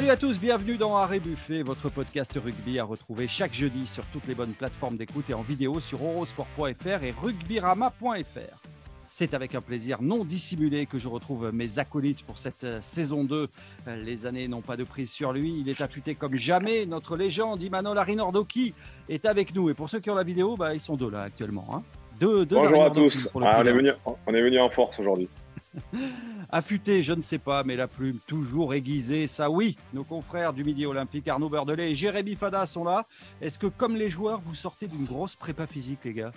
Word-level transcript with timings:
Salut 0.00 0.12
à 0.12 0.16
tous, 0.16 0.40
bienvenue 0.40 0.78
dans 0.78 0.96
Arrêt 0.96 1.20
Buffet, 1.20 1.62
votre 1.62 1.90
podcast 1.90 2.32
rugby 2.42 2.78
à 2.78 2.84
retrouver 2.84 3.28
chaque 3.28 3.52
jeudi 3.52 3.86
sur 3.86 4.02
toutes 4.06 4.26
les 4.26 4.34
bonnes 4.34 4.54
plateformes 4.54 4.96
d'écoute 4.96 5.28
et 5.28 5.34
en 5.34 5.42
vidéo 5.42 5.78
sur 5.78 6.02
eurosport.fr 6.02 7.04
et 7.04 7.10
rugbyrama.fr. 7.10 8.62
C'est 9.10 9.34
avec 9.34 9.54
un 9.54 9.60
plaisir 9.60 10.00
non 10.00 10.24
dissimulé 10.24 10.86
que 10.86 10.98
je 10.98 11.06
retrouve 11.06 11.50
mes 11.52 11.78
acolytes 11.78 12.24
pour 12.24 12.38
cette 12.38 12.64
euh, 12.64 12.78
saison 12.80 13.24
2. 13.24 13.48
Euh, 13.88 13.96
les 13.96 14.24
années 14.24 14.48
n'ont 14.48 14.62
pas 14.62 14.78
de 14.78 14.84
prise 14.84 15.12
sur 15.12 15.34
lui. 15.34 15.60
Il 15.60 15.68
est 15.68 15.82
affûté 15.82 16.14
comme 16.14 16.34
jamais. 16.34 16.86
Notre 16.86 17.18
légende, 17.18 17.62
Imanol 17.62 17.98
Arinordoki, 17.98 18.72
est 19.10 19.26
avec 19.26 19.54
nous. 19.54 19.68
Et 19.68 19.74
pour 19.74 19.90
ceux 19.90 20.00
qui 20.00 20.08
ont 20.08 20.14
la 20.14 20.24
vidéo, 20.24 20.56
bah, 20.56 20.74
ils 20.74 20.80
sont 20.80 20.96
deux 20.96 21.10
là 21.10 21.24
actuellement. 21.24 21.68
Hein. 21.74 21.82
Deux, 22.18 22.46
Bonjour 22.46 22.84
à 22.84 22.90
tous. 22.90 23.28
Ah, 23.34 23.60
on, 23.60 23.66
est 23.66 23.72
venu, 23.72 23.92
on 24.06 24.34
est 24.34 24.42
venu 24.42 24.58
en 24.60 24.70
force 24.70 24.98
aujourd'hui. 24.98 25.28
Affûté, 26.50 27.02
je 27.02 27.12
ne 27.12 27.22
sais 27.22 27.38
pas, 27.38 27.62
mais 27.64 27.76
la 27.76 27.88
plume 27.88 28.18
toujours 28.26 28.74
aiguisée, 28.74 29.26
ça 29.26 29.50
oui. 29.50 29.76
Nos 29.92 30.04
confrères 30.04 30.52
du 30.52 30.64
Midi 30.64 30.86
Olympique, 30.86 31.28
Arnaud 31.28 31.48
Berdelet 31.48 31.92
et 31.92 31.94
Jérémy 31.94 32.34
Fada 32.34 32.66
sont 32.66 32.84
là. 32.84 33.06
Est-ce 33.40 33.58
que, 33.58 33.66
comme 33.66 33.96
les 33.96 34.10
joueurs, 34.10 34.40
vous 34.40 34.54
sortez 34.54 34.88
d'une 34.88 35.04
grosse 35.04 35.36
prépa 35.36 35.66
physique, 35.66 36.00
les 36.04 36.12
gars? 36.12 36.32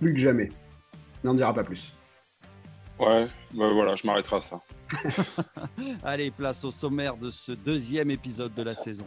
Plus 0.00 0.12
que 0.12 0.18
jamais. 0.18 0.50
N'en 1.24 1.34
dira 1.34 1.52
pas 1.52 1.64
plus. 1.64 1.92
Ouais, 2.98 3.26
ben 3.54 3.72
voilà, 3.72 3.94
je 3.94 4.06
m'arrêterai 4.06 4.36
à 4.36 4.40
ça. 4.40 4.60
Allez, 6.02 6.30
place 6.30 6.64
au 6.64 6.70
sommaire 6.70 7.16
de 7.16 7.30
ce 7.30 7.52
deuxième 7.52 8.10
épisode 8.10 8.54
de 8.54 8.62
la 8.62 8.74
saison. 8.74 9.06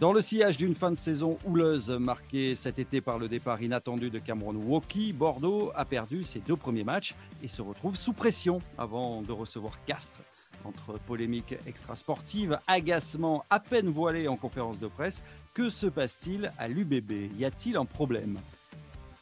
Dans 0.00 0.12
le 0.12 0.20
sillage 0.20 0.56
d'une 0.56 0.74
fin 0.74 0.90
de 0.90 0.96
saison 0.96 1.38
houleuse 1.44 1.90
marquée 1.90 2.56
cet 2.56 2.80
été 2.80 3.00
par 3.00 3.18
le 3.18 3.28
départ 3.28 3.62
inattendu 3.62 4.10
de 4.10 4.18
Cameron 4.18 4.56
Woki, 4.56 5.12
Bordeaux 5.12 5.70
a 5.76 5.84
perdu 5.84 6.24
ses 6.24 6.40
deux 6.40 6.56
premiers 6.56 6.82
matchs 6.82 7.14
et 7.44 7.48
se 7.48 7.60
retrouve 7.60 7.94
sous 7.94 8.14
pression 8.14 8.58
avant 8.78 9.20
de 9.20 9.30
recevoir 9.30 9.84
Castres. 9.84 10.22
Entre 10.64 10.98
polémiques 10.98 11.54
extrasportives, 11.66 12.58
agacement 12.66 13.44
à 13.50 13.60
peine 13.60 13.88
voilé 13.88 14.28
en 14.28 14.36
conférence 14.36 14.80
de 14.80 14.88
presse, 14.88 15.22
que 15.52 15.68
se 15.68 15.86
passe-t-il 15.86 16.50
à 16.58 16.68
l'UBB 16.68 17.30
Y 17.36 17.44
a-t-il 17.44 17.76
un 17.76 17.84
problème? 17.84 18.40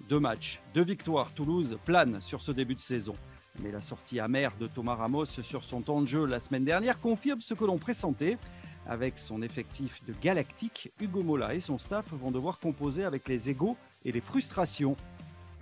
Deux 0.09 0.20
matchs, 0.20 0.61
deux 0.73 0.84
victoires, 0.84 1.33
Toulouse 1.34 1.79
plane 1.84 2.20
sur 2.20 2.41
ce 2.42 2.53
début 2.53 2.77
de 2.77 2.81
saison. 2.81 3.14
Mais 3.59 3.73
la 3.73 3.81
sortie 3.81 4.20
amère 4.20 4.53
de 4.57 4.69
Thomas 4.69 4.95
Ramos 4.95 5.27
sur 5.27 5.64
son 5.64 5.83
temps 5.83 6.01
de 6.01 6.07
jeu 6.07 6.25
la 6.25 6.39
semaine 6.39 6.64
dernière 6.64 7.01
confirme 7.01 7.41
ce 7.41 7.55
que 7.55 7.64
l'on 7.64 7.77
pressentait 7.77 8.39
avec 8.86 9.19
son 9.19 9.42
effectif 9.42 10.03
de 10.07 10.14
galactique, 10.20 10.92
Hugo 11.01 11.23
Mola 11.23 11.55
et 11.55 11.61
son 11.61 11.79
staff 11.79 12.12
vont 12.12 12.31
devoir 12.31 12.59
composer 12.59 13.05
avec 13.05 13.29
les 13.29 13.51
égaux 13.51 13.77
et 14.05 14.12
les 14.12 14.20
frustrations. 14.20 14.97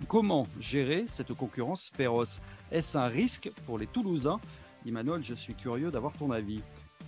Comment 0.07 0.47
gérer 0.59 1.05
cette 1.07 1.33
concurrence 1.33 1.91
féroce? 1.95 2.41
Est-ce 2.71 2.97
un 2.97 3.07
risque 3.07 3.51
pour 3.65 3.77
les 3.77 3.87
Toulousains? 3.87 4.39
Emmanuel, 4.85 5.23
je 5.23 5.33
suis 5.35 5.53
curieux 5.53 5.91
d'avoir 5.91 6.13
ton 6.13 6.31
avis. 6.31 6.61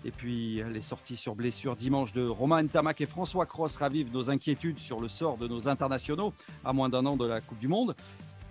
Et 0.05 0.11
puis, 0.11 0.61
les 0.71 0.81
sorties 0.81 1.15
sur 1.15 1.35
blessure 1.35 1.75
dimanche 1.75 2.13
de 2.13 2.25
Romain 2.25 2.63
Ntamak 2.63 3.01
et 3.01 3.05
François 3.05 3.45
Cross 3.45 3.77
ravivent 3.77 4.11
nos 4.11 4.29
inquiétudes 4.29 4.79
sur 4.79 4.99
le 4.99 5.07
sort 5.07 5.37
de 5.37 5.47
nos 5.47 5.67
internationaux 5.67 6.33
à 6.63 6.73
moins 6.73 6.89
d'un 6.89 7.05
an 7.05 7.17
de 7.17 7.25
la 7.25 7.41
Coupe 7.41 7.59
du 7.59 7.67
Monde. 7.67 7.95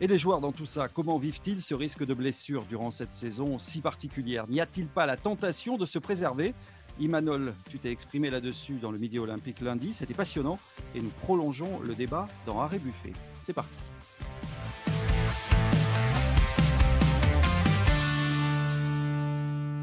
Et 0.00 0.06
les 0.06 0.18
joueurs 0.18 0.40
dans 0.40 0.52
tout 0.52 0.66
ça, 0.66 0.88
comment 0.88 1.18
vivent-ils 1.18 1.60
ce 1.60 1.74
risque 1.74 2.04
de 2.04 2.14
blessure 2.14 2.64
durant 2.64 2.90
cette 2.90 3.12
saison 3.12 3.58
si 3.58 3.80
particulière? 3.80 4.48
N'y 4.48 4.60
a-t-il 4.60 4.88
pas 4.88 5.06
la 5.06 5.16
tentation 5.16 5.76
de 5.76 5.84
se 5.84 5.98
préserver? 5.98 6.54
Imanol, 6.98 7.54
tu 7.70 7.78
t'es 7.78 7.90
exprimé 7.90 8.28
là-dessus 8.28 8.74
dans 8.74 8.90
le 8.90 8.98
Midi 8.98 9.18
Olympique 9.18 9.60
lundi, 9.60 9.92
c'était 9.92 10.14
passionnant 10.14 10.58
et 10.94 11.00
nous 11.00 11.12
prolongeons 11.20 11.80
le 11.80 11.94
débat 11.94 12.28
dans 12.46 12.60
Arrêt 12.60 12.78
Buffet. 12.78 13.12
C'est 13.38 13.54
parti. 13.54 13.78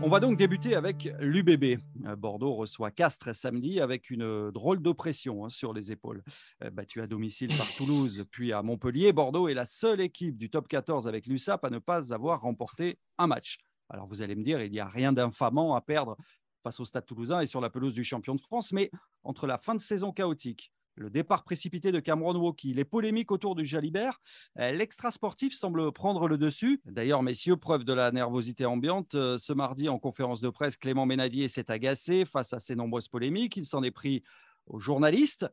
On 0.01 0.07
va 0.07 0.21
donc 0.21 0.37
débuter 0.37 0.75
avec 0.75 1.09
l'UBB. 1.19 1.77
Euh, 2.05 2.15
Bordeaux 2.15 2.53
reçoit 2.53 2.89
Castres 2.89 3.35
samedi 3.35 3.81
avec 3.81 4.09
une 4.09 4.49
drôle 4.49 4.79
d'oppression 4.81 5.43
hein, 5.43 5.49
sur 5.49 5.73
les 5.73 5.91
épaules. 5.91 6.23
Euh, 6.63 6.69
battu 6.69 7.01
à 7.01 7.07
domicile 7.07 7.55
par 7.57 7.67
Toulouse, 7.75 8.25
puis 8.31 8.53
à 8.53 8.63
Montpellier, 8.63 9.11
Bordeaux 9.11 9.49
est 9.49 9.53
la 9.53 9.65
seule 9.65 9.99
équipe 9.99 10.37
du 10.37 10.49
top 10.49 10.69
14 10.69 11.05
avec 11.05 11.27
l'USAP 11.27 11.65
à 11.65 11.69
ne 11.69 11.79
pas 11.79 12.13
avoir 12.13 12.41
remporté 12.41 12.97
un 13.17 13.27
match. 13.27 13.57
Alors 13.89 14.05
vous 14.05 14.21
allez 14.21 14.35
me 14.35 14.43
dire, 14.43 14.61
il 14.61 14.71
n'y 14.71 14.79
a 14.79 14.87
rien 14.87 15.11
d'infamant 15.11 15.75
à 15.75 15.81
perdre 15.81 16.15
face 16.63 16.79
au 16.79 16.85
Stade 16.85 17.05
toulousain 17.05 17.41
et 17.41 17.45
sur 17.45 17.59
la 17.59 17.69
pelouse 17.69 17.93
du 17.93 18.05
champion 18.05 18.35
de 18.35 18.41
France. 18.41 18.71
Mais 18.71 18.91
entre 19.25 19.47
la 19.47 19.57
fin 19.57 19.75
de 19.75 19.81
saison 19.81 20.13
chaotique, 20.13 20.71
le 20.99 21.09
départ 21.09 21.43
précipité 21.43 21.91
de 21.91 21.99
Cameron 21.99 22.35
Woki, 22.35 22.73
les 22.73 22.85
polémiques 22.85 23.31
autour 23.31 23.55
du 23.55 23.65
Jalibert, 23.65 24.19
euh, 24.59 24.71
l'extra 24.71 25.11
sportif 25.11 25.53
semble 25.53 25.91
prendre 25.91 26.27
le 26.27 26.37
dessus. 26.37 26.81
D'ailleurs, 26.85 27.23
messieurs, 27.23 27.57
preuve 27.57 27.85
de 27.85 27.93
la 27.93 28.11
nervosité 28.11 28.65
ambiante, 28.65 29.15
euh, 29.15 29.37
ce 29.37 29.53
mardi 29.53 29.89
en 29.89 29.97
conférence 29.97 30.41
de 30.41 30.49
presse, 30.49 30.77
Clément 30.77 31.05
Ménadier 31.05 31.47
s'est 31.47 31.71
agacé 31.71 32.25
face 32.25 32.53
à 32.53 32.59
ces 32.59 32.75
nombreuses 32.75 33.07
polémiques. 33.07 33.55
Il 33.55 33.65
s'en 33.65 33.81
est 33.81 33.91
pris 33.91 34.23
aux 34.67 34.79
journalistes. 34.79 35.47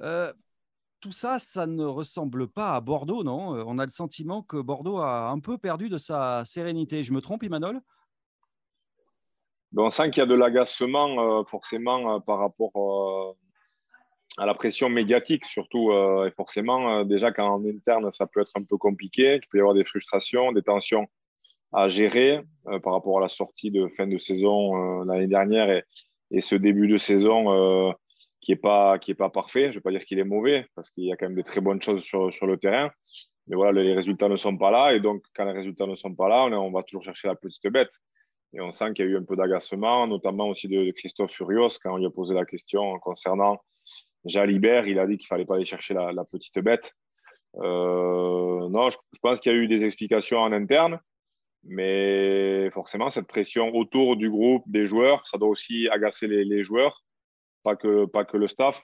Euh, 0.00 0.32
tout 1.00 1.12
ça, 1.12 1.38
ça 1.38 1.66
ne 1.66 1.84
ressemble 1.84 2.48
pas 2.48 2.74
à 2.74 2.80
Bordeaux, 2.80 3.22
non? 3.22 3.50
On 3.68 3.78
a 3.78 3.84
le 3.84 3.90
sentiment 3.90 4.42
que 4.42 4.56
Bordeaux 4.56 4.98
a 4.98 5.30
un 5.30 5.38
peu 5.38 5.56
perdu 5.56 5.88
de 5.88 5.96
sa 5.96 6.44
sérénité. 6.44 7.04
Je 7.04 7.12
me 7.12 7.20
trompe, 7.20 7.44
Imanol? 7.44 7.80
On 9.76 9.90
sent 9.90 10.10
qu'il 10.10 10.22
y 10.22 10.24
a 10.24 10.26
de 10.26 10.34
l'agacement 10.34 11.44
forcément 11.44 12.20
par 12.20 12.38
rapport 12.40 13.36
à 14.38 14.46
la 14.46 14.54
pression 14.54 14.88
médiatique 14.88 15.44
surtout. 15.44 15.92
et 15.92 16.30
forcément, 16.36 17.04
déjà 17.04 17.32
qu'en 17.32 17.64
interne, 17.66 18.10
ça 18.12 18.26
peut 18.26 18.40
être 18.40 18.52
un 18.56 18.62
peu 18.62 18.76
compliqué, 18.76 19.40
qu'il 19.40 19.48
peut 19.50 19.58
y 19.58 19.60
avoir 19.60 19.74
des 19.74 19.84
frustrations, 19.84 20.52
des 20.52 20.62
tensions 20.62 21.06
à 21.72 21.88
gérer 21.88 22.40
par 22.82 22.94
rapport 22.94 23.18
à 23.18 23.20
la 23.20 23.28
sortie 23.28 23.70
de 23.70 23.88
fin 23.96 24.06
de 24.06 24.16
saison 24.16 25.02
l'année 25.04 25.26
dernière 25.26 25.82
et, 26.30 26.40
ce 26.40 26.54
début 26.54 26.88
de 26.88 26.98
saison 26.98 27.94
qui 28.40 28.52
n'est 28.52 28.56
pas, 28.56 28.98
pas 29.18 29.30
parfait. 29.30 29.64
Je 29.64 29.68
ne 29.68 29.74
vais 29.74 29.80
pas 29.80 29.90
dire 29.90 30.04
qu'il 30.04 30.18
est 30.18 30.24
mauvais, 30.24 30.66
parce 30.74 30.90
qu'il 30.90 31.04
y 31.04 31.12
a 31.12 31.16
quand 31.16 31.26
même 31.26 31.36
des 31.36 31.44
très 31.44 31.60
bonnes 31.60 31.82
choses 31.82 32.02
sur, 32.02 32.32
sur, 32.32 32.46
le 32.46 32.56
terrain. 32.56 32.90
Mais 33.46 33.56
voilà, 33.56 33.82
les 33.82 33.94
résultats 33.94 34.28
ne 34.28 34.36
sont 34.36 34.56
pas 34.56 34.70
là. 34.70 34.94
Et 34.94 35.00
donc, 35.00 35.22
quand 35.34 35.44
les 35.44 35.52
résultats 35.52 35.86
ne 35.86 35.94
sont 35.94 36.14
pas 36.14 36.28
là, 36.28 36.44
on, 36.44 36.70
va 36.70 36.82
toujours 36.82 37.02
chercher 37.02 37.28
la 37.28 37.34
petite 37.34 37.66
bête. 37.68 37.90
Et 38.54 38.60
on 38.60 38.72
sent 38.72 38.92
qu'il 38.94 39.04
y 39.04 39.08
a 39.08 39.10
eu 39.12 39.16
un 39.16 39.24
peu 39.24 39.36
d'agacement, 39.36 40.06
notamment 40.06 40.48
aussi 40.48 40.68
de, 40.68 40.90
Christophe 40.92 41.32
Furios, 41.32 41.78
quand 41.82 41.94
on 41.94 41.96
lui 41.98 42.06
a 42.06 42.10
posé 42.10 42.34
la 42.34 42.44
question 42.44 42.98
concernant 43.00 43.58
Jalibert. 44.24 44.86
Il 44.86 44.98
a 44.98 45.06
dit 45.06 45.16
qu'il 45.16 45.26
fallait 45.26 45.44
pas 45.44 45.56
aller 45.56 45.64
chercher 45.64 45.94
la, 45.94 46.24
petite 46.24 46.58
bête. 46.58 46.94
Euh, 47.56 48.68
non, 48.68 48.90
je, 48.90 48.96
pense 49.22 49.40
qu'il 49.40 49.52
y 49.52 49.54
a 49.54 49.58
eu 49.58 49.68
des 49.68 49.84
explications 49.84 50.38
en 50.38 50.52
interne, 50.52 51.00
mais 51.64 52.70
forcément, 52.70 53.10
cette 53.10 53.26
pression 53.26 53.74
autour 53.74 54.16
du 54.16 54.30
groupe, 54.30 54.62
des 54.66 54.86
joueurs, 54.86 55.26
ça 55.26 55.38
doit 55.38 55.48
aussi 55.48 55.88
agacer 55.88 56.26
les, 56.26 56.62
joueurs, 56.62 57.02
pas 57.62 57.76
que, 57.76 58.04
pas 58.06 58.26
le 58.32 58.48
staff. 58.48 58.80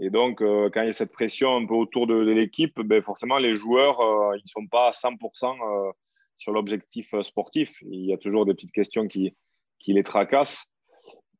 Et 0.00 0.08
donc, 0.08 0.40
euh, 0.40 0.70
quand 0.72 0.82
il 0.82 0.86
y 0.86 0.88
a 0.88 0.92
cette 0.92 1.12
pression 1.12 1.56
un 1.56 1.66
peu 1.66 1.74
autour 1.74 2.06
de, 2.06 2.14
l'équipe, 2.14 2.80
ben 2.80 3.02
forcément, 3.02 3.38
les 3.38 3.54
joueurs, 3.54 4.00
euh, 4.00 4.36
ils 4.36 4.44
ne 4.44 4.48
sont 4.48 4.66
pas 4.66 4.88
à 4.88 4.90
100% 4.92 5.92
sur 6.36 6.52
l'objectif 6.52 7.14
sportif. 7.20 7.76
Il 7.82 8.06
y 8.06 8.12
a 8.12 8.16
toujours 8.16 8.46
des 8.46 8.54
petites 8.54 8.72
questions 8.72 9.06
qui, 9.06 9.36
qui 9.78 9.92
les 9.92 10.02
tracassent 10.02 10.64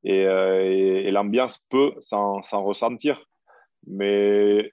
et, 0.04 0.24
euh, 0.26 1.10
l'ambiance 1.10 1.58
peut 1.68 1.94
s'en 2.00 2.40
ressentir. 2.64 3.24
Mais 3.86 4.72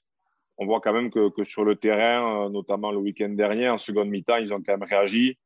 on 0.58 0.66
voit 0.66 0.82
quand 0.82 0.94
même 0.94 1.10
que, 1.10 1.32
sur 1.44 1.64
le 1.64 1.76
terrain, 1.76 2.46
euh, 2.46 2.50
notamment 2.50 2.92
le 2.92 2.98
week-end 2.98 3.30
dernier, 3.30 3.70
en 3.70 3.78
seconde 3.78 4.10
mi-temps, 4.10 4.38
ils 4.38 4.54
ont 4.54 4.62
quand 4.62 4.78
même 4.78 4.88
réagi. 4.88 5.38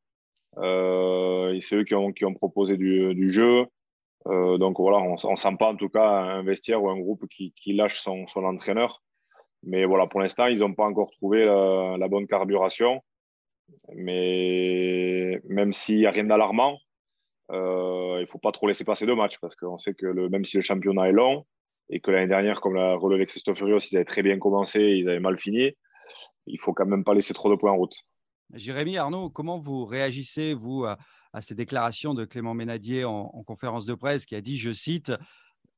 Euh, 0.58 1.58
c'est 1.62 1.76
eux 1.76 1.84
qui 1.84 1.96
ont, 1.96 2.34
proposé 2.34 2.78
du, 2.78 3.30
jeu. 3.30 3.66
donc 4.26 4.80
voilà, 4.80 4.98
on 4.98 5.14
ne 5.14 5.36
sent 5.36 5.56
pas 5.58 5.70
en 5.70 5.76
tout 5.76 5.90
cas 5.90 6.08
un 6.08 6.44
vestiaire 6.44 6.82
ou 6.84 6.90
un 6.90 7.00
groupe 7.00 7.26
qui, 7.28 7.74
lâche 7.74 8.00
son, 8.00 8.26
entraîneur. 8.36 9.02
Mais 9.64 9.86
voilà, 9.86 10.08
pour 10.08 10.20
l'instant, 10.20 10.48
ils 10.48 10.60
n'ont 10.60 10.74
pas 10.74 10.86
encore 10.86 11.12
trouvé 11.12 11.46
la, 11.46 12.08
bonne 12.08 12.28
carburation. 12.28 13.02
Mais 13.96 15.40
même 15.48 15.74
s'il 15.74 15.98
n'y 15.98 16.06
a 16.06 16.12
rien 16.12 16.26
d'alarmant, 16.26 16.78
il 17.50 18.22
ne 18.22 18.26
faut 18.26 18.40
pas 18.40 18.52
trop 18.52 18.68
laisser 18.68 18.84
passer 18.84 19.06
deux 19.06 19.16
matchs 19.16 19.38
parce 19.40 19.56
qu'on 19.56 19.78
sait 19.78 19.94
que 19.94 20.06
même 20.30 20.46
si 20.46 20.58
le 20.58 20.64
championnat 20.64 21.10
est 21.10 21.14
long 21.14 21.46
et 21.90 22.00
que 22.00 22.12
l'année 22.12 22.28
dernière, 22.28 22.62
comme 22.62 22.76
l'a 22.76 22.96
relevé 22.96 23.26
Christophe 23.26 23.58
Furios, 23.58 23.80
ils 23.92 23.98
avaient 23.98 24.06
très 24.06 24.24
bien 24.24 24.40
commencé, 24.40 24.80
ils 24.80 25.10
avaient 25.10 25.20
mal 25.20 25.38
fini, 25.38 25.72
il 26.48 26.60
faut 26.60 26.74
quand 26.74 26.86
même 26.86 27.04
pas 27.04 27.14
laisser 27.14 27.34
trop 27.34 27.50
de 27.50 27.56
points 27.56 27.72
en 27.72 27.78
route. 27.78 27.96
Jérémy 28.54 28.98
Arnaud, 28.98 29.30
comment 29.30 29.60
vous 29.60 29.86
réagissez, 29.86 30.54
vous, 30.54 30.86
à, 30.86 30.98
ces 31.42 31.56
déclarations 31.56 32.14
de 32.14 32.26
Clément 32.26 32.54
Ménadier 32.54 33.04
en, 33.04 33.32
en, 33.34 33.44
conférence 33.44 33.86
de 33.86 33.96
presse 33.96 34.26
qui 34.26 34.36
a 34.36 34.42
dit, 34.42 34.58
je 34.58 34.72
cite, 34.72 35.12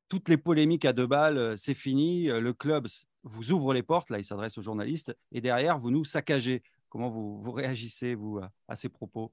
toutes 0.08 0.28
les 0.28 0.36
polémiques 0.36 0.84
à 0.84 0.92
deux 0.92 1.06
balles, 1.06 1.38
euh, 1.38 1.56
c'est 1.56 1.74
fini, 1.74 2.26
le 2.26 2.52
club 2.52 2.86
vous 3.22 3.52
ouvre 3.52 3.74
les 3.74 3.82
portes, 3.82 4.10
là 4.10 4.18
il 4.18 4.24
s'adresse 4.24 4.56
aux 4.58 4.62
journalistes, 4.62 5.16
et 5.32 5.40
derrière, 5.40 5.78
vous 5.78 5.90
nous 5.90 6.04
saccagez. 6.04 6.62
Comment 6.88 7.10
vous, 7.10 7.42
vous 7.42 7.52
réagissez, 7.52 8.14
vous, 8.14 8.40
à, 8.68 8.76
ces 8.76 8.88
propos? 8.88 9.32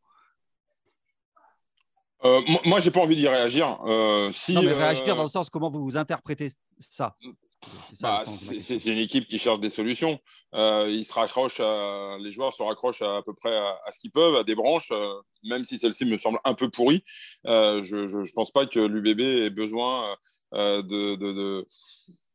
Euh, 2.25 2.41
moi, 2.65 2.79
j'ai 2.79 2.91
pas 2.91 3.01
envie 3.01 3.15
d'y 3.15 3.27
réagir. 3.27 3.79
Euh, 3.85 4.31
si, 4.31 4.53
non, 4.53 4.63
mais 4.63 4.73
réagir 4.73 5.13
euh, 5.13 5.15
dans 5.15 5.23
le 5.23 5.29
sens 5.29 5.49
comment 5.49 5.69
vous 5.69 5.97
interprétez 5.97 6.49
ça 6.79 7.15
Bah, 8.01 8.23
c'est 8.61 8.85
une 8.85 8.97
équipe 8.97 9.27
qui 9.27 9.37
cherche 9.37 9.59
des 9.59 9.69
solutions. 9.69 10.19
Euh, 10.55 10.87
ils 10.89 11.03
se 11.03 11.13
raccrochent 11.13 11.59
les 11.59 12.31
joueurs 12.31 12.53
se 12.53 12.63
raccrochent 12.63 13.01
à, 13.01 13.21
peu 13.25 13.33
près 13.33 13.55
à, 13.55 13.91
ce 13.91 13.99
qu'ils 13.99 14.11
peuvent, 14.11 14.35
à 14.35 14.43
des 14.43 14.55
branches, 14.55 14.91
euh, 14.91 15.13
même 15.43 15.65
si 15.65 15.77
celle-ci 15.77 16.05
me 16.05 16.17
semble 16.17 16.39
un 16.45 16.53
peu 16.53 16.69
pourrie. 16.69 17.03
Euh, 17.47 17.83
je 17.83 17.97
ne 17.97 18.33
pense 18.33 18.51
pas 18.51 18.65
que 18.65 18.79
l'UBB 18.79 19.19
ait 19.19 19.49
besoin 19.49 20.15
de, 20.53 21.65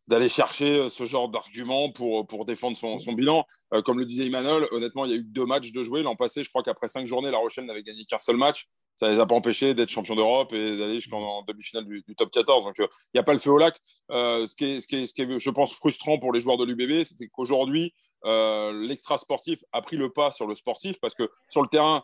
d'aller 0.09 0.29
chercher 0.29 0.89
ce 0.89 1.05
genre 1.05 1.29
d'argument 1.29 1.93
pour, 1.93 2.27
pour 2.27 2.45
défendre 2.45 2.77
son, 2.77 2.99
son 2.99 3.13
bilan. 3.13 3.45
comme 3.85 3.99
le 3.99 4.05
disait 4.05 4.27
Emmanuel, 4.27 4.67
honnêtement, 4.73 5.05
il 5.05 5.11
y 5.11 5.15
a 5.15 5.19
eu 5.19 5.23
deux 5.23 5.47
matchs 5.47 5.71
de 5.71 5.83
jouer. 5.83 6.03
L'an 6.03 6.17
passé, 6.17 6.43
je 6.43 6.49
crois 6.49 6.63
qu'après 6.63 6.89
cinq 6.89 7.07
journées, 7.07 7.31
La 7.31 7.39
Rochelle 7.39 7.67
n'avait 7.67 7.83
gagné 7.83 8.05
qu'un 8.05 8.19
seul 8.19 8.37
match 8.37 8.67
ça 8.99 9.07
ne 9.07 9.13
les 9.13 9.21
a 9.21 9.27
pas 9.27 9.37
empêchés 9.37 9.75
d'être 9.75 9.91
champions 9.91 10.17
d'Europe 10.17 10.53
et 10.53 10.77
d'aller 10.77 10.95
jusqu'en 10.95 11.45
demi-finale 11.45 11.85
du, 11.87 12.03
top 12.17 12.33
14. 12.33 12.65
Donc, 12.65 12.81
euh, 12.81 12.89
il 13.07 13.17
n'y 13.17 13.21
a 13.21 13.23
pas 13.23 13.33
le 13.33 13.39
feu 13.39 13.51
au 13.51 13.59
lac. 13.59 13.81
Euh, 14.11 14.49
ce, 14.49 14.57
qui 14.57 14.65
est, 14.65 14.81
ce, 14.81 14.89
qui 14.89 15.07
ce, 15.07 15.15
qui 15.15 15.23
est, 15.23 15.39
je 15.39 15.51
pense, 15.51 15.73
frustrant 15.73 16.19
pour 16.19 16.33
les 16.33 16.41
joueurs 16.41 16.57
de 16.57 16.65
l'UBB, 16.65 17.05
c'est 17.05 17.29
qu'aujourd'hui, 17.29 17.95
euh, 18.25 18.73
l'extra 18.89 19.17
sportif 19.17 19.63
a 19.71 19.83
pris 19.83 19.97
le 19.97 20.13
pas 20.13 20.33
sur 20.33 20.49
le 20.49 20.57
sportif 20.57 20.97
parce 21.01 21.15
que 21.15 21.31
sur 21.49 21.63
le 21.63 21.69
terrain, 21.69 22.03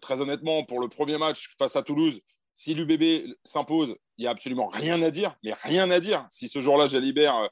très 0.00 0.20
honnêtement, 0.20 0.64
pour 0.64 0.78
le 0.78 0.88
premier 0.88 1.18
match 1.18 1.50
face 1.58 1.74
à 1.74 1.82
Toulouse, 1.82 2.20
si 2.56 2.74
l'UBB 2.74 3.34
s'impose, 3.44 3.94
il 4.16 4.22
n'y 4.22 4.26
a 4.26 4.30
absolument 4.30 4.66
rien 4.66 5.00
à 5.02 5.10
dire, 5.10 5.36
mais 5.44 5.52
rien 5.52 5.90
à 5.90 6.00
dire. 6.00 6.26
Si 6.30 6.48
ce 6.48 6.60
jour-là, 6.62 6.86
Jalibert 6.88 7.50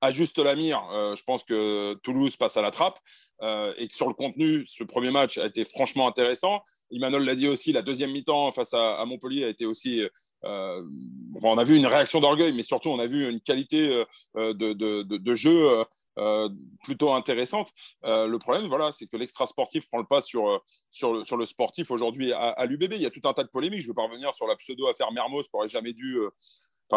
ajuste 0.00 0.38
la 0.38 0.56
mire, 0.56 0.82
je 0.90 1.22
pense 1.22 1.44
que 1.44 1.94
Toulouse 2.02 2.36
passe 2.36 2.56
à 2.56 2.62
la 2.62 2.70
trappe. 2.70 2.98
et 3.42 3.86
que 3.86 3.94
sur 3.94 4.08
le 4.08 4.14
contenu, 4.14 4.64
ce 4.66 4.84
premier 4.84 5.10
match 5.10 5.36
a 5.36 5.44
été 5.44 5.66
franchement 5.66 6.08
intéressant. 6.08 6.62
Emmanuel 6.90 7.24
l'a 7.24 7.34
dit 7.34 7.46
aussi, 7.46 7.72
la 7.72 7.82
deuxième 7.82 8.10
mi-temps 8.10 8.50
face 8.52 8.72
à, 8.72 9.04
Montpellier 9.06 9.44
a 9.44 9.48
été 9.48 9.66
aussi. 9.66 10.02
Euh, 10.44 10.82
on 11.42 11.58
a 11.58 11.64
vu 11.64 11.76
une 11.76 11.86
réaction 11.86 12.20
d'orgueil, 12.20 12.52
mais 12.52 12.62
surtout 12.62 12.88
on 12.88 12.98
a 12.98 13.06
vu 13.06 13.28
une 13.28 13.40
qualité 13.40 14.04
euh, 14.36 14.54
de, 14.54 15.34
jeu 15.34 15.84
euh, 16.18 16.48
plutôt 16.84 17.12
intéressante. 17.12 17.70
le 18.04 18.36
problème, 18.38 18.66
voilà, 18.66 18.92
c'est 18.92 19.06
que 19.06 19.16
l'extra 19.16 19.46
sportif 19.46 19.88
prend 19.88 19.98
le 19.98 20.06
pas 20.06 20.20
sur, 20.20 20.62
le, 21.12 21.24
sur 21.24 21.36
le 21.36 21.46
sportif 21.46 21.90
aujourd'hui 21.90 22.32
à, 22.32 22.64
l'UBB. 22.66 22.94
Il 22.94 23.02
y 23.02 23.06
a 23.06 23.10
tout 23.10 23.26
un 23.28 23.32
tas 23.32 23.44
de 23.44 23.48
polémiques. 23.48 23.80
Je 23.80 23.86
ne 23.86 23.90
veux 23.90 23.94
pas 23.94 24.04
revenir 24.04 24.34
sur 24.34 24.46
la 24.46 24.56
pseudo-affaire 24.56 25.12
Mermoz 25.12 25.44
qui 25.44 25.50
n'aurait 25.54 25.68
jamais 25.68 25.92
dû 25.92 26.18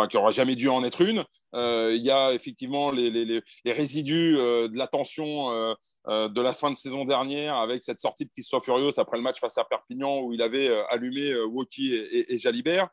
qui 0.09 0.17
n'aura 0.17 0.31
jamais 0.31 0.55
dû 0.55 0.69
en 0.69 0.83
être 0.83 1.01
une. 1.01 1.23
Euh, 1.53 1.93
il 1.93 2.01
y 2.01 2.11
a 2.11 2.33
effectivement 2.33 2.91
les, 2.91 3.41
résidus 3.65 4.37
euh, 4.37 4.67
de 4.67 4.77
la 4.77 4.87
tension 4.87 5.51
euh, 5.51 6.29
de 6.29 6.41
la 6.41 6.53
fin 6.53 6.71
de 6.71 6.75
saison 6.75 7.03
dernière 7.05 7.57
avec 7.57 7.83
cette 7.83 7.99
sortie 7.99 8.25
de 8.25 8.31
Christophe 8.31 8.63
Furios 8.63 8.99
après 8.99 9.17
le 9.17 9.23
match 9.23 9.39
face 9.39 9.57
à 9.57 9.65
Perpignan 9.65 10.21
où 10.21 10.33
il 10.33 10.41
avait 10.41 10.69
allumé 10.89 11.35
Woki 11.43 11.93
et, 11.93 12.37
Jalibert 12.37 12.89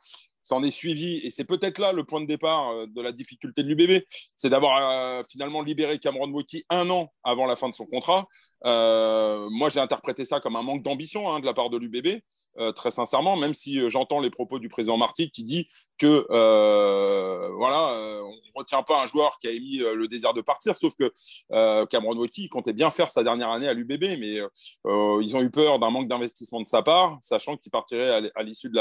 s'en 0.49 0.62
est 0.62 0.71
suivi, 0.71 1.21
et 1.25 1.31
c'est 1.31 1.45
peut-être 1.45 1.79
là 1.79 1.93
le 1.93 2.05
point 2.05 2.21
de 2.21 2.27
départ 2.27 2.87
de 2.87 3.03
la 3.03 3.12
difficulté 3.12 3.62
de 3.62 3.69
l'UBB, 3.69 4.03
c'est 4.35 4.49
d'avoir 4.49 5.25
finalement 5.27 5.62
libéré 5.62 5.99
Cameron 5.99 6.31
Woki 6.31 6.65
un 6.71 6.89
an 6.91 7.12
avant 7.23 7.47
la 7.47 7.55
fin 7.55 7.69
de 7.69 7.75
son 7.75 7.87
contrat. 7.87 8.27
Moi, 8.65 9.71
j'ai 9.71 9.81
interprété 9.81 10.25
ça 10.25 10.41
comme 10.41 10.57
un 10.57 10.63
manque 10.63 10.83
d'ambition 10.83 11.33
hein, 11.33 11.41
de 11.41 11.47
la 11.47 11.55
part 11.55 11.71
de 11.71 11.77
l'UBB, 11.77 12.21
très 12.75 12.91
sincèrement, 12.91 13.37
même 13.37 13.55
si 13.55 13.89
j'entends 13.91 14.21
les 14.21 14.31
propos 14.31 14.59
du 14.59 14.69
président 14.69 14.97
Marty 14.97 15.31
qui 15.31 15.45
dit 15.45 15.69
que 15.99 16.27
euh, 16.31 17.49
voilà, 17.57 17.93
euh, 17.93 18.23
on 18.23 18.31
ne 18.31 18.53
retient 18.55 18.83
pas 18.83 19.03
un 19.03 19.07
joueur 19.07 19.39
qui 19.39 19.49
a 19.49 19.51
émis 19.51 19.83
euh, 19.83 19.95
le 19.95 20.09
désir 20.09 20.33
de 20.33 20.41
partir, 20.41 20.77
sauf 20.77 20.95
que 20.95 21.13
Cameron 21.87 22.17
Wauki 22.17 22.49
comptait 22.49 22.73
bien 22.73 22.91
faire 22.91 23.11
sa 23.11 23.23
dernière 23.23 23.51
année 23.51 23.69
à 23.69 23.75
l'UBB, 23.75 24.19
mais 24.19 24.41
ils 24.85 25.37
ont 25.37 25.43
eu 25.43 25.51
peur 25.51 25.79
d'un 25.79 25.91
manque 25.91 26.09
d'investissement 26.09 26.61
de 26.63 26.69
sa 26.69 26.83
part, 26.83 27.19
sachant 27.21 27.57
qu'il 27.57 27.71
partirait 27.71 28.31
à 28.35 28.43
l'issue 28.43 28.71
de 28.71 28.81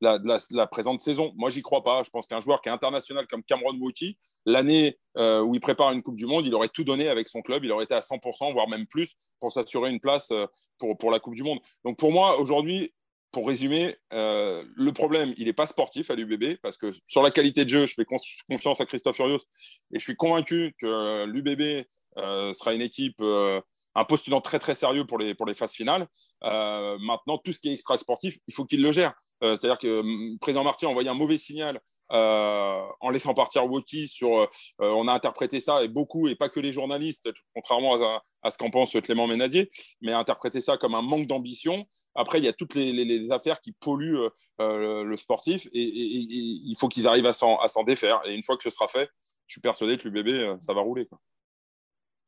la, 0.00 0.66
présente 0.66 1.00
saison. 1.00 1.32
Moi, 1.36 1.50
j'y 1.50 1.62
crois 1.62 1.84
pas. 1.84 2.02
Je 2.02 2.10
pense 2.10 2.26
qu'un 2.26 2.40
joueur 2.40 2.60
qui 2.60 2.68
est 2.68 2.72
international 2.72 3.26
comme 3.28 3.44
Cameron 3.44 3.76
Wauki, 3.78 4.18
l'année 4.46 4.98
où 5.16 5.54
il 5.54 5.60
prépare 5.60 5.92
une 5.92 6.02
Coupe 6.02 6.16
du 6.16 6.26
Monde, 6.26 6.46
il 6.46 6.54
aurait 6.54 6.68
tout 6.68 6.84
donné 6.84 7.08
avec 7.08 7.28
son 7.28 7.40
club, 7.40 7.64
il 7.64 7.72
aurait 7.72 7.84
été 7.84 7.94
à 7.94 8.00
100%, 8.00 8.52
voire 8.52 8.68
même 8.68 8.86
plus, 8.86 9.14
pour 9.40 9.50
s'assurer 9.50 9.90
une 9.90 10.00
place 10.00 10.30
pour, 10.78 10.96
pour 10.98 11.10
la 11.10 11.20
Coupe 11.20 11.34
du 11.34 11.42
Monde. 11.42 11.58
Donc 11.84 11.98
pour 11.98 12.12
moi, 12.12 12.38
aujourd'hui, 12.38 12.90
pour 13.36 13.48
résumer, 13.48 13.94
euh, 14.14 14.64
le 14.76 14.92
problème, 14.92 15.34
il 15.36 15.44
n'est 15.44 15.52
pas 15.52 15.66
sportif 15.66 16.10
à 16.10 16.14
l'UBB, 16.14 16.56
parce 16.62 16.78
que 16.78 16.90
sur 17.06 17.22
la 17.22 17.30
qualité 17.30 17.64
de 17.64 17.68
jeu, 17.68 17.84
je 17.84 17.92
fais 17.92 18.06
confiance 18.48 18.80
à 18.80 18.86
Christophe 18.86 19.16
Furios, 19.16 19.44
et 19.92 19.98
je 19.98 20.02
suis 20.02 20.16
convaincu 20.16 20.74
que 20.80 21.26
l'UBB 21.26 21.84
euh, 22.16 22.54
sera 22.54 22.72
une 22.72 22.80
équipe, 22.80 23.20
euh, 23.20 23.60
un 23.94 24.04
postulant 24.06 24.40
très 24.40 24.58
très 24.58 24.74
sérieux 24.74 25.04
pour 25.04 25.18
les, 25.18 25.34
pour 25.34 25.44
les 25.44 25.52
phases 25.52 25.74
finales. 25.74 26.06
maintenant, 26.42 27.36
tout 27.36 27.52
ce 27.52 27.58
qui 27.58 27.68
est 27.68 27.74
extra 27.74 27.98
sportif, 27.98 28.38
il 28.48 28.54
faut 28.54 28.64
qu'il 28.64 28.82
le 28.82 28.90
gère. 28.90 29.12
C'est-à-dire 29.42 29.76
que 29.76 30.00
le 30.02 30.38
président 30.38 30.64
Marty 30.64 30.86
a 30.86 30.88
envoyé 30.88 31.10
un 31.10 31.14
mauvais 31.14 31.36
signal 31.36 31.78
euh, 32.12 32.82
en 33.00 33.10
laissant 33.10 33.34
partir 33.34 33.66
Woki 33.66 34.06
sur. 34.08 34.38
Euh, 34.38 34.46
on 34.80 35.08
a 35.08 35.12
interprété 35.12 35.60
ça, 35.60 35.82
et 35.82 35.88
beaucoup, 35.88 36.28
et 36.28 36.36
pas 36.36 36.48
que 36.48 36.60
les 36.60 36.72
journalistes, 36.72 37.28
contrairement 37.54 38.22
à, 38.42 38.50
ce 38.50 38.58
qu'en 38.58 38.70
pense 38.70 38.92
Clément 39.02 39.26
Ménadier, 39.26 39.68
mais 40.00 40.12
a 40.12 40.18
interprété 40.18 40.60
ça 40.60 40.76
comme 40.76 40.94
un 40.94 41.02
manque 41.02 41.26
d'ambition. 41.26 41.84
Après, 42.14 42.38
il 42.38 42.44
y 42.44 42.48
a 42.48 42.52
toutes 42.52 42.74
les, 42.74 43.32
affaires 43.32 43.60
qui 43.60 43.72
polluent 43.72 44.18
euh, 44.60 45.02
le 45.02 45.16
sportif, 45.16 45.66
et, 45.72 45.80
il 45.82 46.76
faut 46.78 46.88
qu'ils 46.88 47.08
arrivent 47.08 47.26
à 47.26 47.32
s'en 47.32 47.82
défaire. 47.84 48.20
Et 48.24 48.34
une 48.34 48.44
fois 48.44 48.56
que 48.56 48.62
ce 48.62 48.70
sera 48.70 48.86
fait, 48.86 49.08
je 49.46 49.54
suis 49.54 49.60
persuadé 49.60 49.98
que 49.98 50.08
l'UBB, 50.08 50.60
ça 50.60 50.74
va 50.74 50.80
rouler. 50.80 51.08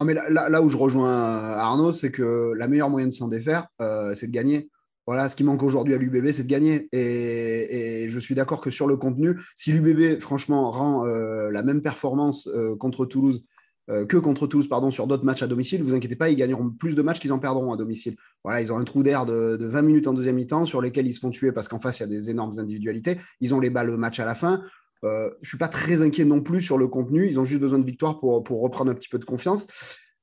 Mais 0.05 0.15
là, 0.15 0.49
là, 0.49 0.63
où 0.63 0.69
je 0.71 0.77
rejoins 0.77 1.13
Arnaud, 1.13 1.91
c'est 1.91 2.13
que 2.13 2.53
la 2.57 2.69
meilleure 2.69 2.91
moyen 2.91 3.09
de 3.09 3.13
s'en 3.13 3.29
défaire, 3.29 3.67
c'est 4.15 4.27
de 4.27 4.33
gagner. 4.33 4.69
Voilà, 5.09 5.31
ce 5.31 5.37
qui 5.37 5.43
manque 5.43 5.63
aujourd'hui 5.63 5.95
à 5.95 5.97
l'UBB, 5.97 6.33
c'est 6.33 6.43
de 6.43 6.49
gagner. 6.49 6.87
Et, 6.93 8.11
je 8.11 8.19
suis 8.19 8.35
d'accord 8.35 8.61
que 8.61 8.71
sur 8.71 8.87
le 8.87 8.99
contenu, 8.99 9.41
si 9.57 9.73
l'UBB, 9.73 10.21
franchement, 10.21 10.71
rend 10.71 11.07
euh, 11.07 11.51
la 11.51 11.63
même 11.63 11.81
performance 11.81 12.47
euh, 12.49 12.77
contre 12.77 13.07
Toulouse 13.07 13.43
euh, 13.89 14.05
que 14.05 14.19
contre 14.19 14.47
Toulouse, 14.47 14.69
pardon, 14.69 14.91
sur 14.91 15.07
d'autres 15.07 15.25
matchs 15.25 15.43
à 15.43 15.47
domicile, 15.47 15.83
vous 15.83 15.95
inquiétez 15.95 16.15
pas, 16.15 16.29
ils 16.29 16.37
gagneront 16.37 16.69
plus 16.69 16.95
de 16.95 17.01
matchs 17.01 17.21
qu'ils 17.21 17.33
en 17.33 17.39
perdront 17.39 17.73
à 17.73 17.79
domicile. 17.79 18.17
Voilà, 18.45 18.61
ils 18.61 18.71
ont 18.71 18.77
un 18.77 18.85
trou 18.85 19.03
d'air 19.03 19.25
de, 19.25 19.57
20 19.59 19.81
minutes 19.81 20.09
en 20.09 20.13
deuxième 20.13 20.37
mi-temps 20.37 20.67
sur 20.67 20.83
lesquels 20.83 21.07
ils 21.07 21.15
se 21.15 21.21
font 21.21 21.31
tuer 21.31 21.53
parce 21.53 21.69
qu'en 21.69 21.81
face, 21.81 22.01
il 22.01 22.03
y 22.03 22.05
a 22.05 22.09
des 22.09 22.29
énormes 22.29 22.59
individualités. 22.59 23.17
Ils 23.41 23.55
ont 23.55 23.61
les 23.61 23.71
balles 23.71 23.97
match 23.97 24.21
à 24.21 24.27
la 24.27 24.35
fin. 24.35 24.63
je 25.03 25.09
ne 25.09 25.47
suis 25.47 25.57
pas 25.57 25.69
très 25.69 26.03
inquiet 26.03 26.27
non 26.27 26.43
plus 26.43 26.61
sur 26.61 26.77
le 26.77 26.87
contenu. 26.87 27.27
Ils 27.27 27.41
ont 27.41 27.47
juste 27.47 27.63
besoin 27.63 27.79
de 27.79 27.87
victoire 27.87 28.21
pour, 28.21 28.45
pour 28.45 28.61
reprendre 28.61 28.91
un 28.91 28.95
petit 28.95 29.09
peu 29.09 29.19
de 29.19 29.25
confiance. 29.25 29.69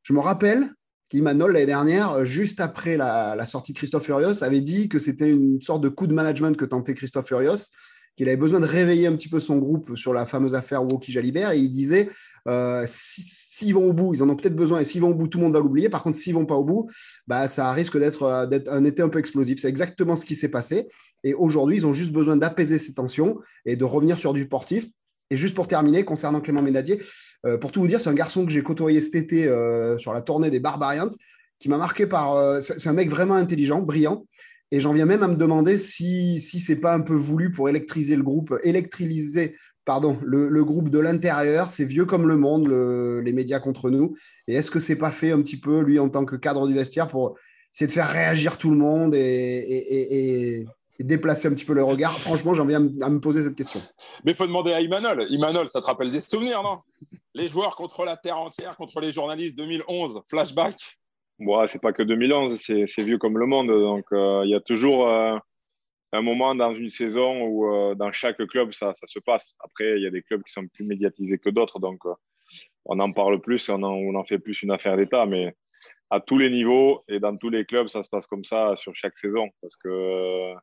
Je 0.03 0.13
me 0.13 0.19
rappelle, 0.19 0.69
Manol, 1.13 1.53
l'année 1.53 1.65
dernière, 1.65 2.11
euh, 2.11 2.25
juste 2.25 2.59
après 2.59 2.97
la, 2.97 3.45
sortie 3.45 3.73
de 3.73 3.77
Christophe 3.77 4.05
Furios, 4.05 4.43
avait 4.43 4.61
dit 4.61 4.89
que 4.89 4.99
c'était 4.99 5.29
une 5.29 5.61
sorte 5.61 5.81
de 5.81 5.89
coup 5.89 6.07
de 6.07 6.13
management 6.13 6.57
que 6.57 6.65
tentait 6.65 6.93
Christophe 6.93 7.27
Furios, 7.27 7.69
qu'il 8.17 8.27
avait 8.27 8.37
besoin 8.37 8.59
de 8.59 8.65
réveiller 8.65 9.07
un 9.07 9.15
petit 9.15 9.27
peu 9.27 9.39
son 9.39 9.57
groupe 9.57 9.95
sur 9.95 10.13
la 10.13 10.25
fameuse 10.25 10.55
affaire 10.55 10.83
Woki 10.83 11.11
Jalibert. 11.11 11.51
Et 11.51 11.59
il 11.59 11.69
disait 11.69 12.09
euh, 12.47 12.85
s'ils 12.87 13.73
vont 13.73 13.89
au 13.89 13.93
bout, 13.93 14.13
ils 14.13 14.23
en 14.23 14.29
ont 14.29 14.35
peut-être 14.35 14.55
besoin, 14.55 14.79
et 14.79 14.85
s'ils 14.85 15.01
vont 15.01 15.09
au 15.09 15.13
bout, 15.13 15.27
tout 15.27 15.37
le 15.37 15.43
monde 15.43 15.53
va 15.53 15.59
l'oublier. 15.59 15.89
Par 15.89 16.03
contre, 16.03 16.17
s'ils 16.17 16.33
vont 16.33 16.45
pas 16.45 16.55
au 16.55 16.63
bout, 16.63 16.89
bah, 17.27 17.47
ça 17.47 17.71
risque 17.73 17.97
d'être 17.97 18.23
euh, 18.23 18.59
un 18.69 18.83
été 18.83 19.01
un 19.01 19.09
peu 19.09 19.19
explosif. 19.19 19.59
C'est 19.59 19.69
exactement 19.69 20.15
ce 20.15 20.25
qui 20.25 20.35
s'est 20.35 20.49
passé. 20.49 20.87
Et 21.23 21.33
aujourd'hui, 21.33 21.77
ils 21.77 21.85
ont 21.85 21.93
juste 21.93 22.11
besoin 22.11 22.37
d'apaiser 22.37 22.77
ces 22.77 22.93
tensions 22.93 23.39
et 23.65 23.75
de 23.75 23.83
revenir 23.83 24.17
sur 24.17 24.33
du 24.33 24.43
sportif. 24.43 24.87
Et 25.31 25.37
juste 25.37 25.55
pour 25.55 25.67
terminer, 25.67 26.03
concernant 26.05 26.39
Clément 26.39 26.61
Ménadier, 26.61 26.99
euh, 27.45 27.57
pour 27.57 27.71
tout 27.71 27.81
vous 27.81 27.87
dire, 27.87 27.99
c'est 27.99 28.09
un 28.09 28.13
garçon 28.13 28.45
que 28.45 28.51
j'ai 28.51 28.61
côtoyé 28.61 29.01
cet 29.01 29.15
été 29.15 29.47
euh, 29.47 29.97
sur 29.97 30.13
la 30.13 30.21
tournée 30.21 30.49
des 30.49 30.59
Barbarians, 30.59 31.09
qui 31.59 31.69
m'a 31.69 31.77
marqué 31.77 32.05
par. 32.05 32.35
Euh, 32.35 32.61
c'est 32.61 32.87
un 32.87 32.93
mec 32.93 33.09
vraiment 33.09 33.35
intelligent, 33.35 33.81
brillant. 33.81 34.25
Et 34.71 34.79
j'en 34.79 34.93
viens 34.93 35.05
même 35.05 35.23
à 35.23 35.27
me 35.27 35.35
demander 35.35 35.77
si, 35.77 36.39
si 36.39 36.59
c'est 36.59 36.75
pas 36.77 36.93
un 36.93 37.01
peu 37.01 37.13
voulu 37.13 37.51
pour 37.51 37.69
électriser 37.69 38.15
le 38.15 38.23
groupe, 38.23 38.53
électriser 38.63 39.55
pardon, 39.85 40.17
le, 40.23 40.63
groupe 40.63 40.89
de 40.89 40.97
l'intérieur. 40.97 41.69
C'est 41.69 41.85
vieux 41.85 42.05
comme 42.05 42.27
le 42.27 42.35
monde, 42.35 42.67
les 43.23 43.31
médias 43.31 43.59
contre 43.59 43.91
nous. 43.91 44.15
Et 44.47 44.55
est-ce 44.55 44.71
que 44.71 44.79
c'est 44.79 44.95
pas 44.95 45.11
fait 45.11 45.31
un 45.31 45.41
petit 45.41 45.59
peu, 45.59 45.81
lui, 45.81 45.99
en 45.99 46.09
tant 46.09 46.25
que 46.25 46.35
cadre 46.35 46.67
du 46.67 46.73
vestiaire, 46.73 47.07
pour 47.07 47.37
essayer 47.73 47.85
de 47.85 47.91
faire 47.91 48.09
réagir 48.09 48.57
tout 48.57 48.71
le 48.71 48.77
monde 48.77 49.13
et, 49.13 49.19
et 49.19 50.65
déplacer 50.99 51.47
un 51.47 51.53
petit 51.53 51.65
peu 51.65 51.73
le 51.73 51.83
regard 51.83 52.17
Franchement, 52.19 52.53
j'en 52.53 52.65
viens 52.65 52.79
à 53.01 53.09
me 53.09 53.19
poser 53.19 53.43
cette 53.43 53.55
question. 53.55 53.81
Mais 54.23 54.31
il 54.31 54.35
faut 54.35 54.47
demander 54.47 54.73
à 54.73 54.81
Imanol. 54.81 55.25
Imanol, 55.29 55.69
ça 55.69 55.81
te 55.81 55.85
rappelle 55.85 56.11
des 56.11 56.21
souvenirs, 56.21 56.63
non? 56.63 56.79
Les 57.33 57.47
joueurs 57.47 57.75
contre 57.75 58.05
la 58.05 58.15
terre 58.15 58.37
entière, 58.37 58.77
contre 58.77 59.01
les 59.01 59.11
journalistes 59.11 59.57
2011, 59.57 60.21
flashback 60.29 60.79
Ce 60.79 61.67
C'est 61.67 61.81
pas 61.81 61.91
que 61.91 62.03
2011, 62.03 62.57
c'est 62.57 63.01
vieux 63.01 63.17
comme 63.17 63.37
le 63.37 63.45
monde. 63.45 63.67
Donc, 63.67 64.05
euh, 64.13 64.43
il 64.45 64.51
y 64.51 64.55
a 64.55 64.61
toujours 64.61 65.09
euh, 65.09 65.37
un 66.13 66.21
moment 66.21 66.55
dans 66.55 66.73
une 66.73 66.89
saison 66.89 67.41
où, 67.41 67.73
euh, 67.73 67.95
dans 67.95 68.11
chaque 68.11 68.37
club, 68.47 68.71
ça, 68.71 68.93
ça, 68.93 69.05
se 69.05 69.19
passe. 69.19 69.55
Après, 69.59 69.97
il 69.97 70.03
y 70.03 70.07
a 70.07 70.11
des 70.11 70.21
clubs 70.21 70.43
qui 70.43 70.53
sont 70.53 70.65
plus 70.67 70.85
médiatisés 70.85 71.37
que 71.37 71.49
d'autres. 71.49 71.79
Donc, 71.79 71.99
on 72.85 72.99
en 72.99 73.11
parle 73.11 73.41
plus, 73.41 73.67
on 73.69 73.83
en, 73.83 73.93
on 73.93 74.15
en 74.15 74.23
fait 74.23 74.39
plus 74.39 74.63
une 74.63 74.71
affaire 74.71 74.95
d'État. 74.95 75.25
Mais 75.25 75.55
à 76.09 76.21
tous 76.21 76.37
les 76.37 76.49
niveaux 76.49 77.03
et 77.09 77.19
dans 77.19 77.35
tous 77.35 77.49
les 77.49 77.65
clubs, 77.65 77.87
ça 77.87 78.03
se 78.03 78.09
passe 78.09 78.27
comme 78.27 78.45
ça 78.45 78.75
sur 78.75 78.95
chaque 78.95 79.17
saison. 79.17 79.49
Parce 79.61 79.75
que 79.75 80.53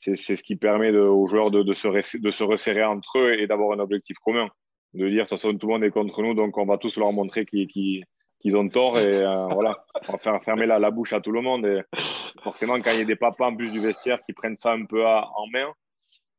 c'est 0.00 0.14
ce 0.14 0.42
qui 0.42 0.56
permet 0.56 0.90
aux 0.90 1.26
joueurs 1.26 1.50
de, 1.50 1.74
se, 1.74 2.42
resserrer 2.42 2.84
entre 2.84 3.18
eux 3.18 3.38
et 3.38 3.46
d'avoir 3.46 3.72
un 3.72 3.80
objectif 3.80 4.18
commun. 4.18 4.48
De 4.94 5.08
dire, 5.08 5.18
de 5.18 5.20
toute 5.20 5.30
façon, 5.30 5.56
tout 5.56 5.68
le 5.68 5.74
monde 5.74 5.84
est 5.84 5.90
contre 5.90 6.22
nous, 6.22 6.34
donc 6.34 6.58
on 6.58 6.64
va 6.64 6.78
tous 6.78 6.96
leur 6.96 7.12
montrer 7.12 7.44
qu'ils 7.46 8.56
ont 8.56 8.68
tort 8.68 8.98
et 8.98 9.22
euh, 9.22 9.46
voilà, 9.50 9.84
on 10.08 10.12
va 10.12 10.18
faire 10.18 10.42
fermer 10.42 10.66
la, 10.66 10.90
bouche 10.90 11.12
à 11.12 11.20
tout 11.20 11.30
le 11.30 11.42
monde. 11.42 11.66
Et 11.66 11.82
forcément, 12.42 12.74
quand 12.80 12.90
il 12.92 12.98
y 12.98 13.02
a 13.02 13.04
des 13.04 13.16
papas 13.16 13.46
en 13.46 13.56
plus 13.56 13.70
du 13.70 13.80
vestiaire 13.80 14.20
qui 14.24 14.32
prennent 14.32 14.56
ça 14.56 14.72
un 14.72 14.84
peu 14.86 15.06
en 15.06 15.46
main, 15.52 15.72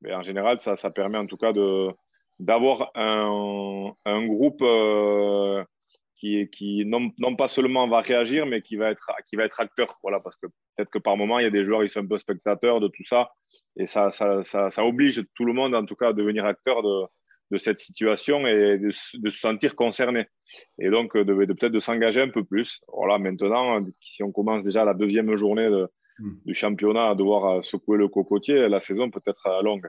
mais 0.01 0.13
en 0.13 0.23
général, 0.23 0.59
ça, 0.59 0.75
permet 0.89 1.19
en 1.19 1.27
tout 1.27 1.37
cas 1.37 1.53
d'avoir 2.39 2.91
un, 2.95 3.93
un, 4.05 4.25
groupe 4.25 4.61
euh, 4.63 5.63
qui, 6.21 6.47
qui 6.51 6.85
non, 6.85 7.11
non, 7.17 7.35
pas 7.35 7.47
seulement 7.47 7.87
va 7.87 7.99
réagir, 8.01 8.45
mais 8.45 8.61
qui 8.61 8.75
va 8.75 8.91
être, 8.91 9.11
qui 9.27 9.35
va 9.35 9.43
être 9.43 9.59
acteur. 9.59 9.97
Voilà, 10.03 10.19
parce 10.19 10.37
que 10.37 10.45
peut-être 10.47 10.91
que 10.91 10.99
par 10.99 11.17
moment, 11.17 11.39
il 11.39 11.43
y 11.43 11.47
a 11.47 11.51
des 11.51 11.63
joueurs 11.63 11.81
qui 11.81 11.89
sont 11.89 12.01
un 12.01 12.07
peu 12.07 12.19
spectateurs 12.19 12.79
de 12.79 12.87
tout 12.87 13.03
ça. 13.03 13.31
Et 13.75 13.87
ça, 13.87 14.11
ça, 14.11 14.43
ça, 14.43 14.69
ça 14.69 14.85
oblige 14.85 15.25
tout 15.35 15.45
le 15.45 15.53
monde, 15.53 15.73
en 15.73 15.83
tout 15.83 15.95
cas, 15.95 16.09
à 16.09 16.13
devenir 16.13 16.45
acteur 16.45 16.83
de, 16.83 17.05
de 17.49 17.57
cette 17.57 17.79
situation 17.79 18.45
et 18.45 18.77
de, 18.77 18.91
de, 19.15 19.29
se 19.29 19.39
sentir 19.39 19.75
concerné. 19.75 20.27
Et 20.79 20.91
donc, 20.91 21.17
de, 21.17 21.23
de 21.23 21.53
peut-être 21.53 21.73
de 21.73 21.79
s'engager 21.79 22.21
un 22.21 22.29
peu 22.29 22.43
plus. 22.43 22.79
Voilà, 22.93 23.17
maintenant, 23.17 23.83
si 23.99 24.21
on 24.21 24.31
commence 24.31 24.63
déjà 24.63 24.85
la 24.85 24.93
deuxième 24.93 25.35
journée 25.35 25.69
de, 25.71 25.89
hmm. 26.19 26.33
du 26.45 26.53
championnat 26.53 27.09
à 27.09 27.15
devoir 27.15 27.63
secouer 27.63 27.97
le 27.97 28.07
cocotier, 28.07 28.69
la 28.69 28.79
saison 28.79 29.09
peut 29.09 29.23
être 29.25 29.63
longue. 29.63 29.87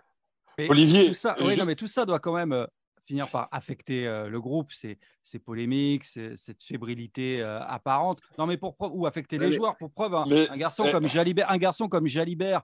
Olivier. 0.70 1.08
Tout 1.08 1.14
ça, 1.14 1.36
oui, 1.40 1.56
non, 1.58 1.66
mais 1.66 1.74
tout 1.74 1.86
ça 1.86 2.06
doit 2.06 2.18
quand 2.18 2.34
même 2.34 2.52
euh, 2.52 2.66
finir 3.12 3.28
par 3.28 3.48
affecter 3.52 4.06
euh, 4.06 4.30
le 4.30 4.40
groupe, 4.40 4.72
ces, 4.72 4.98
ces 5.22 5.38
polémiques, 5.38 6.04
cette 6.04 6.62
fébrilité 6.62 7.42
euh, 7.42 7.62
apparente. 7.66 8.20
Non, 8.38 8.46
mais 8.46 8.56
pour 8.56 8.74
ou 8.80 9.06
affecter 9.06 9.36
les 9.36 9.52
joueurs. 9.52 9.76
Pour 9.76 9.90
preuve, 9.90 10.14
un, 10.14 10.56
garçon 10.56 10.90
comme 10.90 11.06
Jalibert, 11.06 11.50
un 11.50 11.58
garçon 11.58 11.88
comme 11.88 12.06
Jalibert, 12.06 12.62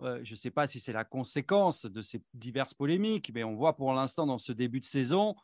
je 0.00 0.30
ne 0.30 0.36
sais 0.36 0.50
pas 0.50 0.66
si 0.66 0.80
c'est 0.80 0.94
la 0.94 1.04
conséquence 1.04 1.84
de 1.84 2.00
ces 2.00 2.22
diverses 2.32 2.72
polémiques, 2.72 3.30
mais 3.34 3.44
on 3.44 3.54
voit 3.54 3.76
pour 3.76 3.92
l'instant 3.92 4.26
dans 4.26 4.38
ce 4.38 4.52
début 4.52 4.80
de 4.80 4.86
saison, 4.86 5.34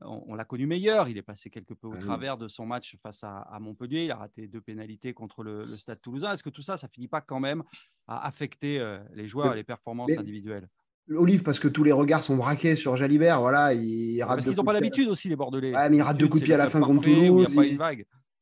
on, 0.00 0.34
l'a 0.34 0.44
connu 0.44 0.66
meilleur. 0.66 1.08
Il 1.08 1.16
est 1.16 1.22
passé 1.22 1.48
quelque 1.48 1.74
peu 1.74 1.86
au 1.86 1.94
ah 1.94 2.00
travers 2.00 2.36
de 2.36 2.48
son 2.48 2.66
match 2.66 2.96
face 3.00 3.22
à, 3.22 3.58
Montpellier. 3.60 4.06
Il 4.06 4.10
a 4.10 4.16
raté 4.16 4.48
deux 4.48 4.60
pénalités 4.60 5.14
contre 5.14 5.44
le, 5.44 5.64
Stade 5.76 6.00
Toulousain. 6.00 6.32
Est-ce 6.32 6.42
que 6.42 6.50
tout 6.50 6.62
ça, 6.62 6.76
ça 6.76 6.88
finit 6.88 7.06
pas 7.06 7.20
quand 7.20 7.38
même 7.38 7.62
à 8.08 8.26
affecter 8.26 8.84
les 9.12 9.28
joueurs 9.28 9.52
et 9.52 9.56
les 9.56 9.64
performances 9.64 10.18
individuelles? 10.18 10.68
Olive, 11.16 11.42
parce 11.42 11.58
que 11.58 11.68
tous 11.68 11.84
les 11.84 11.92
regards 11.92 12.22
sont 12.22 12.36
braqués 12.36 12.76
sur 12.76 12.96
Jalibert. 12.96 13.40
Voilà, 13.40 13.74
il 13.74 14.22
rate 14.22 14.36
parce 14.36 14.46
qu'ils 14.46 14.56
n'ont 14.56 14.64
pas 14.64 14.72
l'habitude 14.72 15.08
aussi, 15.08 15.28
les 15.28 15.36
Bordelais. 15.36 15.72
mais 15.90 15.96
il 15.96 16.02
rate 16.02 16.16
deux 16.16 16.28
coups 16.28 16.40
de 16.40 16.44
pied 16.44 16.54
à 16.54 16.58
la 16.58 16.70
fin 16.70 16.80
contre 16.80 17.02
Toulouse. 17.02 17.56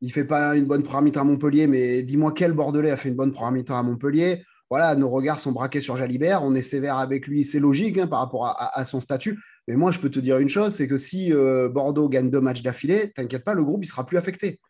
Il, 0.00 0.06
ne 0.06 0.12
fait 0.12 0.25
pas 0.25 0.56
une 0.56 0.66
bonne 0.66 0.84
première 0.84 1.02
mi-temps 1.02 1.20
à 1.22 1.25
Montpellier, 1.25 1.66
mais 1.66 2.04
dis-moi 2.04 2.32
quel 2.32 2.52
Bordelais 2.52 2.90
a 2.90 2.96
fait 2.96 3.08
une 3.08 3.16
bonne 3.16 3.32
première 3.32 3.52
mi-temps 3.52 3.76
à 3.76 3.82
Montpellier. 3.82 4.44
Voilà, 4.70 4.94
nos 4.94 5.08
regards 5.08 5.40
sont 5.40 5.50
braqués 5.50 5.80
sur 5.80 5.96
Jalibert. 5.96 6.44
On 6.44 6.54
est 6.54 6.62
sévère 6.62 6.98
avec 6.98 7.26
lui, 7.26 7.42
c'est 7.42 7.58
logique 7.58 7.98
hein, 7.98 8.06
par 8.06 8.20
rapport 8.20 8.46
à, 8.46 8.84
son 8.84 9.00
statut. 9.00 9.38
Mais 9.66 9.76
moi, 9.76 9.90
je 9.90 9.98
peux 9.98 10.10
te 10.10 10.20
dire 10.20 10.38
une 10.38 10.48
chose 10.48 10.75
c'est 10.75 10.87
que 10.87 10.98
si 10.98 11.32
euh, 11.32 11.68
Bordeaux 11.68 12.08
gagne 12.08 12.30
deux 12.30 12.40
matchs 12.40 12.62
d'affilée, 12.62 13.10
t'inquiète 13.12 13.44
pas, 13.44 13.54
le 13.54 13.64
groupe, 13.64 13.84
il 13.84 13.88
sera 13.88 14.06
plus 14.06 14.18
affecté. 14.18 14.60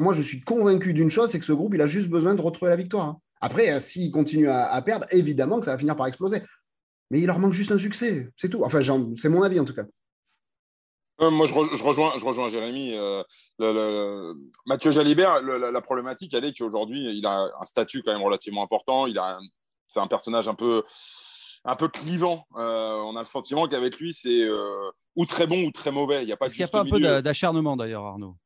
moi, 0.00 0.12
je 0.12 0.22
suis 0.22 0.40
convaincu 0.40 0.92
d'une 0.92 1.10
chose 1.10 1.30
c'est 1.30 1.38
que 1.38 1.44
ce 1.46 1.52
groupe, 1.52 1.74
il 1.74 1.80
a 1.80 1.86
juste 1.86 2.08
besoin 2.08 2.34
de 2.34 2.42
retrouver 2.42 2.70
la 2.70 2.76
victoire. 2.76 3.08
Hein. 3.08 3.18
Après, 3.40 3.70
euh, 3.70 3.80
s'il 3.80 4.10
continue 4.10 4.48
à, 4.48 4.80
perdre, 4.82 5.06
évidemment 5.12 5.60
que 5.60 5.66
ça 5.66 5.72
va 5.72 5.78
finir 5.78 5.96
par 5.96 6.06
exploser 6.06 6.42
mais 7.10 7.20
il 7.20 7.26
leur 7.26 7.38
manque 7.38 7.52
juste 7.52 7.72
un 7.72 7.78
succès, 7.78 8.30
c'est 8.36 8.48
tout. 8.48 8.62
Enfin, 8.64 8.80
c'est 9.16 9.28
mon 9.28 9.42
avis 9.42 9.60
en 9.60 9.64
tout 9.64 9.74
cas. 9.74 9.84
Euh, 11.20 11.30
moi, 11.30 11.46
je, 11.46 11.54
rejoins, 11.54 12.12
je 12.18 12.24
rejoins 12.24 12.48
Jérémy. 12.48 12.92
Euh, 12.94 13.22
le, 13.58 14.34
Mathieu 14.66 14.90
Jalibert, 14.90 15.42
la, 15.42 15.80
problématique, 15.80 16.34
elle 16.34 16.44
est 16.44 16.56
qu'aujourd'hui, 16.56 17.16
il 17.16 17.24
a 17.24 17.50
un 17.60 17.64
statut 17.64 18.02
quand 18.02 18.12
même 18.12 18.22
relativement 18.22 18.64
important. 18.64 19.06
Il 19.06 19.18
a, 19.18 19.38
c'est 19.86 20.00
un 20.00 20.08
personnage 20.08 20.48
un 20.48 20.54
peu, 20.54 20.82
un 21.64 21.76
peu 21.76 21.88
clivant. 21.88 22.46
Euh, 22.56 22.96
on 23.04 23.14
a 23.14 23.20
le 23.20 23.26
sentiment 23.26 23.68
qu'avec 23.68 23.98
lui, 23.98 24.12
c'est 24.12 24.48
ou 25.14 25.24
très 25.26 25.46
bon 25.46 25.64
ou 25.64 25.70
très 25.70 25.92
mauvais. 25.92 26.22
Il 26.22 26.26
n'y 26.26 26.32
a 26.32 26.36
pas. 26.36 26.46
Est-ce 26.46 26.56
qu'il 26.56 26.64
n'y 26.64 26.68
a 26.68 26.72
pas 26.72 26.80
un 26.80 26.90
peu 26.90 27.22
d'acharnement 27.22 27.76
d'ailleurs, 27.76 28.04
Arnaud 28.04 28.36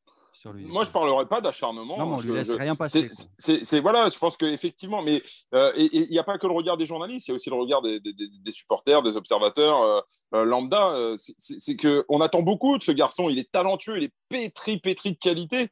moi, 0.45 0.85
je 0.85 0.90
parlerai 0.90 1.26
pas 1.26 1.40
d'acharnement. 1.40 1.99
Non, 1.99 2.18
je, 2.18 2.30
laisse 2.30 2.52
rien 2.52 2.76
passer. 2.76 3.09
C'est 3.37 3.80
voilà, 3.80 4.09
je 4.09 4.18
pense 4.18 4.37
qu'effectivement, 4.37 5.02
mais 5.02 5.23
euh, 5.54 5.73
il 5.76 6.09
n'y 6.11 6.18
a 6.18 6.25
pas 6.25 6.38
que 6.38 6.47
le 6.47 6.52
regard 6.52 6.76
des 6.76 6.87
journalistes, 6.87 7.28
il 7.28 7.30
y 7.30 7.35
a 7.35 7.37
aussi 7.37 7.50
le 7.50 7.57
regard 7.57 7.83
des, 7.83 8.00
supporters, 8.52 9.02
des 9.02 9.16
observateurs 9.16 9.83
euh, 9.83 10.00
euh, 10.35 10.45
lambda. 10.45 10.95
C'est 11.38 11.76
que 11.76 12.04
on 12.09 12.21
attend 12.21 12.42
beaucoup 12.42 12.78
de 12.78 12.83
ce 12.83 12.92
garçon. 12.92 13.28
Il 13.28 13.38
est 13.38 13.50
talentueux, 13.50 13.99
il 13.99 14.04
est 14.04 14.14
pétri, 14.28 14.78
pétri 14.78 15.12
de 15.12 15.18
qualité. 15.18 15.68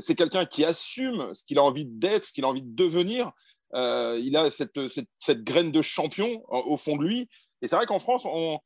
c'est 0.00 0.14
quelqu'un 0.14 0.46
qui 0.46 0.64
assume 0.64 1.34
ce 1.34 1.44
qu'il 1.44 1.58
a 1.58 1.62
envie 1.62 1.86
d'être, 1.86 2.24
ce 2.24 2.32
qu'il 2.32 2.44
a 2.44 2.48
envie 2.48 2.62
de 2.62 2.74
devenir. 2.74 3.32
il 3.74 4.36
a 4.36 4.50
cette, 4.50 4.88
cette, 4.88 5.08
cette, 5.18 5.44
graine 5.44 5.70
de 5.70 5.82
champion 5.82 6.42
au 6.48 6.76
fond 6.76 6.96
de 6.96 7.04
lui. 7.04 7.28
Et 7.62 7.68
c'est 7.68 7.76
vrai 7.76 7.86
qu'en 7.86 8.00
France, 8.00 8.22
on, 8.24 8.58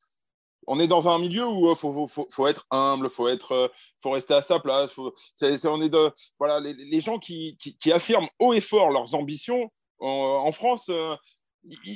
on 0.66 0.78
est 0.80 0.86
dans 0.86 1.08
un 1.08 1.18
milieu 1.18 1.46
où 1.46 1.66
il 1.66 1.72
euh, 1.72 1.74
faut, 1.74 2.06
faut, 2.06 2.46
être 2.46 2.66
humble, 2.70 3.08
faut 3.08 3.28
être, 3.28 3.52
euh, 3.52 3.68
faut 4.00 4.10
rester 4.10 4.34
à 4.34 4.42
sa 4.42 4.60
place. 4.60 4.96
on 4.98 5.80
est 5.80 5.88
de, 5.88 6.12
voilà, 6.38 6.60
les, 6.60 7.00
gens 7.00 7.18
qui, 7.18 7.56
affirment 7.92 8.28
haut 8.38 8.52
et 8.52 8.60
fort 8.60 8.90
leurs 8.90 9.14
ambitions 9.14 9.70
en, 10.00 10.52
France, 10.52 10.86
euh, 10.90 11.16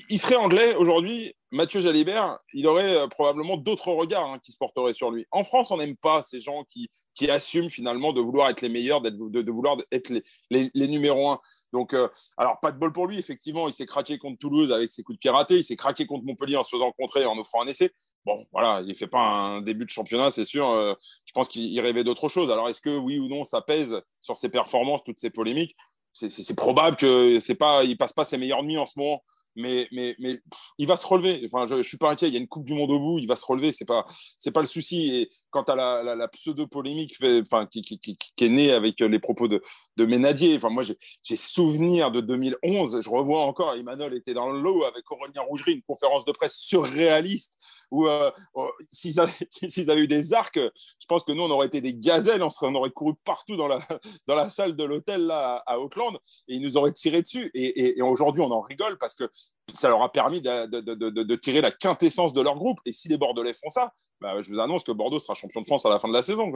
ils, 0.09 0.19
seraient 0.19 0.37
anglais 0.37 0.75
aujourd'hui. 0.77 1.35
Mathieu 1.51 1.81
Jalibert, 1.81 2.39
il 2.55 2.67
aurait 2.67 3.09
probablement 3.09 3.57
d'autres 3.57 3.93
regards 3.93 4.33
hein, 4.33 4.39
qui 4.43 4.53
se 4.53 4.57
porteraient 4.57 4.93
sur 4.93 5.11
lui. 5.11 5.27
En 5.31 5.45
France, 5.45 5.71
on 5.71 5.77
n'aime 5.77 5.97
pas 5.97 6.23
ces 6.23 6.41
gens 6.41 6.65
qui, 6.71 6.89
qui 7.15 7.31
assument 7.31 7.71
finalement 7.71 8.13
de 8.13 8.21
vouloir 8.21 8.49
être 8.49 8.61
les 8.63 8.69
meilleurs, 8.69 9.01
de, 9.01 9.11
de, 9.11 9.51
vouloir 9.51 9.77
être 9.93 10.09
les, 10.11 10.23
les, 10.51 10.71
les 10.75 10.89
numéros 10.89 11.29
un. 11.31 11.41
Donc, 11.73 11.95
alors, 12.39 12.61
pas 12.61 12.73
de 12.73 12.79
bol 12.79 12.93
pour 12.93 13.07
lui, 13.07 13.19
effectivement. 13.19 13.69
Il 13.69 13.75
s'est 13.75 13.85
craqué 13.85 14.17
contre 14.17 14.39
Toulouse 14.39 14.73
avec 14.73 14.91
ses 14.91 15.03
coups 15.03 15.17
de 15.17 15.21
pied 15.21 15.31
ratés. 15.31 15.59
Il 15.59 15.65
s'est 15.65 15.77
craqué 15.77 16.07
contre 16.07 16.25
Montpellier 16.25 16.57
en 16.57 16.63
se 16.63 16.71
faisant 16.71 16.93
contrer 16.93 17.23
et 17.23 17.27
en 17.27 17.37
offrant 17.37 17.63
un 17.63 17.67
essai. 17.67 17.93
Bon, 18.29 18.45
voilà, 18.53 18.83
il 18.83 18.89
ne 18.89 18.93
fait 18.93 19.07
pas 19.07 19.21
un 19.21 19.63
début 19.63 19.87
de 19.87 19.91
championnat, 19.91 20.31
c'est 20.31 20.45
sûr. 20.45 20.69
Euh, 20.69 20.93
je 21.25 21.33
pense 21.33 21.49
qu'il 21.49 21.81
rêvait 21.81 22.05
d'autre 22.05 22.29
chose. 22.29 22.51
Alors, 22.51 22.69
est-ce 22.69 22.83
que 22.83 22.95
oui 22.95 23.19
ou 23.19 23.27
non, 23.27 23.47
ça 23.47 23.63
pèse 23.63 23.99
sur 24.21 24.37
ses 24.37 24.51
performances, 24.51 25.03
toutes 25.03 25.19
ces 25.19 25.31
polémiques? 25.31 25.75
C'est 26.13 26.55
probable 26.55 26.99
qu'il 26.99 27.09
ne 27.09 27.95
passe 27.95 28.13
pas 28.13 28.27
ses 28.27 28.37
meilleures 28.37 28.63
nuits 28.63 28.77
en 28.77 28.85
ce 28.85 28.99
moment 28.99 29.23
mais, 29.59 29.89
mais, 29.91 30.15
mais 30.19 30.41
il 30.79 30.87
va 30.87 30.97
se 30.97 31.07
relever. 31.07 31.47
Enfin, 31.53 31.67
je 31.67 31.75
ne 31.75 31.83
suis 31.83 31.99
pas 31.99 32.11
inquiet. 32.11 32.29
Il 32.29 32.35
y 32.35 32.37
a 32.37 32.41
une 32.41 32.49
Coupe 32.49 32.65
du 32.65 32.75
Monde 32.75 32.91
au 32.93 33.01
bout. 33.01 33.19
Il 33.19 33.27
va 33.27 33.37
se 33.37 33.45
relever. 33.45 33.73
Ce 33.73 33.83
n'est 33.83 33.87
pas, 33.87 34.07
pas 34.55 34.61
le 34.61 34.67
souci. 34.67 35.11
Et 35.15 35.31
quant 35.51 35.63
à 35.63 35.75
la, 35.75 36.29
pseudo-polémique 36.29 37.17
enfin, 37.43 37.67
qui, 37.67 38.01
est 38.41 38.49
née 38.49 38.71
avec 38.71 39.01
les 39.01 39.19
propos 39.19 39.49
de, 39.49 39.61
de 39.99 40.07
Ménadier, 40.07 40.57
enfin, 40.57 40.71
moi, 40.71 40.85
j'ai 40.85 41.37
souvenir 41.37 42.13
de 42.13 42.21
2011. 42.21 43.01
Je 43.03 43.11
revois 43.11 43.41
encore, 43.43 43.75
Emmanuel 43.75 44.15
était 44.15 44.33
dans 44.33 44.51
le 44.51 44.61
lot 44.61 44.85
avec 44.85 45.11
Aurélien 45.11 45.43
Rougerie, 45.43 45.75
une 45.75 45.83
conférence 45.83 46.25
de 46.25 46.33
presse 46.33 46.55
surréaliste 46.57 47.55
où 47.91 48.07
euh, 48.07 48.31
oh, 48.55 48.71
s'ils 48.91 49.19
avaient, 49.19 50.01
eu 50.01 50.07
des 50.07 50.33
arcs, 50.35 50.59
je 50.59 51.07
pense 51.09 51.25
que 51.25 51.33
nous, 51.33 51.43
on 51.43 51.51
aurait 51.51 51.67
été 51.67 51.81
des 51.81 51.95
gazelles. 51.95 52.43
On, 52.43 52.51
serait, 52.51 52.69
on 52.69 52.75
aurait 52.77 52.91
couru 52.91 53.15
partout 53.25 53.57
dans 53.57 53.67
la, 53.67 53.81
dans 54.29 54.37
la 54.37 54.49
salle 54.49 54.77
de 54.77 54.85
l'hôtel 54.85 55.27
là, 55.27 55.63
à 55.67 55.79
Auckland 55.79 56.17
et 56.47 56.55
ils 56.55 56.63
nous 56.63 56.77
auraient 56.77 56.93
tiré 56.93 57.23
dessus. 57.23 57.51
Et, 57.55 58.01
aujourd'hui, 58.01 58.43
on 58.43 58.53
en 58.53 58.61
rigole 58.61 58.99
parce 58.99 59.15
que 59.15 59.29
ça 59.75 59.89
leur 59.89 60.03
a 60.03 60.13
permis 60.13 60.41
de, 60.41 61.35
tirer 61.37 61.61
la 61.61 61.73
quintessence 61.73 62.33
de 62.33 62.41
leur 62.41 62.57
groupe. 62.57 62.79
Et 62.85 62.93
si 62.93 63.09
les 63.09 63.19
Bordelais 63.19 63.53
font 63.53 63.71
ça, 63.71 63.93
bah, 64.21 64.41
je 64.43 64.53
vous 64.53 64.61
annonce 64.61 64.85
que 64.85 64.93
Bordeaux 64.93 65.19
sera 65.19 65.35
champion 65.35 65.61
de 65.61 65.67
France 65.67 65.85
à 65.87 65.91
la 65.91 65.99
fin 65.99 66.09
de 66.09 66.13
la 66.13 66.23
saison. 66.23 66.53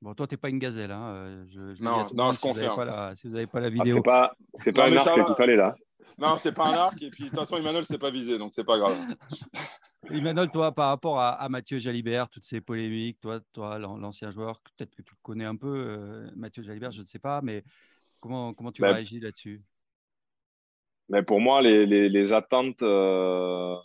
Bon, 0.00 0.14
toi, 0.14 0.26
tu 0.26 0.34
n'es 0.34 0.38
pas 0.38 0.48
une 0.48 0.58
gazelle. 0.58 0.92
Hein. 0.92 1.08
Euh, 1.08 1.44
je, 1.48 1.82
non, 1.82 2.06
non 2.14 2.32
je 2.32 2.40
confirme. 2.40 3.14
si 3.16 3.26
vous 3.26 3.34
n'avez 3.34 3.46
pas 3.46 3.60
la 3.60 3.66
ah, 3.66 3.70
vidéo. 3.70 4.02
Ah, 4.06 4.32
c'est 4.62 4.72
pas, 4.72 4.82
pas 4.82 4.88
un 4.90 4.96
arc 4.96 5.26
qu'il 5.26 5.34
fallait 5.34 5.56
là. 5.56 5.74
Non, 6.18 6.36
c'est 6.36 6.52
pas 6.52 6.66
un 6.68 6.74
arc. 6.74 7.02
Et 7.02 7.10
puis, 7.10 7.24
de 7.24 7.28
toute 7.30 7.38
façon, 7.38 7.56
Emmanuel, 7.56 7.84
c'est 7.84 7.98
pas 7.98 8.10
visé, 8.10 8.38
donc 8.38 8.52
c'est 8.54 8.64
pas 8.64 8.78
grave. 8.78 8.96
Emmanuel, 10.10 10.50
toi, 10.50 10.72
par 10.72 10.88
rapport 10.88 11.18
à, 11.20 11.48
Mathieu 11.48 11.78
Jalibert, 11.78 12.28
toutes 12.28 12.44
ces 12.44 12.60
polémiques, 12.60 13.20
toi, 13.20 13.40
toi 13.52 13.78
l'ancien 13.78 14.30
joueur, 14.30 14.60
peut-être 14.60 14.94
que 14.94 15.02
tu 15.02 15.12
le 15.12 15.18
connais 15.22 15.44
un 15.44 15.56
peu, 15.56 15.66
euh, 15.66 16.30
Mathieu 16.36 16.62
Jalibert, 16.62 16.92
je 16.92 17.00
ne 17.00 17.06
sais 17.06 17.18
pas, 17.18 17.40
mais 17.42 17.64
comment, 18.20 18.54
comment 18.54 18.70
tu 18.70 18.82
ben, 18.82 18.92
réagis 18.92 19.18
là-dessus? 19.18 19.62
mais 21.08 21.22
pour 21.22 21.40
moi, 21.40 21.62
les, 21.62 21.86
les, 21.86 22.32
attentes 22.32 22.82
euh, 22.82 23.76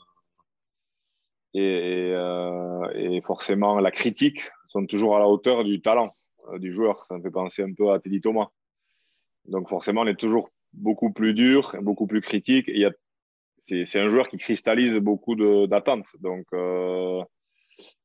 et, 1.54 2.12
euh, 2.14 2.88
et, 2.96 3.22
forcément 3.22 3.80
la 3.80 3.92
critique 3.92 4.42
sont 4.72 4.86
toujours 4.86 5.16
à 5.16 5.20
la 5.20 5.28
hauteur 5.28 5.64
du 5.64 5.82
talent 5.82 6.16
euh, 6.50 6.60
du 6.60 6.74
joueur. 6.74 6.98
Ça 6.98 7.18
me 7.18 7.22
fait 7.22 7.32
penser 7.32 7.64
un 7.64 7.74
peu 7.74 7.92
à 7.92 8.00
Teddy 8.00 8.22
Thomas. 8.22 8.48
Donc 9.46 9.70
forcément, 9.70 10.02
on 10.02 10.08
est 10.08 10.20
toujours 10.20 10.50
beaucoup 10.74 11.12
plus 11.12 11.34
dur, 11.34 11.76
beaucoup 11.82 12.08
plus 12.08 12.22
critique. 12.22 12.72
C'est 13.64 14.00
un 14.00 14.08
joueur 14.08 14.28
qui 14.28 14.38
cristallise 14.38 14.98
beaucoup 14.98 15.36
d'attentes. 15.68 16.08
Donc, 16.20 16.46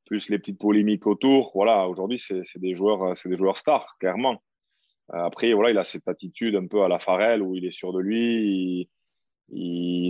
plus 0.04 0.28
les 0.28 0.38
petites 0.38 0.58
polémiques 0.58 1.06
autour. 1.06 1.52
Voilà, 1.54 1.88
aujourd'hui, 1.88 2.18
c'est 2.18 2.42
des, 2.56 2.74
joueurs, 2.74 3.14
des 3.24 3.36
joueurs 3.36 3.58
stars, 3.58 3.96
clairement. 3.98 4.42
Après, 5.08 5.52
voilà, 5.52 5.70
il 5.70 5.78
a 5.78 5.84
cette 5.84 6.08
attitude 6.08 6.56
un 6.56 6.66
peu 6.66 6.82
à 6.82 6.88
la 6.88 6.98
Farrell 6.98 7.42
où 7.42 7.54
il 7.54 7.64
est 7.64 7.70
sûr 7.70 7.92
de 7.92 8.00
lui. 8.00 8.88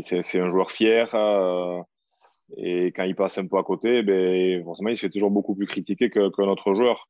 C'est 0.02 0.40
un 0.40 0.50
joueur 0.50 0.70
fier. 0.70 1.14
Euh, 1.14 1.80
et 2.56 2.86
quand 2.86 3.04
il 3.04 3.16
passe 3.16 3.38
un 3.38 3.46
peu 3.46 3.58
à 3.58 3.62
côté, 3.62 4.02
ben, 4.02 4.62
forcément, 4.64 4.90
il 4.90 4.96
se 4.96 5.02
fait 5.02 5.10
toujours 5.10 5.30
beaucoup 5.30 5.54
plus 5.54 5.66
critiquer 5.66 6.10
qu'un 6.10 6.30
que 6.30 6.42
autre 6.42 6.74
joueur. 6.74 7.08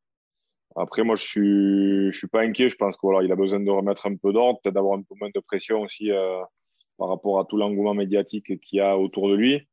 Après, 0.76 1.04
moi, 1.04 1.16
je 1.16 1.24
suis, 1.24 2.12
je 2.12 2.16
suis 2.18 2.28
pas 2.28 2.42
inquiet. 2.42 2.68
Je 2.68 2.76
pense 2.76 2.96
qu'il 2.96 3.08
voilà, 3.08 3.32
a 3.32 3.36
besoin 3.36 3.60
de 3.60 3.70
remettre 3.70 4.06
un 4.06 4.16
peu 4.16 4.32
d'ordre, 4.32 4.60
peut-être 4.62 4.74
d'avoir 4.74 4.98
un 4.98 5.02
peu 5.02 5.14
moins 5.20 5.30
de 5.34 5.40
pression 5.40 5.82
aussi 5.82 6.10
euh, 6.10 6.40
par 6.98 7.08
rapport 7.08 7.38
à 7.40 7.44
tout 7.44 7.56
l'engouement 7.56 7.94
médiatique 7.94 8.60
qu'il 8.60 8.78
y 8.78 8.80
a 8.80 8.96
autour 8.98 9.28
de 9.28 9.34
lui. 9.34 9.66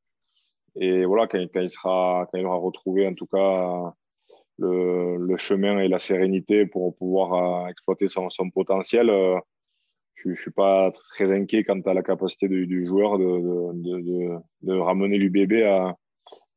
Et 0.75 1.05
voilà, 1.05 1.27
quand, 1.27 1.39
il 1.39 1.70
sera, 1.70 2.27
quand 2.32 2.39
il 2.39 2.46
aura 2.46 2.58
retrouvé 2.58 3.08
en 3.08 3.13
tout 3.13 3.27
cas 3.27 3.93
le, 4.58 5.36
chemin 5.38 5.79
et 5.79 5.88
la 5.88 6.00
sérénité 6.00 6.65
pour 6.65 6.96
pouvoir 6.96 7.65
euh, 7.65 7.67
exploiter 7.67 8.08
son, 8.08 8.29
son 8.29 8.50
potentiel, 8.50 9.10
je 10.24 10.30
ne 10.30 10.36
suis 10.36 10.51
pas 10.51 10.92
très 11.12 11.32
inquiet 11.32 11.63
quant 11.63 11.80
à 11.82 11.94
la 11.94 12.03
capacité 12.03 12.48
du, 12.48 12.86
joueur 12.86 13.18
de, 13.18 13.24
de, 13.74 14.38
de, 14.62 14.74
ramener 14.74 15.18
l'UBB 15.18 15.63
à, 15.63 15.98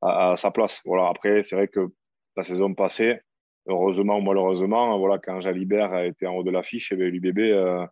à, 0.02 0.37
sa 0.37 0.50
place. 0.50 0.82
Voilà. 0.85 1.08
Après, 1.08 1.42
c'est 1.42 1.56
vrai 1.56 1.68
que 1.68 1.88
la 2.37 2.42
saison 2.42 2.75
passée, 2.75 3.18
heureusement 3.66 4.18
ou 4.18 4.23
malheureusement, 4.23 4.99
voilà, 4.99 5.18
quand 5.18 5.40
Jalibert 5.40 5.96
été 5.99 6.26
en 6.26 6.37
haut 6.37 6.42
de 6.42 6.50
l'affiche, 6.50 6.92
eh 6.92 6.96
l'UBB 6.96 7.38
euh, 7.38 7.87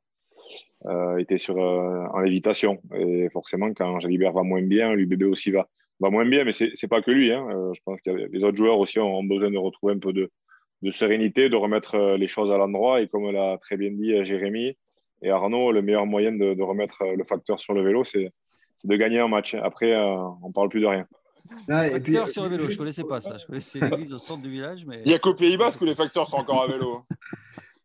euh, 0.87 1.17
était 1.19 1.39
sur, 1.39 1.59
euh, 1.59 2.07
en 2.13 2.21
lévitation. 2.21 2.81
Et 2.97 3.29
forcément, 3.31 3.73
quand 3.75 4.01
Jalibert 4.01 4.33
va 4.33 4.43
moins 4.43 4.63
bien, 4.63 4.95
l'UBB 4.95 5.25
aussi 5.25 5.51
va, 5.51 5.69
va 6.01 6.11
moins 6.11 6.27
bien. 6.27 6.45
Mais 6.45 6.53
ce 6.53 6.65
n'est 6.65 6.89
pas 6.89 7.03
que 7.03 7.11
lui. 7.11 7.33
Hein. 7.33 7.73
je 7.73 7.81
pense 7.85 8.01
que 8.03 8.11
les 8.11 8.45
autres 8.45 8.57
joueurs 8.57 8.79
aussi 8.79 8.99
ont, 8.99 9.25
besoin 9.25 9.51
de 9.51 9.59
retrouver 9.59 9.95
un 9.95 9.99
peu 9.99 10.13
de, 10.13 10.31
de 10.83 10.91
sérénité, 10.91 11.49
de 11.49 11.57
remettre 11.57 12.17
les 12.17 12.29
choses 12.29 12.53
à 12.53 12.59
l'endroit. 12.59 13.01
Et 13.01 13.09
comme 13.09 13.31
l'a 13.31 13.59
très 13.59 13.77
bien 13.77 13.91
dit 13.91 14.25
Jérémy 14.25 14.77
et 15.25 15.31
Arnaud, 15.31 15.73
le 15.73 15.83
meilleur 15.83 16.07
moyen 16.07 16.33
de, 16.33 16.55
de 16.55 16.63
remettre 16.63 17.03
le 17.05 17.25
facteur 17.25 17.59
sur 17.59 17.75
le 17.75 17.83
vélo, 17.83 18.05
c'est 18.05 18.31
de 18.85 18.97
gagner 18.97 19.19
un 19.19 19.29
match. 19.29 19.55
Après, 19.55 19.97
on 19.97 20.49
ne 20.49 20.53
parle 20.53 20.69
plus 20.69 20.81
de 20.81 20.87
rien. 20.87 21.07
Ah, 21.69 21.89
et 21.89 22.01
puis, 22.01 22.17
sur 22.27 22.43
le 22.43 22.49
vélo, 22.49 22.65
je 22.69 22.75
ne 22.75 22.79
connaissais 22.79 23.05
pas 23.05 23.21
ça. 23.21 23.37
Je 23.37 23.47
connaissais 23.47 23.81
l'église 23.81 24.13
au 24.13 24.19
centre 24.19 24.43
du 24.43 24.51
village. 24.51 24.85
Mais... 24.87 25.01
Il 25.05 25.09
n'y 25.09 25.15
a 25.15 25.19
qu'au 25.19 25.35
Pays 25.35 25.57
Basque 25.57 25.81
où 25.81 25.85
les 25.85 25.95
facteurs 25.95 26.29
sont 26.29 26.37
encore 26.37 26.63
à 26.63 26.69
vélo. 26.69 27.05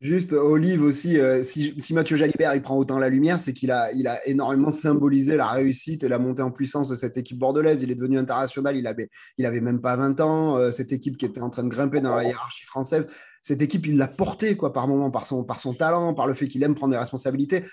Juste, 0.02 0.32
Olive 0.32 0.82
aussi, 0.82 1.20
euh, 1.20 1.44
si, 1.44 1.74
Mathieu 1.92 2.16
Jalibert 2.16 2.56
il 2.56 2.62
prend 2.62 2.78
autant 2.78 3.00
la 3.00 3.10
lumière, 3.10 3.42
c'est 3.42 3.52
qu'il 3.52 3.70
a, 3.70 3.92
il 3.92 4.08
a 4.08 4.26
énormément 4.26 4.72
symbolisé 4.72 5.36
la 5.36 5.50
réussite 5.50 6.04
et 6.06 6.08
la 6.08 6.20
montée 6.20 6.42
en 6.42 6.52
puissance 6.52 6.88
de 6.88 6.96
cette 6.96 7.18
équipe 7.18 7.38
bordelaise. 7.38 7.84
Il 7.84 7.92
est 7.92 7.96
devenu 7.96 8.18
international, 8.18 8.78
il 8.78 8.88
avait, 8.88 9.10
il 9.38 9.46
avait 9.46 9.60
même 9.60 9.82
pas 9.82 9.98
20 9.98 10.22
ans. 10.22 10.58
Euh, 10.58 10.72
cette 10.72 10.94
équipe 10.94 11.18
qui 11.18 11.26
était 11.26 11.42
en 11.42 11.50
train 11.50 11.64
de 11.64 11.70
grimper 11.70 12.00
dans 12.00 12.16
la 12.16 12.24
hiérarchie 12.24 12.66
française, 12.66 13.10
cette 13.44 13.62
équipe, 13.62 13.88
il 13.88 13.98
l'a 13.98 14.08
portée 14.08 14.56
quoi, 14.56 14.72
par 14.72 14.88
moment, 14.88 15.12
par 15.12 15.28
son, 15.28 15.44
par 15.44 15.60
son 15.60 15.74
talent, 15.74 16.14
par 16.14 16.28
le 16.28 16.34
fait 16.34 16.48
qu'il 16.48 16.64
aime 16.64 16.76
prendre 16.76 16.94
des 16.94 17.00
responsabilités. 17.00 17.58
Et 17.58 17.66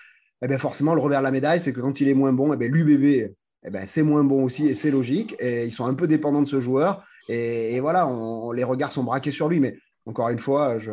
eh 0.43 0.49
bien 0.49 0.59
forcément, 0.59 0.95
le 0.95 1.01
revers 1.01 1.21
de 1.21 1.25
la 1.25 1.31
médaille, 1.31 1.61
c'est 1.61 1.73
que 1.73 1.81
quand 1.81 2.01
il 2.01 2.09
est 2.09 2.15
moins 2.15 2.33
bon, 2.33 2.53
eh 2.53 2.57
bien 2.57 2.69
l'UBB, 2.69 3.35
eh 3.67 3.71
ben, 3.71 3.87
c'est 3.87 4.03
moins 4.03 4.25
bon 4.25 4.45
aussi 4.45 4.67
et 4.67 4.75
c'est 4.75 4.91
logique. 4.91 5.37
Et 5.39 5.65
ils 5.65 5.73
sont 5.73 5.87
un 5.87 5.95
peu 5.95 6.09
dépendants 6.09 6.43
de 6.43 6.49
ce 6.49 6.61
joueur. 6.61 7.05
Et, 7.29 7.81
voilà, 7.81 8.09
les 8.55 8.65
regards 8.65 8.93
sont 8.93 9.03
braqués 9.03 9.33
sur 9.33 9.49
lui. 9.49 9.61
Mais 9.61 9.77
encore 10.07 10.29
une 10.29 10.39
fois, 10.39 10.79
je. 10.79 10.93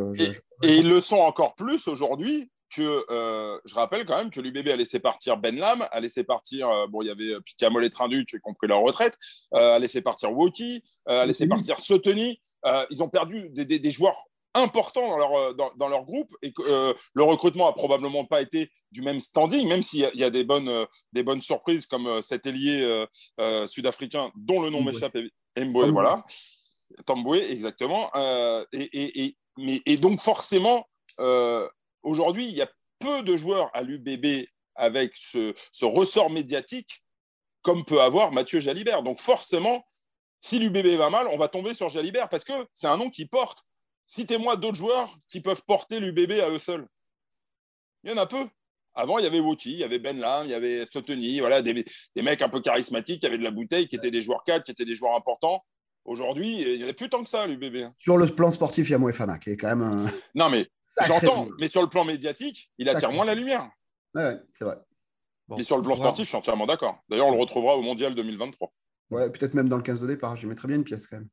et, 0.64 0.78
ils 0.78 0.90
le 0.90 1.02
sont 1.02 1.18
encore 1.18 1.56
plus 1.56 1.88
aujourd'hui 1.88 2.50
que 2.76 3.06
euh, 3.12 3.60
je 3.66 3.76
rappelle 3.76 4.06
quand 4.06 4.18
même 4.18 4.32
que 4.32 4.42
l'UBB 4.42 4.70
a 4.70 4.76
laissé 4.76 5.00
partir 5.00 5.38
Ben 5.38 5.56
Lam, 5.56 5.86
a 5.92 6.00
laissé 6.00 6.24
partir, 6.24 6.70
euh, 6.70 6.88
bon, 6.88 7.04
il 7.04 7.08
y 7.08 7.12
avait 7.12 7.40
Picamol 7.42 7.86
et 7.86 7.90
Trindu 7.92 8.26
qui 8.26 8.36
ont 8.38 8.40
compris 8.42 8.68
leur 8.68 8.82
retraite, 8.82 9.16
euh, 9.54 9.76
a 9.76 9.80
laissé 9.80 10.02
partir 10.02 10.32
Woki, 10.32 10.84
a 11.06 11.26
laissé 11.26 11.48
partir 11.48 11.80
Soteni. 11.80 12.42
ils 12.90 13.04
ont 13.04 13.10
perdu 13.10 13.50
des, 13.50 13.66
des, 13.66 13.78
des, 13.78 13.92
joueurs 13.92 14.16
important 14.54 15.10
dans 15.10 15.18
leur, 15.18 15.34
euh, 15.34 15.54
dans, 15.54 15.88
leur 15.88 16.04
groupe 16.04 16.36
et 16.42 16.52
que 16.52 16.62
euh, 16.62 16.94
le 17.14 17.24
recrutement 17.24 17.68
a 17.68 17.74
probablement 17.74 18.26
pas 18.26 18.42
été 18.42 18.72
du 18.92 19.02
même 19.02 19.20
standing, 19.20 19.68
même 19.68 19.82
s'il 19.82 20.08
y, 20.14 20.24
a 20.24 20.30
des 20.30 20.44
bonnes, 20.44 20.70
euh, 20.70 20.86
des 21.12 21.24
bonnes 21.24 21.42
surprises 21.42 21.88
comme 21.88 22.22
cet 22.22 22.46
ailier 22.46 23.06
sud-africain 23.68 24.32
dont 24.36 24.62
le 24.62 24.70
nom 24.70 24.84
m'échappe, 24.84 25.18
Mboué, 25.58 25.90
voilà. 25.92 26.24
Tamboué, 27.06 27.52
exactement. 27.52 28.12
Et, 28.72 29.26
et, 29.26 29.38
mais, 29.58 29.82
et, 29.86 29.98
donc, 29.98 30.20
forcément, 30.20 30.88
aujourd'hui, 32.02 32.46
il 32.46 32.56
y 32.56 32.62
a 32.62 32.70
peu 33.00 33.24
de 33.24 33.36
joueurs 33.36 33.70
à 33.74 33.82
l'UBB 33.82 34.46
avec 34.76 35.14
ce, 35.16 35.54
ce, 35.72 35.86
ressort 35.86 36.30
médiatique 36.30 37.04
comme 37.62 37.86
peut 37.86 38.02
avoir 38.02 38.32
Mathieu 38.32 38.60
Jalibert. 38.60 39.04
Donc, 39.04 39.20
forcément, 39.20 39.86
si 40.42 40.60
l'UBB 40.60 40.98
va 40.98 41.10
mal, 41.10 41.28
on 41.28 41.38
va 41.38 41.48
tomber 41.48 41.74
sur 41.74 41.90
Jalibert 41.90 42.30
parce 42.30 42.44
que 42.44 42.68
c'est 42.74 42.88
un 42.88 42.98
nom 42.98 43.10
qui 43.10 43.26
porte 43.26 43.64
Citez-moi 44.08 44.58
d'autres 44.58 44.78
joueurs 44.78 45.18
qui 45.28 45.42
peuvent 45.42 45.64
porter 45.66 46.00
l'UBB 46.00 46.34
à 46.42 46.50
eux 46.50 46.60
seuls. 46.60 46.88
Il 48.04 48.12
y 48.12 48.14
en 48.14 48.18
a 48.18 48.28
peu. 48.28 48.48
Avant, 48.94 49.18
il 49.18 49.24
y 49.24 49.28
avait 49.28 49.40
Woki, 49.40 49.72
il 49.72 49.80
y 49.80 49.84
avait 49.84 49.98
Ben 49.98 50.20
Lam, 50.20 50.46
il 50.46 50.52
y 50.52 50.54
avait 50.54 50.86
Soteni, 50.86 51.40
voilà, 51.40 51.64
des, 51.64 51.84
mecs 52.18 52.44
un 52.44 52.50
peu 52.50 52.62
charismatiques, 52.62 53.22
qui 53.22 53.26
avaient 53.26 53.40
de 53.40 53.44
la 53.44 53.50
bouteille, 53.50 53.88
qui 53.88 53.96
étaient 53.96 54.12
des 54.12 54.22
joueurs 54.22 54.44
cadres, 54.44 54.64
qui 54.64 54.70
étaient 54.70 54.86
des 54.86 54.94
joueurs 54.94 55.16
importants. 55.16 55.66
Aujourd'hui, 56.06 56.62
il 56.62 56.78
n'y 56.80 56.86
en 56.86 56.90
a 56.90 56.94
plus 56.94 57.10
tant 57.10 57.24
que 57.24 57.30
ça, 57.30 57.48
l'UBB. 57.48 57.92
Sur 57.98 58.18
le 58.18 58.28
plan 58.28 58.52
sportif, 58.52 58.90
il 58.90 58.92
y 58.92 58.96
a 58.96 58.98
Moefana, 58.98 59.38
qui 59.38 59.52
est 59.52 59.58
quand 59.58 59.70
même 59.70 59.82
un... 59.82 60.06
Non, 60.36 60.50
mais 60.50 60.68
j'entends, 61.08 61.48
mais 61.60 61.68
sur 61.68 61.82
le 61.82 61.88
plan 61.88 62.04
médiatique, 62.04 62.70
il 62.78 62.90
attire 62.90 63.12
moins 63.12 63.26
la 63.26 63.36
lumière. 63.36 63.70
Oui, 64.16 64.24
c'est 64.54 64.66
vrai. 64.66 64.78
et 65.58 65.64
sur 65.64 65.78
le 65.78 65.84
plan 65.84 65.96
sportif, 65.96 66.26
je 66.26 66.30
suis 66.30 66.38
entièrement 66.38 66.66
d'accord. 66.66 67.00
D'ailleurs, 67.10 67.28
on 67.28 67.32
le 67.32 67.40
retrouvera 67.40 67.76
au 67.76 67.82
Mondial 67.82 68.16
2023. 68.16 68.72
Ouais, 69.12 69.30
peut-être 69.30 69.54
même 69.54 69.70
dans 69.70 69.78
le 69.78 69.84
15 69.84 70.02
de 70.02 70.08
départ. 70.08 70.36
Je 70.36 70.48
mettrais 70.48 70.68
bien 70.68 70.78
une 70.78 70.84
pièce 70.84 71.08
quand 71.08 71.18
même. 71.18 71.30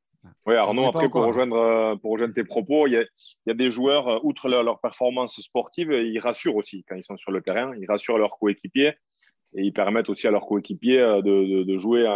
Oui, 0.47 0.55
Arnaud, 0.55 0.87
après, 0.87 1.09
pour 1.09 1.25
rejoindre, 1.25 1.57
euh, 1.57 1.97
pour 1.97 2.13
rejoindre 2.13 2.35
tes 2.35 2.45
propos, 2.45 2.87
il 2.87 2.93
y 2.93 3.51
a, 3.51 3.55
des 3.55 3.71
joueurs, 3.71 4.09
euh, 4.09 4.19
outre 4.23 4.49
leur, 4.49 4.81
performance 4.81 5.41
sportive, 5.41 5.93
ils 5.93 6.19
rassurent 6.19 6.57
aussi 6.57 6.85
quand 6.87 6.95
ils 6.95 7.03
sont 7.03 7.17
sur 7.17 7.33
le 7.33 7.41
terrain. 7.41 7.73
Ils 7.81 7.87
rassurent 7.87 8.19
leurs 8.19 8.39
coéquipiers 8.39 8.95
et 9.55 9.63
ils 9.63 9.73
permettent 9.73 10.11
aussi 10.11 10.27
à 10.27 10.31
leurs 10.31 10.47
coéquipiers 10.47 11.01
euh, 11.01 11.23
de, 11.23 11.79
jouer 11.79 12.07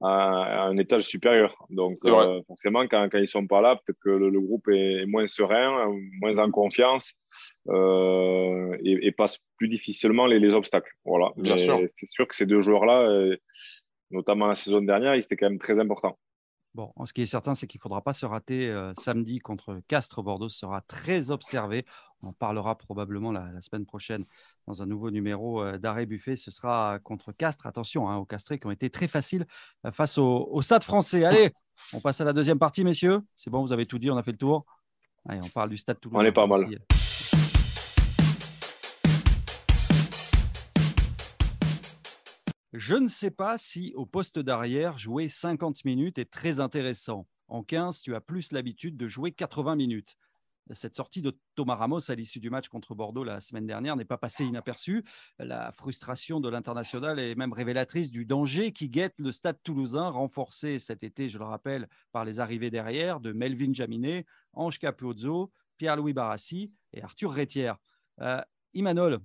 à, 0.00 0.64
un 0.66 0.76
étage 0.76 1.04
supérieur. 1.04 1.54
Donc, 1.70 1.98
forcément, 2.46 2.86
quand, 2.86 3.08
quand 3.10 3.18
ils 3.18 3.22
ne 3.22 3.26
sont 3.26 3.46
pas 3.46 3.60
là, 3.60 3.76
peut-être 3.76 3.98
que 4.02 4.10
le, 4.10 4.40
groupe 4.40 4.68
est, 4.68 5.06
moins 5.06 5.26
serein, 5.26 5.92
moins 6.20 6.38
en 6.38 6.50
confiance 6.50 7.14
et, 7.68 9.12
passe 9.16 9.38
plus 9.56 9.68
difficilement 9.68 10.26
les, 10.26 10.54
obstacles. 10.54 10.92
Voilà. 11.04 11.32
C'est 11.44 12.06
sûr 12.06 12.26
que 12.26 12.36
ces 12.36 12.46
deux 12.46 12.62
joueurs-là, 12.62 13.36
notamment 14.10 14.46
la 14.46 14.54
saison 14.54 14.80
dernière, 14.80 15.14
ils 15.14 15.24
étaient 15.24 15.36
quand 15.36 15.50
même 15.50 15.58
très 15.58 15.78
importants. 15.78 16.18
Bon, 16.74 16.92
ce 17.04 17.12
qui 17.12 17.22
est 17.22 17.26
certain, 17.26 17.56
c'est 17.56 17.66
qu'il 17.66 17.78
ne 17.78 17.82
faudra 17.82 18.00
pas 18.00 18.12
se 18.12 18.24
rater 18.24 18.68
euh, 18.68 18.92
samedi 18.96 19.40
contre 19.40 19.80
Castres. 19.88 20.22
Bordeaux 20.22 20.48
sera 20.48 20.80
très 20.82 21.32
observé. 21.32 21.84
On 22.22 22.28
en 22.28 22.32
parlera 22.32 22.78
probablement 22.78 23.32
la, 23.32 23.60
semaine 23.60 23.84
prochaine 23.84 24.24
dans 24.68 24.80
un 24.80 24.86
nouveau 24.86 25.10
numéro 25.10 25.62
euh, 25.64 25.78
d'arrêt 25.78 26.06
buffet. 26.06 26.36
Ce 26.36 26.52
sera 26.52 27.00
contre 27.02 27.32
Castres. 27.32 27.66
Attention 27.66 28.08
hein, 28.08 28.16
aux 28.18 28.24
Castrés 28.24 28.60
qui 28.60 28.68
ont 28.68 28.70
été 28.70 28.88
très 28.88 29.08
faciles 29.08 29.46
euh, 29.84 29.90
face 29.90 30.16
au, 30.16 30.62
Stade 30.62 30.84
français. 30.84 31.24
Allez, 31.24 31.50
on 31.92 32.00
passe 32.00 32.20
à 32.20 32.24
la 32.24 32.32
deuxième 32.32 32.60
partie, 32.60 32.84
messieurs. 32.84 33.20
C'est 33.36 33.50
bon, 33.50 33.62
vous 33.62 33.72
avez 33.72 33.86
tout 33.86 33.98
dit, 33.98 34.08
on 34.08 34.16
a 34.16 34.22
fait 34.22 34.32
le 34.32 34.38
tour. 34.38 34.64
Allez, 35.28 35.40
on 35.42 35.48
parle 35.48 35.70
du 35.70 35.76
Stade 35.76 35.98
Toulousain. 35.98 36.22
On 36.22 36.28
est 36.28 36.32
pas 36.32 36.46
mal. 36.46 36.66
Je 42.72 42.94
ne 42.94 43.08
sais 43.08 43.32
pas 43.32 43.58
si 43.58 43.92
au 43.96 44.06
poste 44.06 44.38
d'arrière, 44.38 44.96
jouer 44.96 45.28
50 45.28 45.84
minutes 45.84 46.18
est 46.18 46.30
très 46.30 46.60
intéressant. 46.60 47.26
En 47.48 47.64
15, 47.64 48.00
tu 48.00 48.14
as 48.14 48.20
plus 48.20 48.52
l'habitude 48.52 48.96
de 48.96 49.08
jouer 49.08 49.32
80 49.32 49.74
minutes. 49.74 50.16
Cette 50.72 50.94
sortie 50.94 51.20
de 51.20 51.36
Thomas 51.56 51.74
Ramos 51.74 52.12
à 52.12 52.14
l'issue 52.14 52.38
du 52.38 52.48
match 52.48 52.68
contre 52.68 52.94
Bordeaux 52.94 53.24
la 53.24 53.40
semaine 53.40 53.66
dernière 53.66 53.96
n'est 53.96 54.04
pas 54.04 54.18
passée 54.18 54.44
inaperçue. 54.44 55.04
La 55.40 55.72
frustration 55.72 56.38
de 56.38 56.48
l'international 56.48 57.18
est 57.18 57.34
même 57.34 57.52
révélatrice 57.52 58.12
du 58.12 58.24
danger 58.24 58.70
qui 58.70 58.88
guette 58.88 59.18
le 59.18 59.32
stade 59.32 59.60
toulousain, 59.64 60.08
renforcé 60.08 60.78
cet 60.78 61.02
été, 61.02 61.28
je 61.28 61.38
le 61.38 61.44
rappelle, 61.44 61.88
par 62.12 62.24
les 62.24 62.38
arrivées 62.38 62.70
derrière 62.70 63.18
de 63.18 63.32
Melvin 63.32 63.72
Jaminet, 63.72 64.26
Ange 64.52 64.78
Capuzzo, 64.78 65.50
Pierre-Louis 65.76 66.12
Barassi 66.12 66.72
et 66.92 67.02
Arthur 67.02 67.32
Rétière. 67.32 67.78
Euh, 68.20 68.40
Imanol, 68.74 69.18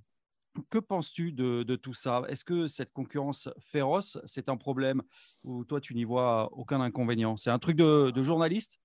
que 0.70 0.78
penses-tu 0.78 1.32
de, 1.32 1.76
tout 1.76 1.94
ça? 1.94 2.24
Est-ce 2.30 2.46
que 2.46 2.68
cette 2.68 2.92
concurrence 2.94 3.50
féroce, 3.60 4.20
c'est 4.26 4.50
un 4.50 4.58
problème 4.58 5.02
ou 5.44 5.66
toi, 5.66 5.80
tu 5.80 5.94
n'y 5.96 6.04
vois 6.04 6.50
aucun 6.54 6.82
inconvénient? 6.82 7.38
C'est 7.38 7.50
un 7.50 7.60
truc 7.60 7.78
de, 7.78 8.24
journaliste? 8.24 8.80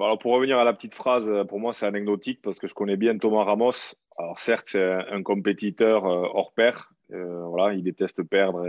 Alors 0.00 0.18
pour 0.18 0.32
revenir 0.32 0.58
à 0.58 0.64
la 0.64 0.72
petite 0.72 0.94
phrase, 0.94 1.30
pour 1.48 1.58
moi 1.58 1.72
c'est 1.72 1.86
anecdotique 1.86 2.40
parce 2.42 2.58
que 2.58 2.68
je 2.68 2.74
connais 2.74 2.96
bien 2.96 3.18
Thomas 3.18 3.44
Ramos. 3.44 3.94
Alors 4.16 4.38
certes 4.38 4.68
c'est 4.68 4.92
un 4.92 5.22
compétiteur 5.22 6.04
euh, 6.04 6.28
hors 6.32 6.52
pair, 6.52 6.92
euh, 7.12 7.44
voilà, 7.46 7.74
il 7.74 7.82
déteste 7.82 8.22
perdre, 8.22 8.64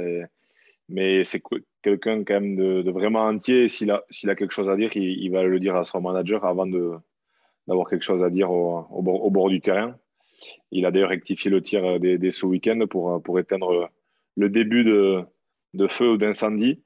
mais 0.90 1.24
c'est 1.24 1.42
quelqu'un 1.84 2.24
quand 2.24 2.42
même 2.42 2.56
de, 2.56 2.92
vraiment 2.92 3.26
entier. 3.26 3.68
S'il 3.68 3.92
a, 3.92 4.04
quelque 4.36 4.52
chose 4.52 4.70
à 4.70 4.76
dire, 4.76 4.90
il, 4.96 5.30
va 5.32 5.44
le 5.44 5.60
dire 5.60 5.76
à 5.76 5.84
son 5.84 6.02
manager 6.02 6.44
avant 6.46 6.66
d'avoir 6.66 7.88
quelque 7.90 8.04
chose 8.04 8.24
à 8.24 8.30
dire 8.30 8.52
au, 8.52 9.02
bord, 9.02 9.50
du 9.50 9.62
terrain. 9.62 9.96
Il 10.72 10.86
a 10.86 10.92
d'ailleurs 10.92 11.10
rectifié 11.10 11.50
le 11.52 11.62
tir 11.62 12.00
dès, 12.00 12.32
ce 12.32 12.46
week-end 12.46 12.80
pour, 12.90 13.22
pour 13.22 13.40
éteindre 13.40 13.90
le 14.36 14.50
début 14.50 14.84
de, 14.84 15.88
feu 15.90 16.12
ou 16.12 16.18
d'incendie. 16.18 16.84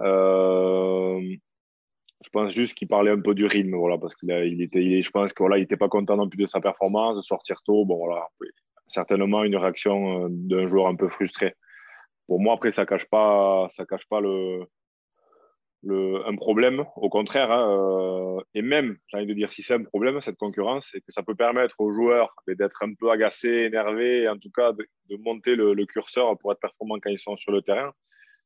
Euh, 0.00 1.20
je 2.22 2.28
pense 2.30 2.52
juste 2.52 2.74
qu'il 2.74 2.88
parlait 2.88 3.10
un 3.10 3.20
peu 3.20 3.34
du 3.34 3.46
rythme, 3.46 3.76
voilà, 3.76 3.98
parce 3.98 4.14
qu'il 4.14 4.30
il 4.30 4.62
était, 4.62 5.02
je 5.02 5.10
pense 5.10 5.32
qu'il 5.32 5.46
n'était 5.48 5.76
pas 5.76 5.88
content 5.88 6.16
non 6.16 6.28
plus 6.28 6.38
de 6.38 6.46
sa 6.46 6.60
performance, 6.60 7.16
de 7.16 7.22
sortir 7.22 7.62
tôt. 7.62 7.86
Certainement 8.86 9.44
une 9.44 9.56
réaction 9.56 10.24
euh, 10.24 10.28
d'un 10.30 10.66
joueur 10.66 10.88
un 10.88 10.96
peu 10.96 11.08
frustré. 11.08 11.54
Pour 12.26 12.40
moi, 12.40 12.54
après, 12.54 12.70
ça 12.70 12.86
cache 12.86 13.06
pas, 13.06 13.66
ça 13.70 13.84
cache 13.86 14.06
pas 14.08 14.20
le, 14.20 14.64
un 15.88 16.36
problème. 16.36 16.84
Au 16.96 17.08
contraire, 17.08 17.50
hein, 17.50 18.36
euh, 18.38 18.40
et 18.54 18.62
même, 18.62 18.96
j'ai 19.08 19.16
envie 19.16 19.26
de 19.26 19.34
dire, 19.34 19.50
si 19.50 19.62
c'est 19.62 19.74
un 19.74 19.82
problème, 19.82 20.20
cette 20.20 20.36
concurrence, 20.36 20.88
c'est 20.92 21.00
que 21.00 21.10
ça 21.10 21.22
peut 21.22 21.34
permettre 21.34 21.76
aux 21.80 21.92
joueurs 21.92 22.34
d'être 22.46 22.82
un 22.82 22.94
peu 22.94 23.10
agacés, 23.10 23.48
énervés, 23.48 24.22
et 24.22 24.28
en 24.28 24.38
tout 24.38 24.50
cas 24.50 24.72
de, 24.72 24.86
monter 25.16 25.56
le, 25.56 25.86
curseur 25.86 26.36
pour 26.38 26.52
être 26.52 26.60
performants 26.60 26.98
quand 27.00 27.10
ils 27.10 27.18
sont 27.18 27.36
sur 27.36 27.52
le 27.52 27.62
terrain. 27.62 27.92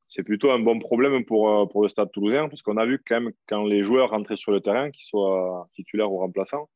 C'est 0.08 0.22
plutôt 0.22 0.50
un 0.50 0.58
bon 0.58 0.78
problème 0.78 1.24
pour, 1.24 1.50
euh, 1.50 1.66
pour 1.66 1.82
le 1.82 1.88
Stade 1.88 2.12
toulousain, 2.12 2.48
parce 2.48 2.62
qu'on 2.62 2.76
a 2.76 2.86
vu 2.86 3.02
quand 3.06 3.20
même 3.20 3.32
quand 3.48 3.64
les 3.64 3.82
joueurs 3.82 4.10
rentraient 4.10 4.36
sur 4.36 4.52
le 4.52 4.60
terrain, 4.60 4.90
qu'ils 4.90 5.06
soient 5.06 5.68
titulaires 5.74 6.12
ou 6.12 6.18
remplaçants, 6.18 6.68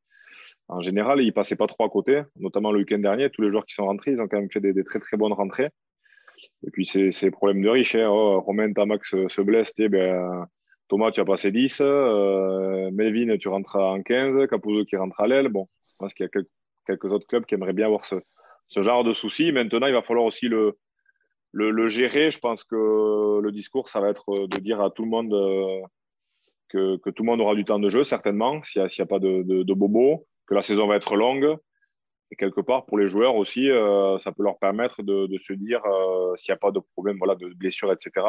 en 0.68 0.82
général, 0.82 1.20
ils 1.20 1.32
passaient 1.32 1.56
pas 1.56 1.66
trop 1.66 1.84
à 1.84 1.88
côté, 1.88 2.22
notamment 2.36 2.72
le 2.72 2.80
week-end 2.80 2.98
dernier. 2.98 3.30
Tous 3.30 3.42
les 3.42 3.48
joueurs 3.48 3.66
qui 3.66 3.74
sont 3.74 3.86
rentrés, 3.86 4.12
ils 4.12 4.20
ont 4.20 4.28
quand 4.28 4.38
même 4.38 4.50
fait 4.50 4.60
des, 4.60 4.84
très 4.84 4.98
très 4.98 5.16
bonnes 5.16 5.32
rentrées. 5.32 5.70
Et 6.66 6.70
puis, 6.70 6.84
c'est 6.84 7.30
problème 7.30 7.62
de 7.62 7.68
riche. 7.68 7.94
Hein. 7.94 8.08
Oh, 8.08 8.40
Romain 8.40 8.72
Tamax 8.72 9.10
se, 9.28 9.40
blesse, 9.40 9.74
ben, 9.76 10.46
Thomas, 10.88 11.10
tu 11.10 11.20
as 11.20 11.24
passé 11.24 11.50
10. 11.50 11.80
Melvin, 12.92 13.36
tu 13.38 13.48
rentres 13.48 13.76
en 13.76 14.02
15. 14.02 14.46
Capuzzo 14.48 14.84
qui 14.84 14.96
rentre 14.96 15.20
à 15.20 15.26
l'aile. 15.26 15.48
Bon, 15.48 15.68
je 15.88 15.94
pense 15.98 16.14
qu'il 16.14 16.24
y 16.24 16.28
a 16.28 16.42
quelques, 16.86 17.12
autres 17.12 17.26
clubs 17.26 17.44
qui 17.44 17.54
aimeraient 17.54 17.72
bien 17.72 17.86
avoir 17.86 18.04
ce, 18.04 18.82
genre 18.82 19.04
de 19.04 19.12
soucis. 19.14 19.52
Maintenant, 19.52 19.86
il 19.86 19.92
va 19.92 20.02
falloir 20.02 20.26
aussi 20.26 20.48
le, 20.48 20.76
gérer. 21.88 22.30
Je 22.30 22.38
pense 22.38 22.64
que 22.64 23.40
le 23.40 23.52
discours, 23.52 23.88
ça 23.88 24.00
va 24.00 24.10
être 24.10 24.46
de 24.46 24.58
dire 24.58 24.80
à 24.80 24.90
tout 24.90 25.04
le 25.04 25.10
monde 25.10 25.34
que, 26.68 26.96
que 26.98 27.10
tout 27.10 27.22
le 27.22 27.26
monde 27.26 27.40
aura 27.40 27.54
du 27.54 27.64
temps 27.64 27.78
de 27.78 27.88
jeu, 27.88 28.02
certainement, 28.04 28.62
s'il 28.62 28.82
n'y 28.82 29.02
a, 29.02 29.06
pas 29.06 29.18
de, 29.18 29.42
de, 29.42 29.74
bobo, 29.74 30.26
que 30.46 30.54
la 30.54 30.62
saison 30.62 30.86
va 30.86 30.96
être 30.96 31.16
longue. 31.16 31.56
Et 32.30 32.36
quelque 32.36 32.60
part, 32.60 32.84
pour 32.86 32.98
les 32.98 33.08
joueurs 33.08 33.36
aussi, 33.36 33.70
euh, 33.70 34.18
ça 34.18 34.32
peut 34.32 34.42
leur 34.42 34.58
permettre 34.58 35.02
de, 35.02 35.28
se 35.38 35.52
dire, 35.52 35.84
euh, 35.86 36.36
s'il 36.36 36.52
n'y 36.52 36.56
a 36.56 36.58
pas 36.58 36.70
de 36.70 36.80
problème 36.92 37.16
voilà, 37.18 37.34
de 37.34 37.48
blessure, 37.54 37.92
etc., 37.92 38.26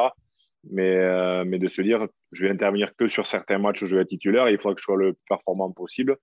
mais, 0.72 0.96
euh, 0.96 1.46
mais 1.46 1.58
de 1.60 1.68
se 1.68 1.82
dire, 1.82 2.08
je 2.32 2.46
vais 2.46 2.52
intervenir 2.52 2.96
que 2.96 3.08
sur 3.08 3.28
certains 3.28 3.60
matchs 3.60 3.82
où 3.82 3.86
je 3.86 3.96
vais 3.96 4.02
être 4.02 4.10
titulaire 4.10 4.48
et 4.48 4.54
il 4.54 4.58
faudra 4.58 4.76
que 4.76 4.82
je 4.82 4.86
sois 4.86 4.98
le 4.98 5.14
plus 5.14 5.26
performant 5.28 5.72
possible. 5.72 6.18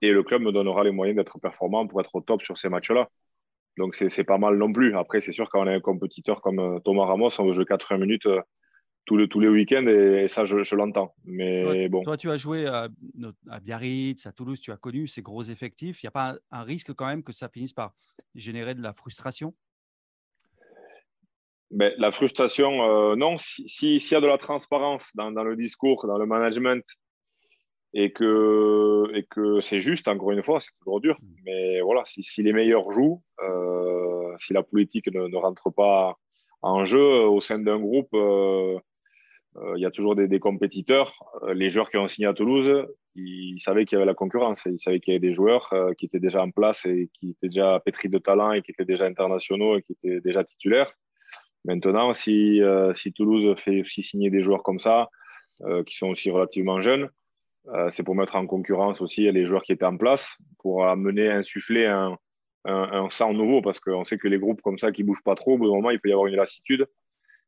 Et 0.00 0.12
le 0.12 0.22
club 0.22 0.42
me 0.42 0.52
donnera 0.52 0.84
les 0.84 0.92
moyens 0.92 1.16
d'être 1.16 1.38
performant 1.40 1.86
pour 1.86 2.00
être 2.00 2.14
au 2.14 2.20
top 2.20 2.42
sur 2.42 2.58
ces 2.58 2.68
matchs-là. 2.68 3.08
Donc, 3.78 3.96
c'est 3.96 4.24
pas 4.24 4.38
mal 4.38 4.56
non 4.56 4.72
plus. 4.72 4.96
Après, 4.96 5.20
c'est 5.20 5.32
sûr, 5.32 5.48
quand 5.50 5.62
on 5.64 5.66
est 5.66 5.74
un 5.74 5.80
compétiteur 5.80 6.40
comme 6.40 6.80
Thomas 6.84 7.06
Ramos, 7.06 7.30
on 7.40 7.46
veut 7.46 7.54
jouer 7.54 7.64
80 7.64 7.98
minutes 7.98 8.28
tous 9.04 9.16
les, 9.16 9.28
tous 9.28 9.40
les 9.40 9.48
week-ends 9.48 9.86
et, 9.86 10.28
ça, 10.28 10.46
je, 10.46 10.74
l'entends. 10.74 11.14
Mais 11.24 11.62
toi, 11.62 11.88
bon. 11.88 12.02
Toi, 12.02 12.16
tu 12.16 12.30
as 12.30 12.36
joué 12.36 12.66
à, 12.66 12.88
à, 13.50 13.60
Biarritz, 13.60 14.26
à 14.26 14.32
Toulouse, 14.32 14.60
tu 14.60 14.72
as 14.72 14.76
connu 14.76 15.06
ces 15.06 15.22
gros 15.22 15.42
effectifs. 15.42 16.02
Il 16.02 16.06
n'y 16.06 16.08
a 16.08 16.12
pas 16.12 16.36
un, 16.50 16.62
risque 16.62 16.92
quand 16.94 17.06
même 17.06 17.22
que 17.22 17.32
ça 17.32 17.48
finisse 17.48 17.72
par 17.72 17.94
générer 18.34 18.74
de 18.74 18.82
la 18.82 18.92
frustration? 18.92 19.54
Ben, 21.70 21.92
La 21.98 22.12
frustration, 22.12 22.82
euh, 22.82 23.16
non. 23.16 23.36
S'il 23.38 24.00
si, 24.00 24.14
y 24.14 24.16
a 24.16 24.20
de 24.20 24.26
la 24.26 24.38
transparence 24.38 25.10
dans, 25.14 25.32
dans, 25.32 25.44
le 25.44 25.56
discours, 25.56 26.06
dans 26.06 26.18
le 26.18 26.26
management, 26.26 26.84
et 27.94 28.12
que, 28.12 29.04
et 29.14 29.24
que 29.24 29.60
c'est 29.60 29.80
juste, 29.80 30.08
encore 30.08 30.32
une 30.32 30.42
fois, 30.42 30.60
c'est 30.60 30.72
toujours 30.78 31.00
dur. 31.00 31.16
Mm. 31.22 31.34
Mais 31.44 31.80
voilà, 31.80 32.04
si, 32.06 32.22
si 32.22 32.42
les 32.42 32.52
meilleurs 32.52 32.90
jouent, 32.90 33.22
euh, 33.42 34.34
si 34.38 34.52
la 34.52 34.62
politique 34.62 35.12
ne, 35.12 35.28
ne 35.28 35.36
rentre 35.36 35.70
pas 35.70 36.16
en 36.62 36.84
jeu 36.86 37.26
au 37.26 37.40
sein 37.40 37.58
d'un 37.58 37.78
groupe, 37.78 38.08
euh, 38.14 38.78
il 39.76 39.80
y 39.80 39.86
a 39.86 39.90
toujours 39.90 40.16
des, 40.16 40.40
compétiteurs. 40.40 41.22
Euh, 41.42 41.54
les 41.54 41.70
joueurs 41.70 41.90
qui 41.90 41.96
ont 41.96 42.08
signé 42.08 42.26
à 42.26 42.34
Toulouse, 42.34 42.86
ils 43.14 43.60
savaient 43.60 43.84
qu'il 43.84 43.96
y 43.96 43.98
avait 44.00 44.06
la 44.06 44.14
concurrence. 44.14 44.64
Ils 44.66 44.78
savaient 44.78 45.00
qu'il 45.00 45.14
y 45.14 45.16
avait 45.16 45.26
des 45.26 45.34
joueurs 45.34 45.72
euh, 45.72 45.92
qui 45.94 46.06
étaient 46.06 46.18
déjà 46.18 46.42
en 46.42 46.50
place 46.50 46.84
et 46.86 47.08
qui 47.14 47.30
étaient 47.30 47.48
déjà 47.48 47.80
pétris 47.84 48.08
de 48.08 48.18
talent 48.18 48.52
et 48.52 48.62
qui 48.62 48.72
étaient 48.72 48.84
déjà 48.84 49.06
internationaux 49.06 49.78
et 49.78 49.82
qui 49.82 49.92
étaient 49.92 50.20
déjà 50.20 50.44
titulaires. 50.44 50.92
Maintenant, 51.64 52.12
si, 52.12 52.60
Toulouse 53.14 53.58
fait 53.58 53.80
aussi 53.80 54.02
signer 54.02 54.28
des 54.28 54.40
joueurs 54.40 54.62
comme 54.62 54.78
ça, 54.78 55.08
qui 55.86 55.96
sont 55.96 56.08
aussi 56.08 56.30
relativement 56.30 56.82
jeunes, 56.82 57.08
c'est 57.88 58.02
pour 58.02 58.14
mettre 58.14 58.36
en 58.36 58.46
concurrence 58.46 59.00
aussi 59.00 59.32
les 59.32 59.46
joueurs 59.46 59.62
qui 59.62 59.72
étaient 59.72 59.86
en 59.86 59.96
place, 59.96 60.36
pour 60.58 60.86
amener, 60.86 61.30
insuffler 61.30 61.86
un, 61.86 62.18
sang 63.08 63.32
nouveau, 63.32 63.62
parce 63.62 63.80
qu'on 63.80 64.04
sait 64.04 64.18
que 64.18 64.28
les 64.28 64.38
groupes 64.38 64.60
comme 64.60 64.76
ça 64.76 64.92
qui 64.92 65.04
bougent 65.04 65.22
pas 65.24 65.36
trop, 65.36 65.54
au 65.54 65.56
bout 65.56 65.68
d'un 65.68 65.76
moment, 65.76 65.88
il 65.88 66.00
peut 66.00 66.10
y 66.10 66.12
avoir 66.12 66.26
une 66.26 66.36
lassitude. 66.36 66.86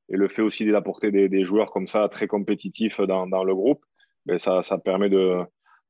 Et 0.09 0.16
le 0.16 0.29
fait 0.29 0.42
aussi 0.42 0.64
d'apporter 0.66 1.11
des, 1.11 1.45
joueurs 1.45 1.71
comme 1.73 1.87
ça, 1.87 2.09
très 2.09 2.27
compétitifs 2.27 3.01
dans, 3.01 3.45
le 3.45 3.55
groupe, 3.55 3.85
ben 4.25 4.38
ça, 4.38 4.62
permet 4.85 5.09
de, 5.09 5.45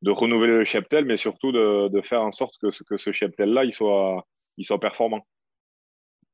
renouveler 0.07 0.59
le 0.59 0.64
cheptel, 0.64 1.05
mais 1.05 1.16
surtout 1.16 1.52
de, 1.52 2.00
faire 2.02 2.22
en 2.22 2.33
sorte 2.33 2.57
que, 2.59 2.70
ce 2.70 3.12
cheptel-là, 3.12 3.64
il 3.64 3.72
soit 3.72 4.81
performant. 4.81 5.26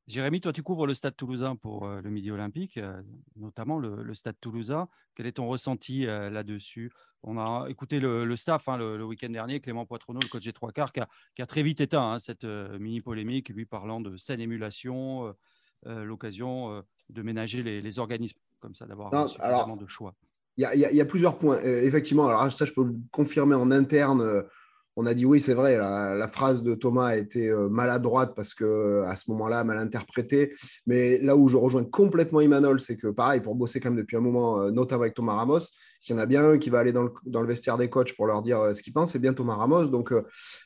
Jérémy, 0.08 0.40
toi, 0.40 0.52
tu 0.52 0.62
couvres 0.62 0.86
le 0.86 0.94
Stade 0.94 1.16
toulousain 1.16 1.54
pour 1.54 1.86
euh, 1.86 2.00
le 2.00 2.10
Midi 2.10 2.30
Olympique, 2.30 2.76
euh, 2.76 3.00
notamment 3.36 3.78
le, 3.78 4.14
Stade 4.14 4.36
toulousain. 4.40 4.88
Quel 5.14 5.26
est 5.26 5.32
ton 5.32 5.46
ressenti 5.46 6.06
euh, 6.06 6.28
là-dessus? 6.28 6.90
On 7.22 7.38
a 7.38 7.66
écouté 7.68 8.00
le, 8.00 8.36
staff 8.36 8.68
hein, 8.68 8.76
le, 8.76 9.04
week-end 9.04 9.28
dernier, 9.28 9.60
Clément 9.60 9.86
Poitronneau, 9.86 10.18
le 10.20 10.28
coach 10.28 10.44
des 10.44 10.52
trois 10.52 10.72
quarts, 10.72 10.92
qui 10.92 11.00
a, 11.00 11.46
très 11.46 11.62
vite 11.62 11.80
éteint 11.80 12.14
hein, 12.14 12.18
cette 12.18 12.44
mini-polémique, 12.44 13.50
lui 13.50 13.64
parlant 13.64 14.00
de 14.00 14.16
saine 14.16 14.40
émulation, 14.40 15.32
l'occasion 15.84 16.82
de 17.10 17.22
ménager 17.22 17.62
les, 17.62 17.98
organismes, 17.98 18.38
comme 18.60 18.74
ça, 18.74 18.86
d'avoir 18.86 19.28
suffisamment 19.28 19.76
de 19.76 19.86
choix. 19.86 20.14
Il 20.58 20.64
y, 20.74 21.00
a 21.00 21.04
plusieurs 21.06 21.38
points. 21.38 21.58
effectivement, 21.62 22.28
alors 22.28 22.52
ça, 22.52 22.64
je 22.64 22.72
peux 22.72 22.84
le 22.84 22.94
confirmer 23.10 23.54
en 23.54 23.70
interne 23.70 24.44
on 24.96 25.06
a 25.06 25.14
dit 25.14 25.24
oui, 25.24 25.40
c'est 25.40 25.54
vrai, 25.54 25.78
la, 25.78 26.28
phrase 26.28 26.62
de 26.62 26.74
Thomas 26.74 27.06
a 27.06 27.16
été 27.16 27.48
euh, 27.48 27.68
maladroite 27.68 28.34
parce 28.34 28.52
que 28.52 29.02
à 29.06 29.16
ce 29.16 29.30
moment-là, 29.30 29.64
mal 29.64 29.78
interprétée. 29.78 30.52
Mais 30.86 31.18
là 31.18 31.36
où 31.36 31.48
je 31.48 31.56
rejoins 31.56 31.84
complètement 31.84 32.40
Imanol, 32.40 32.78
c'est 32.80 32.96
que 32.96 33.08
pareil, 33.08 33.40
pour 33.40 33.54
bosser 33.54 33.80
quand 33.80 33.90
même 33.90 33.98
depuis 33.98 34.16
un 34.16 34.20
moment, 34.20 34.60
euh, 34.60 34.70
notamment 34.70 35.02
avec 35.02 35.14
Thomas 35.14 35.34
Ramos, 35.34 35.60
s'il 36.00 36.14
y 36.14 36.18
en 36.18 36.22
a 36.22 36.26
bien 36.26 36.44
un 36.44 36.58
qui 36.58 36.68
va 36.68 36.80
aller 36.80 36.92
dans 36.92 37.04
le, 37.04 37.46
vestiaire 37.46 37.78
des 37.78 37.88
coachs 37.88 38.14
pour 38.14 38.26
leur 38.26 38.42
dire 38.42 38.60
euh, 38.60 38.74
ce 38.74 38.82
qu'il 38.82 38.92
pense, 38.92 39.12
c'est 39.12 39.18
bien 39.18 39.32
Thomas 39.32 39.54
Ramos. 39.54 39.86
Donc 39.86 40.12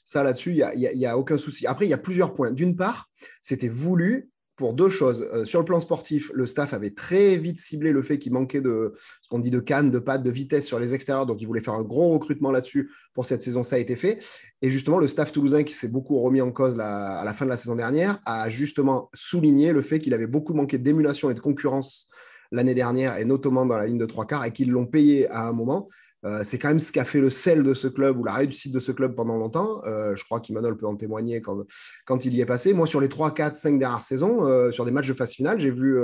ça, 0.04 0.24
là-dessus, 0.24 0.52
il 0.52 0.90
n'y 0.94 1.06
a, 1.06 1.16
aucun 1.16 1.38
souci. 1.38 1.66
Après, 1.66 1.86
il 1.86 1.90
y 1.90 1.94
a 1.94 1.98
plusieurs 1.98 2.34
points. 2.34 2.50
D'une 2.50 2.76
part, 2.76 3.08
c'était 3.40 3.68
voulu 3.68 4.30
pour 4.56 4.72
deux 4.72 4.88
choses. 4.88 5.28
Euh, 5.32 5.44
sur 5.44 5.60
le 5.60 5.64
plan 5.64 5.80
sportif, 5.80 6.30
le 6.34 6.46
staff 6.46 6.72
avait 6.72 6.90
très 6.90 7.36
vite 7.36 7.58
ciblé 7.58 7.92
le 7.92 8.02
fait 8.02 8.18
qu'il 8.18 8.32
manquait 8.32 8.60
de 8.60 8.94
ce 9.22 9.28
qu'on 9.28 9.38
dit 9.38 9.50
de 9.50 9.60
canne, 9.60 9.90
de 9.90 9.98
pattes, 9.98 10.22
de 10.22 10.30
vitesse 10.30 10.66
sur 10.66 10.78
les 10.78 10.94
extérieurs. 10.94 11.26
Donc, 11.26 11.40
il 11.42 11.46
voulait 11.46 11.60
faire 11.60 11.74
un 11.74 11.82
gros 11.82 12.10
recrutement 12.10 12.50
là-dessus 12.50 12.90
pour 13.14 13.26
cette 13.26 13.42
saison. 13.42 13.64
Ça 13.64 13.76
a 13.76 13.78
été 13.78 13.96
fait. 13.96 14.18
Et 14.62 14.70
justement, 14.70 14.98
le 14.98 15.08
staff 15.08 15.30
toulousain, 15.30 15.62
qui 15.62 15.74
s'est 15.74 15.88
beaucoup 15.88 16.18
remis 16.20 16.40
en 16.40 16.52
cause 16.52 16.78
à 16.80 17.22
la 17.24 17.34
fin 17.34 17.44
de 17.44 17.50
la 17.50 17.56
saison 17.56 17.76
dernière, 17.76 18.18
a 18.24 18.48
justement 18.48 19.10
souligné 19.14 19.72
le 19.72 19.82
fait 19.82 19.98
qu'il 19.98 20.14
avait 20.14 20.26
beaucoup 20.26 20.54
manqué 20.54 20.78
d'émulation 20.78 21.28
et 21.30 21.34
de 21.34 21.40
concurrence 21.40 22.08
l'année 22.50 22.74
dernière, 22.74 23.18
et 23.18 23.24
notamment 23.24 23.66
dans 23.66 23.76
la 23.76 23.86
ligne 23.86 23.98
de 23.98 24.06
trois 24.06 24.26
quarts, 24.26 24.44
et 24.44 24.52
qu'ils 24.52 24.70
l'ont 24.70 24.86
payé 24.86 25.28
à 25.28 25.46
un 25.46 25.52
moment. 25.52 25.88
Euh, 26.24 26.42
c'est 26.44 26.58
quand 26.58 26.68
même 26.68 26.78
ce 26.78 26.92
qui 26.92 26.98
a 26.98 27.04
fait 27.04 27.20
le 27.20 27.30
sel 27.30 27.62
de 27.62 27.74
ce 27.74 27.86
club 27.88 28.18
ou 28.18 28.24
la 28.24 28.32
réussite 28.32 28.72
de 28.72 28.80
ce 28.80 28.92
club 28.92 29.14
pendant 29.14 29.36
longtemps. 29.36 29.82
Euh, 29.84 30.16
je 30.16 30.24
crois 30.24 30.40
qu'Imanol 30.40 30.76
peut 30.76 30.86
en 30.86 30.96
témoigner 30.96 31.42
quand, 31.42 32.24
il 32.24 32.34
y 32.34 32.40
est 32.40 32.46
passé. 32.46 32.72
Moi, 32.72 32.86
sur 32.86 33.00
les 33.00 33.08
3, 33.08 33.34
4, 33.34 33.56
5 33.56 33.78
dernières 33.78 34.00
saisons, 34.00 34.46
euh, 34.46 34.70
sur 34.70 34.84
des 34.84 34.90
matchs 34.90 35.08
de 35.08 35.14
phase 35.14 35.32
finale, 35.32 35.60
j'ai 35.60 35.70
vu 35.70 35.98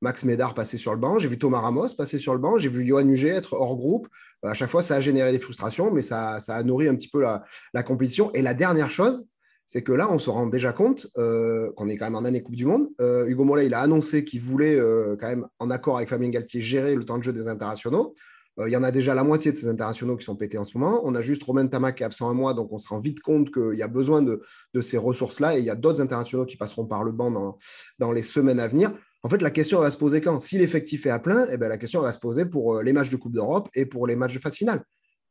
Max 0.00 0.24
Médard 0.24 0.54
passer 0.54 0.78
sur 0.78 0.92
le 0.92 0.98
banc, 0.98 1.18
j'ai 1.18 1.28
vu 1.28 1.38
Thomas 1.38 1.60
Ramos 1.60 1.94
passer 1.96 2.18
sur 2.18 2.32
le 2.32 2.40
banc, 2.40 2.58
j'ai 2.58 2.68
vu 2.68 2.86
Johan 2.86 3.06
Huget 3.06 3.28
être 3.28 3.52
hors 3.52 3.76
groupe. 3.76 4.08
à 4.42 4.54
chaque 4.54 4.70
fois, 4.70 4.82
ça 4.82 4.96
a 4.96 5.00
généré 5.00 5.30
des 5.30 5.38
frustrations, 5.38 5.92
mais 5.92 6.02
ça, 6.02 6.38
a 6.46 6.62
nourri 6.62 6.88
un 6.88 6.96
petit 6.96 7.08
peu 7.08 7.20
la, 7.20 7.44
la, 7.72 7.82
compétition. 7.82 8.32
Et 8.32 8.42
la 8.42 8.54
dernière 8.54 8.90
chose, 8.90 9.26
c'est 9.66 9.82
que 9.82 9.92
là, 9.92 10.10
on 10.10 10.18
se 10.18 10.28
rend 10.28 10.46
déjà 10.46 10.72
compte 10.72 11.06
qu'on 11.14 11.88
est 11.88 11.96
quand 11.96 12.06
même 12.06 12.16
en 12.16 12.24
année 12.24 12.42
Coupe 12.42 12.56
du 12.56 12.66
Monde. 12.66 12.88
Hugo 13.00 13.44
Mollet, 13.44 13.66
il 13.66 13.74
a 13.74 13.80
annoncé 13.80 14.24
qu'il 14.24 14.40
voulait 14.40 14.76
quand 15.20 15.28
même, 15.28 15.46
en 15.60 15.70
accord 15.70 15.98
avec 15.98 16.08
Fabien 16.08 16.30
Galtier, 16.30 16.60
gérer 16.60 16.96
le 16.96 17.04
temps 17.04 17.18
de 17.18 17.22
jeu 17.22 17.32
des 17.32 17.46
internationaux. 17.46 18.14
Euh, 18.58 18.68
il 18.68 18.72
y 18.72 18.76
en 18.76 18.82
a 18.82 18.90
déjà 18.90 19.14
la 19.14 19.24
moitié 19.24 19.52
de 19.52 19.56
ces 19.56 19.68
internationaux 19.68 20.16
qui 20.16 20.24
sont 20.24 20.36
pétés 20.36 20.58
en 20.58 20.64
ce 20.64 20.76
moment. 20.76 21.00
On 21.04 21.14
a 21.14 21.22
juste 21.22 21.42
Romain 21.42 21.66
Tamac 21.66 21.96
qui 21.96 22.02
est 22.02 22.06
absent 22.06 22.28
un 22.28 22.34
mois, 22.34 22.54
donc 22.54 22.72
on 22.72 22.78
se 22.78 22.88
rend 22.88 23.00
vite 23.00 23.20
compte 23.20 23.52
qu'il 23.52 23.76
y 23.76 23.82
a 23.82 23.88
besoin 23.88 24.22
de, 24.22 24.42
ces 24.80 24.98
ressources-là 24.98 25.56
et 25.56 25.60
il 25.60 25.64
y 25.64 25.70
a 25.70 25.76
d'autres 25.76 26.00
internationaux 26.00 26.44
qui 26.44 26.56
passeront 26.56 26.86
par 26.86 27.04
le 27.04 27.12
banc 27.12 27.56
dans, 27.98 28.12
les 28.12 28.22
semaines 28.22 28.60
à 28.60 28.68
venir. 28.68 28.92
En 29.22 29.28
fait, 29.28 29.40
la 29.40 29.50
question 29.50 29.80
va 29.80 29.90
se 29.90 29.96
poser 29.96 30.20
quand? 30.20 30.40
Si 30.40 30.58
l'effectif 30.58 31.06
est 31.06 31.10
à 31.10 31.20
plein, 31.20 31.46
eh 31.50 31.56
bien, 31.56 31.68
la 31.68 31.78
question 31.78 32.00
va 32.00 32.12
se 32.12 32.18
poser 32.18 32.44
pour 32.44 32.76
euh, 32.76 32.82
les 32.82 32.92
matchs 32.92 33.10
de 33.10 33.16
Coupe 33.16 33.32
d'Europe 33.32 33.68
et 33.74 33.86
pour 33.86 34.06
les 34.06 34.16
matchs 34.16 34.34
de 34.34 34.40
phase 34.40 34.56
finale. 34.56 34.82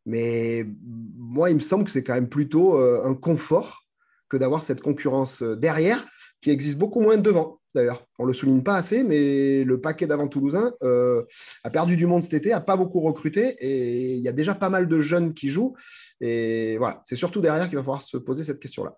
Mais 0.05 0.65
moi, 1.17 1.49
il 1.49 1.55
me 1.55 1.60
semble 1.60 1.84
que 1.84 1.91
c'est 1.91 2.03
quand 2.03 2.13
même 2.13 2.29
plutôt 2.29 2.79
euh, 2.79 3.03
un 3.03 3.13
confort 3.13 3.86
que 4.29 4.38
d'avoir 4.38 4.63
cette 4.63 4.81
concurrence 4.81 5.43
derrière 5.43 6.05
qui 6.41 6.49
existe 6.49 6.77
beaucoup 6.77 7.01
moins 7.01 7.17
devant 7.17 7.61
d'ailleurs. 7.73 8.03
On 8.19 8.23
ne 8.23 8.29
le 8.29 8.34
souligne 8.34 8.63
pas 8.63 8.75
assez, 8.75 9.03
mais 9.03 9.63
le 9.63 9.79
paquet 9.79 10.07
d'avant 10.07 10.27
toulousain 10.27 10.71
euh, 10.84 11.23
a 11.63 11.69
perdu 11.69 11.95
du 11.95 12.05
monde 12.05 12.23
cet 12.23 12.34
été, 12.34 12.49
n'a 12.49 12.62
pas 12.62 12.77
beaucoup 12.77 12.99
recruté, 12.99 13.55
et 13.60 14.13
il 14.13 14.21
y 14.21 14.27
a 14.27 14.34
déjà 14.34 14.55
pas 14.55 14.69
mal 14.69 14.88
de 14.88 14.99
jeunes 14.99 15.34
qui 15.34 15.49
jouent. 15.49 15.75
Et 16.19 16.77
voilà, 16.77 17.01
c'est 17.03 17.15
surtout 17.15 17.41
derrière 17.41 17.67
qu'il 17.67 17.77
va 17.77 17.84
falloir 17.84 18.01
se 18.01 18.17
poser 18.17 18.43
cette 18.43 18.60
question-là. 18.60 18.95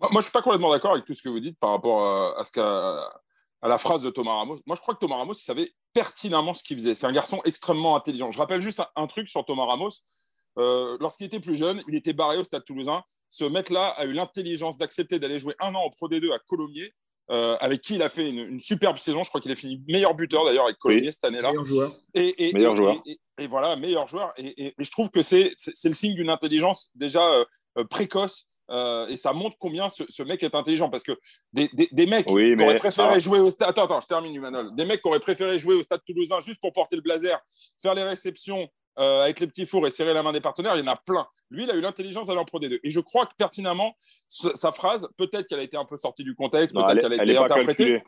Moi, 0.00 0.10
je 0.12 0.16
ne 0.18 0.22
suis 0.22 0.32
pas 0.32 0.42
complètement 0.42 0.70
d'accord 0.70 0.92
avec 0.92 1.04
tout 1.04 1.14
ce 1.14 1.22
que 1.22 1.28
vous 1.28 1.40
dites 1.40 1.58
par 1.58 1.70
rapport 1.70 2.36
à, 2.38 2.44
ce 2.44 2.50
la 3.66 3.78
phrase 3.78 4.02
de 4.02 4.10
Thomas 4.10 4.34
Ramos. 4.34 4.60
Moi, 4.66 4.76
je 4.76 4.80
crois 4.80 4.94
que 4.94 4.98
Thomas 5.00 5.16
Ramos, 5.16 5.34
savait 5.34 5.72
pertinemment 5.94 6.52
ce 6.52 6.62
qu'il 6.62 6.76
faisait. 6.76 6.94
C'est 6.94 7.06
un 7.06 7.12
garçon 7.12 7.40
extrêmement 7.44 7.96
intelligent. 7.96 8.30
Je 8.30 8.38
rappelle 8.38 8.60
juste 8.60 8.82
un, 8.94 9.06
truc 9.06 9.28
sur 9.28 9.44
Thomas 9.44 9.64
Ramos. 9.64 9.90
Euh, 10.58 10.96
lorsqu'il 11.00 11.26
était 11.26 11.40
plus 11.40 11.54
jeune, 11.54 11.82
il 11.88 11.94
était 11.94 12.12
barré 12.12 12.36
au 12.36 12.44
Stade 12.44 12.64
toulousain. 12.64 13.02
Ce 13.28 13.44
mec-là 13.44 13.88
a 13.96 14.04
eu 14.04 14.12
l'intelligence 14.12 14.76
d'accepter 14.76 15.18
d'aller 15.18 15.38
jouer 15.38 15.54
un 15.60 15.74
an 15.74 15.80
en 15.80 15.90
Pro 15.90 16.08
D2 16.08 16.32
à 16.32 16.38
Colomiers 16.38 16.92
euh, 17.30 17.56
avec 17.60 17.80
qui 17.80 17.94
il 17.94 18.02
a 18.02 18.08
fait 18.08 18.28
une, 18.28 18.60
superbe 18.60 18.98
saison. 18.98 19.22
Je 19.22 19.30
crois 19.30 19.40
qu'il 19.40 19.50
a 19.50 19.56
fini 19.56 19.82
meilleur 19.88 20.14
buteur 20.14 20.44
d'ailleurs 20.44 20.64
avec 20.64 20.78
Colomiers 20.78 21.10
cette 21.10 21.24
année-là. 21.24 21.50
Meilleur 21.50 21.64
joueur. 21.64 21.92
Et, 22.12 22.52
meilleur 22.52 22.76
joueur. 22.76 23.02
Et, 23.38 23.46
voilà, 23.46 23.76
meilleur 23.76 24.06
joueur. 24.08 24.34
Et, 24.36 24.74
je 24.78 24.90
trouve 24.90 25.10
que 25.10 25.22
c'est 25.22 25.54
le 25.84 25.94
signe 25.94 26.14
d'une 26.14 26.28
intelligence 26.28 26.90
déjà 26.94 27.26
euh, 27.26 27.44
euh, 27.78 27.84
précoce. 27.84 28.46
et 28.68 29.16
ça 29.16 29.32
montre 29.32 29.56
combien 29.58 29.88
ce, 29.88 30.22
mec 30.22 30.42
est 30.42 30.54
intelligent 30.54 30.90
parce 30.90 31.02
que 31.02 31.12
des, 31.54 31.68
des, 31.72 32.06
mecs 32.06 32.26
qui 32.26 32.32
auraient 32.32 32.76
préféré 32.76 33.20
jouer 33.20 33.38
au 33.38 33.50
stade. 33.50 33.70
Attends, 33.70 33.84
attends, 33.84 34.00
je 34.02 34.06
termine, 34.06 34.34
Humanol. 34.34 34.74
Des 34.74 34.84
mecs 34.84 35.00
qui 35.00 35.08
auraient 35.08 35.18
préféré 35.18 35.58
jouer 35.58 35.76
au 35.76 35.82
stade 35.82 36.02
toulousain 36.06 36.40
juste 36.40 36.60
pour 36.60 36.72
porter 36.74 36.96
le 36.96 37.02
blazer, 37.02 37.40
faire 37.80 37.94
les 37.94 38.02
réceptions, 38.02 38.68
euh, 38.98 39.22
avec 39.24 39.40
les 39.40 39.46
petits 39.46 39.66
fours 39.66 39.86
et 39.86 39.90
serrer 39.90 40.14
la 40.14 40.22
main 40.22 40.32
des 40.32 40.40
partenaires, 40.40 40.76
il 40.76 40.84
y 40.84 40.88
en 40.88 40.92
a 40.92 40.96
plein. 40.96 41.26
Lui, 41.50 41.64
il 41.64 41.70
a 41.70 41.74
eu 41.74 41.80
l'intelligence 41.80 42.26
d'aller 42.26 42.38
en 42.40 42.44
Pro 42.44 42.60
D2. 42.60 42.78
Et 42.82 42.90
je 42.90 43.00
crois 43.00 43.26
que 43.26 43.32
pertinemment, 43.36 43.96
sa 44.28 44.72
phrase, 44.72 45.08
peut-être 45.16 45.46
qu'elle 45.48 45.60
a 45.60 45.64
été 45.64 45.76
un 45.76 45.84
peu 45.84 45.96
sortie 45.96 46.24
du 46.24 46.34
contexte, 46.34 46.74
peut-être 46.76 47.00
qu'elle 47.00 47.12
a 47.20 47.22
été 47.22 47.36
interprétée. 47.36 48.02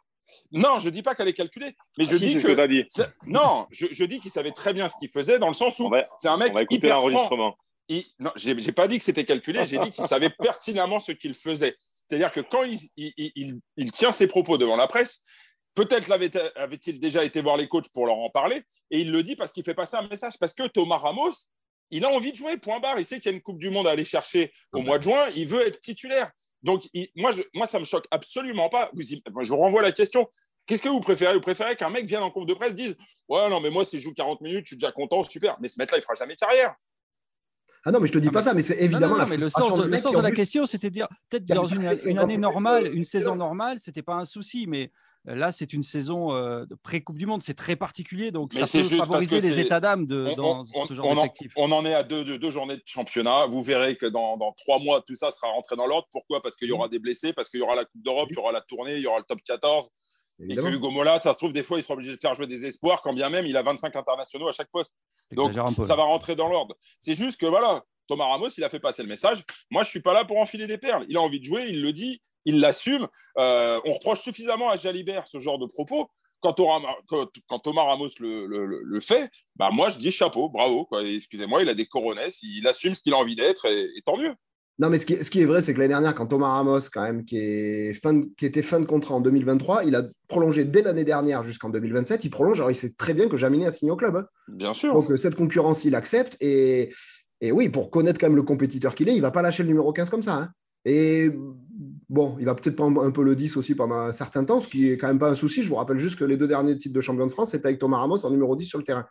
Non, 0.50 0.80
je 0.80 0.88
dis 0.88 1.02
pas 1.02 1.14
qu'elle 1.14 1.28
est 1.28 1.32
calculée, 1.34 1.76
mais 1.98 2.04
je 2.04 2.16
Ah, 2.16 2.18
si, 2.18 2.26
dis 2.34 2.42
que. 2.42 2.66
dit. 2.66 2.84
Non, 3.26 3.66
je, 3.70 3.86
je 3.92 4.04
dis 4.04 4.18
qu'il 4.18 4.30
savait 4.30 4.50
très 4.50 4.72
bien 4.72 4.88
ce 4.88 4.96
qu'il 4.98 5.08
faisait 5.08 5.38
dans 5.38 5.46
le 5.48 5.54
sens 5.54 5.78
où 5.78 5.88
c'est 6.18 6.28
un 6.28 6.36
mec 6.36 6.50
on 6.50 6.54
va 6.54 6.62
écouter 6.62 6.76
hyper 6.86 6.96
franc. 6.96 7.08
l'enregistrement. 7.08 7.56
Il- 7.88 8.04
Non, 8.18 8.32
j'ai 8.34 8.58
j'ai 8.58 8.72
pas 8.72 8.88
dit 8.88 8.98
que 8.98 9.04
c'était 9.04 9.24
calculé, 9.24 9.64
j'ai 9.66 9.78
dit 9.78 9.92
qu'il 9.92 10.04
savait 10.06 10.30
pertinemment 10.40 10.98
ce 10.98 11.12
qu'il 11.12 11.34
faisait. 11.34 11.76
C'est-à-dire 12.08 12.32
que 12.32 12.40
quand 12.40 12.62
il 12.96 13.90
tient 13.92 14.10
ses 14.12 14.26
propos 14.26 14.58
devant 14.58 14.76
la 14.76 14.86
presse, 14.88 15.22
peut-être 15.76 16.10
avait-il 16.10 16.98
déjà 16.98 17.22
été 17.22 17.40
voir 17.40 17.56
les 17.56 17.68
coachs 17.68 17.92
pour 17.92 18.06
leur 18.06 18.16
en 18.16 18.30
parler, 18.30 18.64
et 18.90 18.98
il 19.00 19.12
le 19.12 19.22
dit 19.22 19.36
parce 19.36 19.52
qu'il 19.52 19.62
fait 19.62 19.74
passer 19.74 19.96
un 19.96 20.08
message. 20.08 20.32
Parce 20.40 20.54
que 20.54 20.66
Thomas 20.66 20.96
Ramos, 20.96 21.32
il 21.92 22.04
a 22.04 22.08
envie 22.10 22.32
de 22.32 22.36
jouer, 22.36 22.56
point 22.56 22.80
barre. 22.80 22.98
Il 22.98 23.06
sait 23.06 23.20
qu'il 23.20 23.30
y 23.30 23.34
a 23.34 23.36
une 23.36 23.42
Coupe 23.42 23.58
du 23.60 23.70
Monde 23.70 23.86
à 23.86 23.90
aller 23.92 24.04
chercher 24.04 24.52
au 24.72 24.80
mois 24.82 24.98
de 24.98 25.04
juin, 25.04 25.26
il 25.36 25.46
veut 25.46 25.64
être 25.64 25.78
titulaire. 25.78 26.30
Donc, 26.62 26.82
il- 26.94 27.08
moi, 27.14 27.30
je, 27.30 27.42
moi, 27.54 27.68
ça 27.68 27.78
me 27.78 27.84
choque 27.84 28.06
absolument 28.10 28.68
pas. 28.68 28.90
Vous, 28.94 29.12
y- 29.12 29.22
moi, 29.30 29.44
je 29.44 29.50
vous 29.50 29.56
renvoie 29.58 29.82
la 29.82 29.92
question. 29.92 30.28
Qu'est-ce 30.66 30.82
que 30.82 30.88
vous 30.88 30.98
préférez? 30.98 31.32
Vous 31.34 31.40
préférez 31.40 31.76
qu'un 31.76 31.90
mec 31.90 32.06
vienne 32.06 32.22
en 32.24 32.30
conf 32.32 32.44
de 32.46 32.54
presse 32.54 32.74
dise 32.74 32.96
Ouais, 33.28 33.48
non, 33.48 33.60
mais 33.60 33.70
moi, 33.70 33.84
si 33.84 33.98
je 33.98 34.02
joue 34.02 34.14
40 34.14 34.40
minutes, 34.40 34.62
je 34.64 34.70
suis 34.70 34.76
déjà 34.76 34.90
content, 34.90 35.22
super. 35.22 35.56
Mais 35.60 35.68
ce 35.68 35.78
mec-là, 35.78 35.98
il 35.98 36.02
fera 36.02 36.14
jamais 36.14 36.34
de 36.34 36.40
carrière. 36.40 36.74
Ah 37.84 37.92
non, 37.92 38.00
mais 38.00 38.08
je 38.08 38.12
te 38.14 38.18
dis 38.18 38.26
Ah, 38.28 38.32
pas 38.32 38.38
mais- 38.40 38.44
ça, 38.44 38.54
mais 38.54 38.62
c'est 38.62 38.74
Non, 38.74 38.80
non, 38.80 38.84
évidemment 38.86 39.12
non, 39.14 39.18
la 39.20 39.26
mais 39.26 39.36
le 39.36 39.48
sens, 39.48 39.70
le 39.78 39.84
de 39.84 40.16
la 40.22 40.28
plus- 40.30 40.34
question, 40.34 40.66
c'était 40.66 40.88
de 40.90 40.94
dire 40.94 41.08
peut-être 41.30 41.44
dans 41.46 41.68
une, 41.68 41.82
une 41.84 41.94
50 41.94 42.18
année 42.18 42.36
normale, 42.36 42.92
une 42.92 43.04
saison 43.04 43.36
normale, 43.36 43.78
c'était 43.78 44.02
pas 44.02 44.14
un 44.14 44.24
souci, 44.24 44.66
mais 44.66 44.90
là, 45.34 45.50
c'est 45.52 45.72
une 45.72 45.82
saison 45.82 46.32
euh, 46.32 46.64
pré-Coupe 46.82 47.18
du 47.18 47.26
Monde, 47.26 47.42
c'est 47.42 47.54
très 47.54 47.74
particulier, 47.76 48.30
donc 48.30 48.54
Mais 48.54 48.60
ça 48.60 48.66
peut 48.66 48.78
juste 48.82 48.96
favoriser 48.96 49.40
les 49.40 49.58
états 49.60 49.80
d'âme 49.80 50.06
dans 50.06 50.60
on- 50.74 50.86
ce 50.86 50.94
genre 50.94 51.14
d'effectif. 51.14 51.52
on 51.56 51.72
en 51.72 51.84
est 51.84 51.94
à 51.94 52.02
deux, 52.02 52.24
deux- 52.24 52.38
deux 52.38 52.50
journées 52.50 52.76
de 52.76 52.82
championnat. 52.86 53.46
Vous 53.46 53.62
verrez 53.62 53.96
que 53.96 54.06
dans, 54.06 54.36
dans 54.36 54.52
trois 54.52 54.78
mois, 54.78 55.02
tout 55.06 55.14
ça 55.14 55.30
sera 55.30 55.48
rentré 55.48 55.74
dans 55.76 55.86
l'ordre. 55.86 56.06
Pourquoi? 56.12 56.40
Parce 56.40 56.56
qu'il 56.56 56.68
y 56.68 56.72
aura 56.72 56.88
des 56.88 56.98
blessés, 56.98 57.32
parce 57.32 57.48
qu'il 57.48 57.60
y 57.60 57.62
aura 57.62 57.74
la 57.74 57.84
Coupe 57.84 58.02
d'Europe, 58.02 58.28
il 58.30 58.36
y 58.36 58.38
aura 58.38 58.52
la 58.52 58.60
tournée, 58.60 58.94
il 58.96 59.00
y 59.02 59.06
aura 59.06 59.18
le 59.18 59.24
top 59.24 59.40
14. 59.44 59.90
Et 60.48 60.54
que 60.54 60.60
Hugo 60.68 60.90
Mola, 60.90 61.18
ça 61.18 61.32
se 61.32 61.38
trouve, 61.38 61.52
des 61.54 61.62
fois, 61.62 61.78
il 61.78 61.82
sera 61.82 61.94
obligé 61.94 62.12
de 62.12 62.18
faire 62.18 62.34
jouer 62.34 62.46
des 62.46 62.66
espoirs, 62.66 63.00
quand 63.00 63.14
bien 63.14 63.30
même 63.30 63.46
il 63.46 63.56
a 63.56 63.62
25 63.62 63.96
internationaux 63.96 64.48
à 64.48 64.52
chaque 64.52 64.70
poste. 64.70 64.94
Donc, 65.32 65.54
ça 65.86 65.96
va 65.96 66.04
rentrer 66.04 66.36
dans 66.36 66.48
l'ordre. 66.48 66.74
C'est 67.00 67.14
juste 67.14 67.40
que, 67.40 67.46
voilà, 67.46 67.82
Thomas 68.06 68.26
Ramos, 68.26 68.50
il 68.50 68.62
a 68.62 68.68
fait 68.68 68.78
passer 68.78 69.02
le 69.02 69.08
message. 69.08 69.42
Moi, 69.70 69.82
je 69.82 69.88
suis 69.88 70.02
pas 70.02 70.12
là 70.12 70.24
pour 70.26 70.38
enfiler 70.38 70.66
des 70.66 70.76
perles. 70.78 71.06
Il 71.08 71.16
a 71.16 71.22
envie 71.22 71.40
de 71.40 71.44
jouer, 71.46 71.66
il 71.70 71.80
le 71.82 71.92
dit, 71.94 72.20
il 72.46 72.60
l'assume. 72.60 73.06
Euh, 73.38 73.78
on 73.84 73.90
reproche 73.90 74.20
suffisamment 74.20 74.70
à 74.70 74.78
Jalibert 74.78 75.26
ce 75.28 75.38
genre 75.38 75.58
de 75.58 75.66
propos. 75.66 76.08
Quand 76.40 76.52
Thomas, 76.54 76.80
quand- 77.08 77.58
Thomas 77.58 77.82
Ramos 77.84 78.08
le, 78.20 78.46
le- 78.46 79.00
fait, 79.00 79.30
bah 79.56 79.70
moi, 79.72 79.90
je 79.90 79.98
dis 79.98 80.10
chapeau, 80.10 80.48
bravo. 80.48 80.86
Excusez-moi, 81.02 81.62
il 81.62 81.68
a 81.68 81.74
des 81.74 81.86
coronesses, 81.86 82.40
il 82.42 82.66
assume 82.68 82.94
ce 82.94 83.00
qu'il 83.02 83.14
a 83.14 83.16
envie 83.16 83.36
d'être, 83.36 83.64
et, 83.66 83.84
et 83.96 84.02
tant 84.04 84.16
mieux. 84.16 84.32
Non, 84.78 84.90
mais 84.90 84.98
ce 84.98 85.06
qui, 85.06 85.14
est, 85.14 85.22
ce 85.24 85.30
qui 85.30 85.40
est 85.40 85.46
vrai, 85.46 85.62
c'est 85.62 85.72
que 85.72 85.78
l'année 85.78 85.88
dernière, 85.94 86.14
quand 86.14 86.26
Thomas 86.26 86.48
Ramos, 86.50 86.80
quand 86.92 87.00
même, 87.02 87.24
qui, 87.24 87.38
est 87.38 87.94
fin 87.94 88.12
de- 88.12 88.28
qui 88.36 88.44
était 88.44 88.60
fin 88.62 88.78
de 88.78 88.84
contrat 88.84 89.14
en 89.14 89.22
2023, 89.22 89.84
il 89.84 89.94
a 89.96 90.02
prolongé 90.28 90.66
dès 90.66 90.82
l'année 90.82 91.04
dernière 91.04 91.42
jusqu'en 91.42 91.70
2027. 91.70 92.24
Il 92.24 92.30
prolonge, 92.30 92.60
alors 92.60 92.70
il 92.70 92.76
sait 92.76 92.92
très 92.92 93.14
bien 93.14 93.28
que 93.30 93.38
Jaminet 93.38 93.66
a 93.66 93.70
signé 93.70 93.90
au 93.90 93.96
club. 93.96 94.16
hein. 94.16 94.26
Bien 94.48 94.74
sûr. 94.74 94.92
Donc 94.92 95.10
euh, 95.10 95.16
cette 95.16 95.34
concurrence, 95.36 95.84
il 95.86 95.94
accepte. 95.94 96.36
Et, 96.40 96.92
et 97.40 97.50
oui, 97.50 97.70
pour 97.70 97.90
connaître 97.90 98.20
quand 98.20 98.26
même 98.26 98.36
le 98.36 98.42
compétiteur 98.42 98.94
qu'il 98.94 99.08
est, 99.08 99.16
il 99.16 99.22
va 99.22 99.30
pas 99.30 99.40
lâcher 99.42 99.62
le 99.62 99.70
numéro 99.70 99.90
15 99.94 100.10
comme 100.10 100.22
ça. 100.22 100.34
hein. 100.34 100.50
Et 100.84 101.30
bon, 102.08 102.36
il 102.38 102.46
va 102.46 102.54
peut-être 102.54 102.76
prendre 102.76 103.02
un 103.02 103.10
peu 103.10 103.22
le 103.22 103.34
10 103.36 103.56
aussi 103.56 103.74
pendant 103.74 103.96
un 103.96 104.12
certain 104.12 104.44
temps, 104.44 104.60
ce 104.60 104.68
qui 104.68 104.90
est 104.90 104.98
quand 104.98 105.08
même 105.08 105.18
pas 105.18 105.30
un 105.30 105.34
souci. 105.34 105.62
Je 105.62 105.68
vous 105.68 105.74
rappelle 105.76 105.98
juste 105.98 106.18
que 106.18 106.24
les 106.24 106.36
deux 106.36 106.48
derniers 106.48 106.76
titres 106.76 106.94
de 106.94 107.00
champion 107.00 107.26
de 107.26 107.32
France, 107.32 107.50
c'était 107.50 107.66
avec 107.66 107.78
Thomas 107.78 107.98
Ramos 107.98 108.24
en 108.24 108.30
numéro 108.30 108.54
10 108.56 108.64
sur 108.66 108.78
le 108.78 108.84
terrain. 108.84 109.06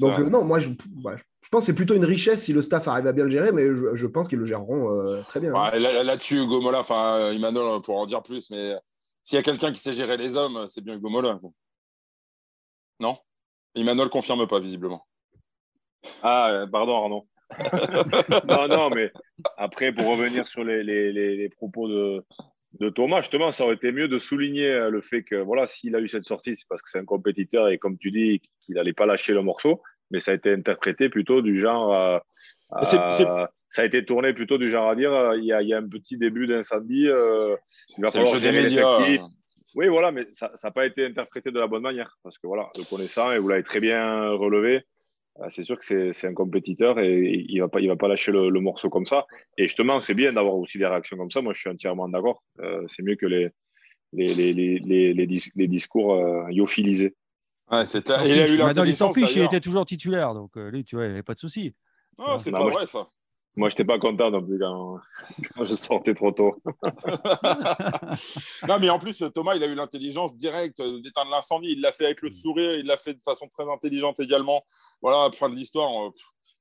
Donc 0.00 0.18
euh, 0.20 0.30
non, 0.30 0.44
moi 0.44 0.60
je, 0.60 0.68
pense 0.68 1.60
que 1.60 1.60
c'est 1.66 1.74
plutôt 1.74 1.94
une 1.94 2.04
richesse 2.04 2.44
si 2.44 2.52
le 2.52 2.62
staff 2.62 2.86
arrive 2.86 3.06
à 3.08 3.12
bien 3.12 3.24
le 3.24 3.30
gérer, 3.30 3.50
mais 3.50 3.66
je, 3.74 3.96
je 3.96 4.06
pense 4.06 4.28
qu'ils 4.28 4.38
le 4.38 4.44
géreront 4.46 4.92
euh, 4.92 5.22
très 5.26 5.40
bien. 5.40 5.52
hein. 5.54 5.70
Là- 5.78 6.04
Là-dessus, 6.04 6.36
Hugo 6.42 6.60
Mola, 6.60 6.78
enfin, 6.80 7.16
euh, 7.16 7.32
Emmanuel 7.32 7.80
pour 7.82 7.98
en 7.98 8.06
dire 8.06 8.22
plus, 8.22 8.48
mais 8.50 8.74
s'il 9.24 9.36
y 9.36 9.38
a 9.38 9.42
quelqu'un 9.42 9.72
qui 9.72 9.80
sait 9.80 9.92
gérer 9.92 10.16
les 10.16 10.36
hommes, 10.36 10.66
c'est 10.68 10.82
bien 10.82 10.94
Hugo 10.94 11.08
Mola. 11.10 11.40
Non? 13.00 13.16
Emmanuel 13.74 14.08
confirme 14.08 14.46
pas, 14.46 14.60
visiblement. 14.60 15.04
Ah, 16.22 16.50
euh, 16.50 16.66
pardon, 16.66 16.96
Arnaud. 16.96 17.26
Non, 18.46 18.68
non, 18.68 18.90
mais 18.90 19.12
après, 19.56 19.92
pour 19.92 20.06
revenir 20.10 20.46
sur 20.46 20.64
les, 20.64 20.82
les- 20.82 21.12
les- 21.12 21.36
les 21.36 21.48
propos 21.48 21.88
de, 21.88 22.22
de 22.80 22.88
Thomas, 22.90 23.20
justement, 23.20 23.50
ça 23.52 23.64
aurait 23.64 23.74
été 23.74 23.92
mieux 23.92 24.08
de 24.08 24.18
souligner 24.18 24.68
euh, 24.70 24.90
le 24.90 25.00
fait 25.00 25.22
que, 25.22 25.36
voilà, 25.36 25.66
s'il 25.66 25.94
a 25.96 26.00
eu 26.00 26.08
cette 26.08 26.24
sortie, 26.24 26.56
c'est 26.56 26.68
parce 26.68 26.82
que 26.82 26.90
c'est 26.90 26.98
un 26.98 27.04
compétiteur 27.04 27.68
et, 27.68 27.78
comme 27.78 27.98
tu 27.98 28.10
dis, 28.10 28.40
qu'il 28.62 28.74
n'allait 28.76 28.92
pas 28.92 29.06
lâcher 29.06 29.32
le 29.32 29.42
morceau, 29.42 29.82
mais 30.10 30.20
ça 30.20 30.32
a 30.32 30.34
été 30.34 30.52
interprété 30.52 31.08
plutôt 31.08 31.42
du 31.42 31.58
genre. 31.58 31.94
euh, 31.94 32.18
C'est- 32.82 32.98
euh, 32.98 33.10
c'est- 33.12 33.26
ça 33.70 33.82
a 33.82 33.84
été 33.84 34.02
tourné 34.04 34.32
plutôt 34.32 34.56
du 34.56 34.70
genre 34.70 34.88
à 34.88 34.94
dire 34.94 35.12
euh, 35.12 35.36
il 35.36 35.44
y, 35.44 35.52
a, 35.52 35.60
il 35.60 35.68
y 35.68 35.74
a 35.74 35.78
un 35.78 35.86
petit 35.86 36.16
début 36.16 36.46
d'incendie. 36.46 37.06
euh, 37.06 37.54
il 37.98 38.02
va 38.02 38.08
C'est 38.08 38.18
le 38.18 38.24
falloir 38.24 38.34
jeu 38.34 38.40
des 38.40 38.52
médias. 38.62 38.98
Oui, 39.76 39.88
voilà, 39.88 40.10
mais 40.10 40.24
ça 40.32 40.50
n'a 40.64 40.70
pas 40.70 40.86
été 40.86 41.04
interprété 41.04 41.50
de 41.50 41.58
la 41.60 41.66
bonne 41.66 41.82
manière. 41.82 42.16
Parce 42.22 42.38
que 42.38 42.46
voilà, 42.46 42.70
le 42.78 42.84
connaissant, 42.88 43.30
et 43.32 43.38
vous 43.38 43.48
l'avez 43.48 43.62
très 43.62 43.80
bien 43.80 44.30
relevé, 44.30 44.76
euh, 44.76 44.80
c'est 45.50 45.62
sûr 45.62 45.78
que 45.78 46.12
c'est 46.12 46.26
un 46.26 46.34
compétiteur 46.34 46.98
et 46.98 47.44
il 47.48 47.56
ne 47.56 47.62
va, 47.62 47.68
pas- 47.68 47.80
il 47.80 47.88
va 47.88 47.96
pas 47.96 48.08
lâcher 48.08 48.32
le, 48.32 48.48
le 48.50 48.60
morceau 48.60 48.90
comme 48.90 49.06
ça. 49.06 49.26
Et 49.56 49.64
justement, 49.64 50.00
c'est 50.00 50.14
bien 50.14 50.32
d'avoir 50.32 50.54
aussi 50.56 50.78
des 50.78 50.86
réactions 50.86 51.16
comme 51.16 51.30
ça. 51.30 51.40
Moi, 51.42 51.52
je 51.54 51.60
suis 51.60 51.70
entièrement 51.70 52.08
d'accord. 52.08 52.42
Euh, 52.60 52.84
c'est 52.88 53.02
mieux 53.02 53.16
que 53.16 53.26
les, 53.26 53.50
les, 54.12 54.34
les, 54.34 54.52
les, 54.52 54.78
les, 54.78 55.14
les 55.14 55.26
dis- 55.26 55.52
les 55.54 55.68
discours 55.68 56.14
euh, 56.14 56.50
yophilisés. 56.50 57.14
Ouais, 57.70 57.86
c'est 57.86 58.02
s'en 58.02 58.24
Et 58.24 58.30
il 58.30 58.40
a 58.40 58.48
eu 58.48 58.56
il 58.86 58.94
s'en 58.94 59.12
fiche, 59.12 59.34
il 59.36 59.42
était 59.42 59.60
toujours 59.60 59.84
titulaire, 59.84 60.34
donc 60.34 60.56
euh, 60.56 60.70
lui, 60.70 60.84
tu 60.84 60.96
vois, 60.96 61.04
il 61.04 61.10
n'avait 61.10 61.22
pas 61.22 61.34
de 61.34 61.38
souci. 61.38 61.74
Non, 62.18 62.38
c'est 62.38 62.50
Non, 62.50 62.58
pas 62.58 62.64
moi, 62.64 62.72
vrai, 62.72 62.86
ça. 62.86 63.08
Moi, 63.58 63.68
je 63.70 63.74
n'étais 63.74 63.84
pas 63.84 63.98
content 63.98 64.30
non 64.30 64.42
plus 64.42 64.58
quand, 64.58 65.00
quand 65.54 65.64
je 65.64 65.74
sortais 65.74 66.14
trop 66.14 66.30
tôt. 66.30 66.56
non, 68.68 68.78
mais 68.80 68.88
en 68.88 68.98
plus, 68.98 69.22
Thomas, 69.34 69.56
il 69.56 69.62
a 69.62 69.66
eu 69.66 69.74
l'intelligence 69.74 70.36
directe 70.36 70.80
d'éteindre 70.80 71.30
l'incendie. 71.30 71.72
Il 71.72 71.80
l'a 71.80 71.92
fait 71.92 72.04
avec 72.06 72.22
le 72.22 72.30
sourire, 72.30 72.76
il 72.78 72.86
l'a 72.86 72.96
fait 72.96 73.14
de 73.14 73.22
façon 73.22 73.48
très 73.48 73.68
intelligente 73.68 74.20
également. 74.20 74.62
Voilà, 75.02 75.30
fin 75.32 75.48
de 75.48 75.54
l'histoire. 75.56 75.90
euh, 76.06 76.10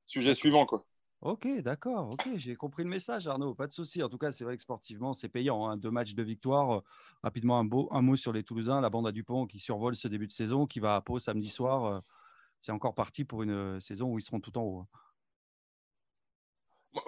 Sujet 0.06 0.34
suivant, 0.36 0.66
quoi. 0.66 0.86
Ok, 1.22 1.48
d'accord, 1.62 2.10
ok, 2.14 2.30
j'ai 2.36 2.56
compris 2.56 2.84
le 2.84 2.90
message, 2.90 3.28
Arnaud, 3.28 3.54
pas 3.56 3.68
de 3.68 3.72
souci. 3.74 4.02
En 4.02 4.10
tout 4.10 4.18
cas, 4.18 4.32
c'est 4.32 4.44
vrai 4.44 4.56
que 4.56 4.62
sportivement, 4.62 5.14
c'est 5.14 5.30
payant. 5.30 5.68
hein. 5.68 5.78
Deux 5.78 5.92
matchs 5.92 6.14
de 6.16 6.24
victoire. 6.24 6.78
Euh, 6.78 6.82
rapidement, 7.24 7.60
un, 7.60 7.66
beau, 7.66 7.90
un 7.92 8.02
mot 8.02 8.16
sur 8.16 8.32
les 8.34 8.44
Toulousains, 8.44 8.82
la 8.82 8.90
bande 8.90 9.08
à 9.08 9.12
Dupont 9.12 9.46
qui 9.48 9.60
survole 9.60 9.96
ce 9.96 10.08
début 10.08 10.28
de 10.28 10.32
saison, 10.32 10.66
qui 10.66 10.80
va 10.80 10.96
à 10.96 11.02
Pau 11.02 11.20
samedi 11.20 11.50
soir. 11.50 11.86
Euh, 11.86 12.00
C'est 12.62 12.72
encore 12.72 12.96
parti 12.96 13.24
pour 13.26 13.44
une 13.44 13.80
saison 13.82 14.14
où 14.14 14.20
ils 14.20 14.24
seront 14.24 14.40
tout 14.40 14.58
en 14.58 14.62
haut. 14.64 14.80
hein. 14.80 14.88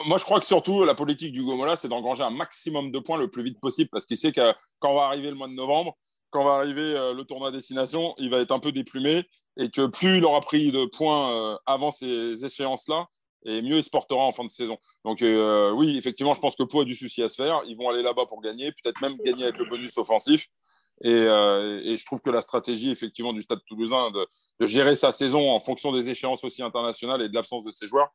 Moi, 0.05 0.17
je 0.17 0.23
crois 0.23 0.39
que 0.39 0.45
surtout, 0.45 0.85
la 0.85 0.93
politique 0.93 1.33
du 1.33 1.43
Gomola, 1.43 1.75
c'est 1.75 1.87
d'engranger 1.87 2.23
un 2.23 2.29
maximum 2.29 2.91
de 2.91 2.99
points 2.99 3.17
le 3.17 3.29
plus 3.29 3.43
vite 3.43 3.59
possible 3.59 3.89
parce 3.91 4.05
qu'il 4.05 4.17
sait 4.17 4.31
que 4.31 4.53
quand 4.79 4.93
va 4.93 5.05
arriver 5.05 5.29
le 5.29 5.35
mois 5.35 5.47
de 5.47 5.53
novembre, 5.53 5.97
quand 6.29 6.43
va 6.43 6.53
arriver 6.55 6.95
euh, 6.95 7.13
le 7.13 7.23
tournoi 7.23 7.49
à 7.49 7.51
destination, 7.51 8.13
il 8.17 8.29
va 8.29 8.39
être 8.39 8.51
un 8.51 8.59
peu 8.59 8.71
déplumé 8.71 9.23
et 9.57 9.69
que 9.69 9.87
plus 9.87 10.17
il 10.17 10.25
aura 10.25 10.41
pris 10.41 10.71
de 10.71 10.85
points 10.85 11.33
euh, 11.33 11.57
avant 11.65 11.91
ces 11.91 12.45
échéances-là, 12.45 13.07
et 13.45 13.61
mieux 13.61 13.77
il 13.77 13.83
se 13.83 13.89
portera 13.89 14.21
en 14.21 14.31
fin 14.31 14.45
de 14.45 14.51
saison. 14.51 14.77
Donc 15.05 15.21
euh, 15.21 15.71
oui, 15.71 15.97
effectivement, 15.97 16.33
je 16.33 16.39
pense 16.39 16.55
que 16.55 16.63
Pau 16.63 16.81
a 16.81 16.85
du 16.85 16.95
souci 16.95 17.23
à 17.23 17.29
se 17.29 17.35
faire. 17.35 17.61
Ils 17.65 17.75
vont 17.75 17.89
aller 17.89 18.03
là-bas 18.03 18.25
pour 18.25 18.41
gagner, 18.41 18.71
peut-être 18.71 19.01
même 19.01 19.17
gagner 19.25 19.43
avec 19.43 19.57
le 19.57 19.65
bonus 19.65 19.97
offensif. 19.97 20.47
Et, 21.01 21.11
je 21.11 22.05
trouve 22.05 22.19
que 22.19 22.29
la 22.29 22.41
stratégie 22.41 22.91
effectivement 22.91 23.31
du 23.31 23.41
Stade 23.41 23.61
Toulousain 23.65 24.11
de, 24.11 24.27
de 24.59 24.67
gérer 24.67 24.95
sa 24.95 25.13
saison 25.13 25.49
en 25.49 25.59
fonction 25.61 25.93
des 25.93 26.09
échéances 26.09 26.43
aussi 26.43 26.61
internationales 26.61 27.21
et 27.21 27.29
de 27.29 27.33
l'absence 27.33 27.63
de 27.63 27.71
ses 27.71 27.87
joueurs, 27.87 28.09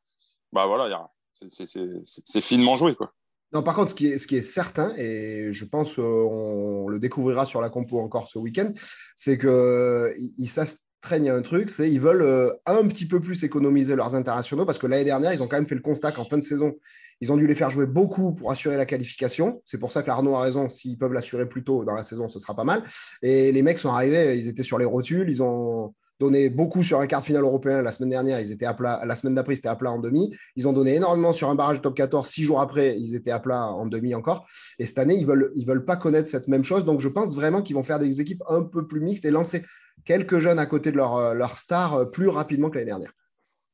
bah 0.53 0.67
voilà, 0.67 0.87
il 0.87 0.91
y 0.91 0.93
a- 0.93 1.09
c'est- 1.35 2.41
finement 2.41 2.75
joué 2.75 2.95
quoi. 2.95 3.13
Non, 3.53 3.63
par 3.63 3.75
contre, 3.75 3.91
ce 3.91 3.95
qui 3.95 4.07
est, 4.07 4.41
certain, 4.41 4.93
et 4.97 5.53
je 5.53 5.65
pense 5.65 5.95
qu'on 5.95 6.87
le 6.89 6.99
découvrira 6.99 7.45
sur 7.45 7.61
la 7.61 7.69
compo 7.69 7.99
encore 7.99 8.27
ce 8.27 8.37
week-end, 8.37 8.71
c'est 9.15 9.37
qu'ils 9.37 10.33
ils 10.37 10.49
s'astreignent 10.49 11.29
à 11.29 11.35
un 11.35 11.41
truc, 11.41 11.69
c'est 11.69 11.89
qu'ils 11.89 12.01
veulent 12.01 12.23
euh, 12.23 12.51
un 12.65 12.85
petit 12.87 13.07
peu 13.07 13.21
plus 13.21 13.43
économiser 13.43 13.95
leurs 13.95 14.15
internationaux, 14.15 14.65
parce 14.65 14.77
que 14.77 14.87
l'année 14.87 15.05
dernière, 15.05 15.31
ils 15.31 15.41
ont 15.41 15.47
quand 15.47 15.55
même 15.55 15.67
fait 15.67 15.75
le 15.75 15.81
constat 15.81 16.11
qu'en 16.11 16.25
fin 16.25 16.37
de 16.37 16.43
saison, 16.43 16.73
ils 17.21 17.31
ont 17.31 17.37
dû 17.37 17.47
les 17.47 17.55
faire 17.55 17.69
jouer 17.69 17.85
beaucoup 17.85 18.33
pour 18.33 18.51
assurer 18.51 18.75
la 18.75 18.85
qualification. 18.85 19.61
C'est 19.63 19.77
pour 19.77 19.93
ça 19.93 20.03
qu'Arnaud 20.03 20.35
a 20.35 20.41
raison, 20.41 20.67
s'ils 20.67 20.97
peuvent 20.97 21.13
l'assurer 21.13 21.47
plus 21.47 21.63
tôt 21.63 21.85
dans 21.85 21.93
la 21.93 22.03
saison, 22.03 22.27
ce 22.27 22.39
sera 22.39 22.55
pas 22.55 22.65
mal. 22.65 22.83
Et 23.21 23.53
les 23.53 23.61
mecs 23.61 23.79
sont 23.79 23.89
arrivés, 23.89 24.37
ils 24.37 24.49
étaient 24.49 24.63
sur 24.63 24.77
les 24.77 24.85
rotules, 24.85 25.29
ils 25.29 25.41
ont 25.41 25.93
donné 26.19 26.49
beaucoup 26.49 26.83
sur 26.83 26.99
un 26.99 27.07
quart 27.07 27.21
de 27.21 27.25
finale 27.25 27.43
européen 27.43 27.81
la 27.81 27.91
semaine 27.91 28.09
dernière, 28.09 28.39
ils 28.39 28.51
étaient 28.51 28.65
à 28.65 28.73
plat, 28.73 29.01
la 29.05 29.15
semaine 29.15 29.35
d'après, 29.35 29.53
ils 29.53 29.57
étaient 29.57 29.67
à 29.67 29.75
plat 29.75 29.91
en 29.91 29.99
demi. 29.99 30.33
Ils 30.55 30.67
ont 30.67 30.73
donné 30.73 30.95
énormément 30.95 31.33
sur 31.33 31.49
un 31.49 31.55
barrage 31.55 31.81
top 31.81 31.95
14. 31.95 32.27
Six 32.27 32.43
jours 32.43 32.61
après, 32.61 32.99
ils 32.99 33.15
étaient 33.15 33.31
à 33.31 33.39
plat 33.39 33.67
en 33.67 33.85
demi 33.85 34.15
encore. 34.15 34.47
Et 34.79 34.85
cette 34.85 34.97
année, 34.97 35.15
ils 35.15 35.25
veulent, 35.25 35.51
ils 35.55 35.65
veulent 35.65 35.85
pas 35.85 35.95
connaître 35.95 36.29
cette 36.29 36.47
même 36.47 36.63
chose. 36.63 36.85
Donc, 36.85 37.01
je 37.01 37.09
pense 37.09 37.35
vraiment 37.35 37.61
qu'ils 37.61 37.75
vont 37.75 37.83
faire 37.83 37.99
des 37.99 38.21
équipes 38.21 38.43
un 38.49 38.63
peu 38.63 38.87
plus 38.87 39.01
mixtes 39.01 39.25
et 39.25 39.31
lancer 39.31 39.63
quelques 40.05 40.39
jeunes 40.39 40.59
à 40.59 40.65
côté 40.65 40.91
de 40.91 40.97
leur, 40.97 41.15
euh, 41.15 41.33
leur 41.33 41.57
star 41.57 41.95
euh, 41.95 42.05
plus 42.05 42.29
rapidement 42.29 42.69
que 42.69 42.75
l'année 42.75 42.87
dernière. 42.87 43.11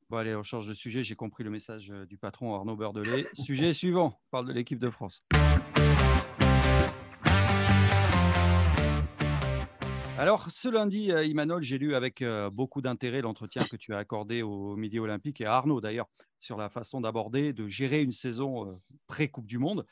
Bon, 0.10 0.17
allez, 0.17 0.36
on 0.36 0.43
change 0.43 0.67
de 0.67 0.73
sujet. 0.73 1.04
J'ai 1.04 1.15
compris 1.15 1.43
le 1.43 1.49
message 1.49 1.91
euh, 1.91 2.06
du 2.06 2.17
patron 2.17 2.54
Arnaud 2.56 2.75
Beurdelet. 2.75 3.25
sujet 3.34 3.71
suivant, 3.71 4.19
on 4.27 4.30
parle 4.32 4.47
de 4.47 4.54
l'équipe 4.54 4.80
de 4.80 4.89
France. 4.89 5.25
Alors, 10.21 10.51
ce 10.51 10.67
lundi, 10.67 11.12
euh, 11.12 11.25
Imanol, 11.25 11.63
j'ai 11.63 11.79
lu 11.79 11.95
avec 11.95 12.21
euh, 12.21 12.51
beaucoup 12.51 12.84
d'intérêt 12.84 13.21
l'entretien 13.21 13.65
que 13.65 13.75
tu 13.75 13.91
as 13.95 13.97
accordé 13.97 14.43
au 14.43 14.75
Midi 14.75 14.99
Olympique 14.99 15.41
et 15.41 15.45
à 15.45 15.55
Arnaud 15.55 15.81
d'ailleurs 15.81 16.05
sur 16.39 16.57
la 16.57 16.69
façon 16.69 17.01
d'aborder, 17.01 17.53
de 17.53 17.67
gérer 17.67 18.03
une 18.03 18.12
saison 18.12 18.69
euh, 18.69 18.75
pré-Coupe 19.07 19.47
du 19.47 19.57
Monde. 19.57 19.84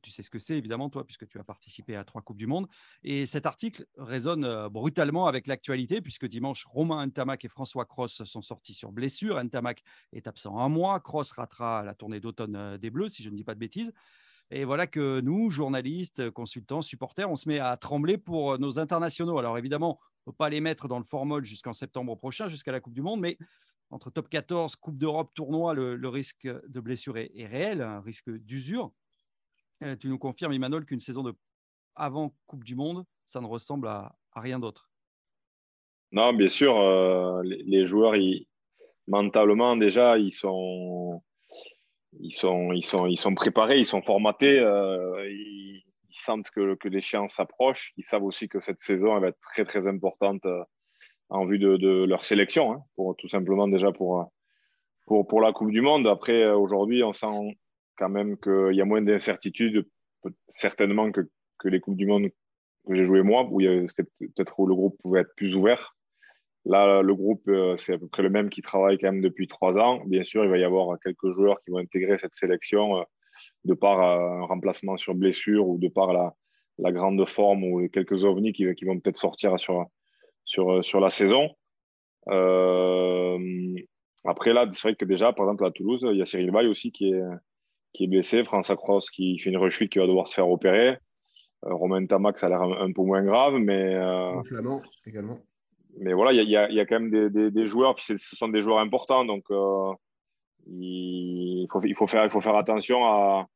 tu 0.00 0.10
sais 0.10 0.22
ce 0.22 0.30
que 0.30 0.38
c'est, 0.38 0.56
évidemment, 0.56 0.88
toi, 0.88 1.04
puisque 1.04 1.28
tu 1.28 1.38
as 1.38 1.44
participé 1.44 1.96
à 1.96 2.04
trois 2.04 2.22
Coupes 2.22 2.38
du 2.38 2.46
Monde. 2.46 2.66
Et 3.02 3.26
cet 3.26 3.44
article 3.44 3.84
résonne 3.98 4.68
brutalement 4.68 5.26
avec 5.26 5.46
l'actualité, 5.46 6.00
puisque 6.00 6.28
dimanche, 6.28 6.64
Romain 6.64 7.06
Ntamak 7.06 7.44
et 7.44 7.48
François 7.50 7.84
Cross 7.84 8.24
sont 8.24 8.40
sortis 8.40 8.72
sur 8.72 8.90
blessure. 8.90 9.38
Ntamak 9.44 9.82
est 10.14 10.26
absent 10.26 10.58
un 10.58 10.70
mois. 10.70 10.98
Cross 11.00 11.32
ratera 11.32 11.82
la 11.82 11.94
tournée 11.94 12.20
d'automne 12.20 12.78
des 12.78 12.88
Bleus, 12.88 13.10
si 13.10 13.22
je 13.22 13.28
ne 13.28 13.36
dis 13.36 13.44
pas 13.44 13.54
de 13.54 13.60
bêtises. 13.60 13.92
Et 14.56 14.64
voilà 14.64 14.86
que 14.86 15.20
nous, 15.20 15.50
journalistes, 15.50 16.30
consultants, 16.30 16.80
supporters, 16.80 17.28
on 17.28 17.34
se 17.34 17.48
met 17.48 17.58
à 17.58 17.76
trembler 17.76 18.18
pour 18.18 18.56
nos 18.60 18.78
internationaux. 18.78 19.36
Alors 19.36 19.58
évidemment, 19.58 19.98
on 20.00 20.30
ne 20.30 20.32
peut 20.32 20.36
pas 20.36 20.48
les 20.48 20.60
mettre 20.60 20.86
dans 20.86 21.00
le 21.00 21.04
formol 21.04 21.44
jusqu'en 21.44 21.72
septembre 21.72 22.14
prochain, 22.14 22.46
jusqu'à 22.46 22.70
la 22.70 22.78
Coupe 22.78 22.92
du 22.92 23.02
Monde, 23.02 23.18
mais 23.18 23.36
entre 23.90 24.10
top 24.10 24.28
14, 24.28 24.76
Coupe 24.76 24.96
d'Europe, 24.96 25.32
tournoi, 25.34 25.74
le, 25.74 26.08
risque 26.08 26.46
de 26.46 26.78
blessure 26.78 27.18
est, 27.18 27.46
réel, 27.46 27.82
un 27.82 28.00
risque 28.00 28.30
d'usure. 28.30 28.92
Euh, 29.82 29.96
tu 29.96 30.06
nous 30.06 30.18
confirmes, 30.18 30.52
Emmanuel, 30.52 30.84
qu'une 30.84 31.00
saison 31.00 31.24
de 31.24 31.34
avant 31.96 32.32
Coupe 32.46 32.62
du 32.62 32.76
Monde, 32.76 33.04
ça 33.26 33.40
ne 33.40 33.46
ressemble 33.46 33.88
à, 33.88 34.14
rien 34.36 34.60
d'autre. 34.60 34.88
Non, 36.12 36.32
bien 36.32 36.46
sûr, 36.46 37.42
les, 37.42 37.86
joueurs, 37.86 38.14
mentalement 39.08 39.76
déjà, 39.76 40.16
ils 40.16 40.32
sont, 40.32 41.24
ils 42.20 42.32
sont, 42.32 42.72
ils 42.72 42.84
sont, 42.84 43.06
ils 43.06 43.18
sont 43.18 43.34
préparés, 43.34 43.78
ils 43.78 43.86
sont 43.86 44.02
formatés, 44.02 44.58
euh, 44.58 45.28
ils, 45.30 45.82
sentent 46.10 46.48
que, 46.50 46.76
que 46.76 46.88
l'échéance 46.88 47.34
s'approche, 47.34 47.92
ils 47.96 48.04
savent 48.04 48.22
aussi 48.22 48.48
que 48.48 48.60
cette 48.60 48.78
saison 48.78 49.16
elle 49.16 49.22
va 49.22 49.28
être 49.28 49.40
très 49.40 49.64
très 49.64 49.88
importante 49.88 50.46
en 51.28 51.44
vue 51.44 51.58
de, 51.58 52.04
leur 52.04 52.24
sélection, 52.24 52.72
hein, 52.72 52.84
pour, 52.94 53.16
tout 53.16 53.28
simplement 53.28 53.66
déjà 53.66 53.90
pour, 53.90 54.30
pour, 55.06 55.26
pour 55.26 55.40
la 55.40 55.52
Coupe 55.52 55.70
du 55.70 55.80
Monde. 55.80 56.06
Après, 56.06 56.46
aujourd'hui, 56.50 57.02
on 57.02 57.12
sent 57.12 57.56
quand 57.96 58.08
même 58.08 58.36
qu'il 58.38 58.74
y 58.74 58.80
a 58.80 58.84
moins 58.84 59.02
d'incertitudes, 59.02 59.88
certainement 60.48 61.10
que, 61.10 61.28
que 61.58 61.68
les 61.68 61.80
Coupes 61.80 61.96
du 61.96 62.06
Monde 62.06 62.28
que 62.86 62.94
j'ai 62.94 63.04
joué 63.04 63.22
moi, 63.22 63.48
où 63.50 63.60
c'était 63.88 64.08
peut-être 64.20 64.58
où 64.58 64.66
le 64.66 64.74
groupe 64.74 64.98
pouvait 65.02 65.20
être 65.20 65.34
plus 65.36 65.54
ouvert. 65.54 65.93
Là, 66.66 67.02
le 67.02 67.14
groupe, 67.14 67.46
euh, 67.48 67.76
c'est 67.76 67.94
à 67.94 67.98
peu 67.98 68.06
près 68.08 68.22
le 68.22 68.30
même 68.30 68.48
qui 68.48 68.62
travaille 68.62 68.96
quand 68.98 69.12
même 69.12 69.20
depuis 69.20 69.46
trois 69.46 69.78
ans. 69.78 70.02
Bien 70.06 70.22
sûr, 70.22 70.44
il 70.44 70.50
va 70.50 70.56
y 70.56 70.64
avoir 70.64 70.98
quelques 70.98 71.30
joueurs 71.32 71.62
qui 71.62 71.70
vont 71.70 71.78
intégrer 71.78 72.16
cette 72.16 72.34
sélection 72.34 72.98
euh, 72.98 73.02
de 73.64 73.74
par 73.74 74.00
euh, 74.00 74.42
un 74.42 74.46
remplacement 74.46 74.96
sur 74.96 75.14
blessure 75.14 75.68
ou 75.68 75.78
de 75.78 75.88
par 75.88 76.12
la, 76.14 76.92
grande 76.92 77.28
forme 77.28 77.64
ou 77.64 77.86
quelques 77.88 78.24
ovnis 78.24 78.52
qui, 78.52 78.64
vont 78.64 78.98
peut-être 78.98 79.18
sortir 79.18 79.54
sur, 79.60 81.00
la 81.00 81.10
saison. 81.10 81.50
après, 84.24 84.52
là, 84.54 84.66
c'est 84.72 84.88
vrai 84.88 84.96
que 84.96 85.04
déjà, 85.04 85.32
par 85.34 85.44
exemple, 85.44 85.66
à 85.66 85.70
Toulouse, 85.70 86.06
il 86.10 86.16
y 86.16 86.22
a 86.22 86.24
Cyril 86.24 86.50
Bay 86.50 86.66
aussi 86.66 86.92
qui 86.92 87.12
est, 87.12 88.06
blessé, 88.06 88.42
François 88.42 88.76
Cross 88.76 89.10
qui 89.10 89.38
fait 89.38 89.50
une 89.50 89.58
rechute 89.58 89.92
qui 89.92 89.98
va 89.98 90.06
devoir 90.06 90.28
se 90.28 90.34
faire 90.34 90.48
opérer. 90.48 90.96
Romain 91.62 92.04
Tamac, 92.06 92.38
ça 92.38 92.46
a 92.46 92.48
l'air 92.48 92.62
un, 92.62 92.92
peu 92.92 93.02
moins 93.02 93.22
grave, 93.22 93.54
mais. 93.54 93.94
Flamand 94.44 94.82
également. 95.06 95.38
Mais 95.98 96.12
voilà, 96.12 96.32
il 96.32 96.40
y, 96.40 96.50
y, 96.50 96.74
y 96.74 96.80
a, 96.80 96.86
quand 96.86 97.00
même 97.00 97.30
des, 97.30 97.50
des, 97.50 97.66
joueurs, 97.66 97.94
puis 97.94 98.04
ce 98.04 98.36
sont 98.36 98.48
des 98.48 98.60
joueurs 98.60 98.78
importants, 98.78 99.24
donc 99.24 99.44
euh, 99.50 99.92
il, 100.66 101.66
faut, 101.70 101.80
il, 101.82 101.94
faut 101.94 102.06
faire, 102.06 102.24
il 102.24 102.30
faut 102.30 102.40
faire 102.40 102.56
attention 102.56 103.04
à, 103.04 103.46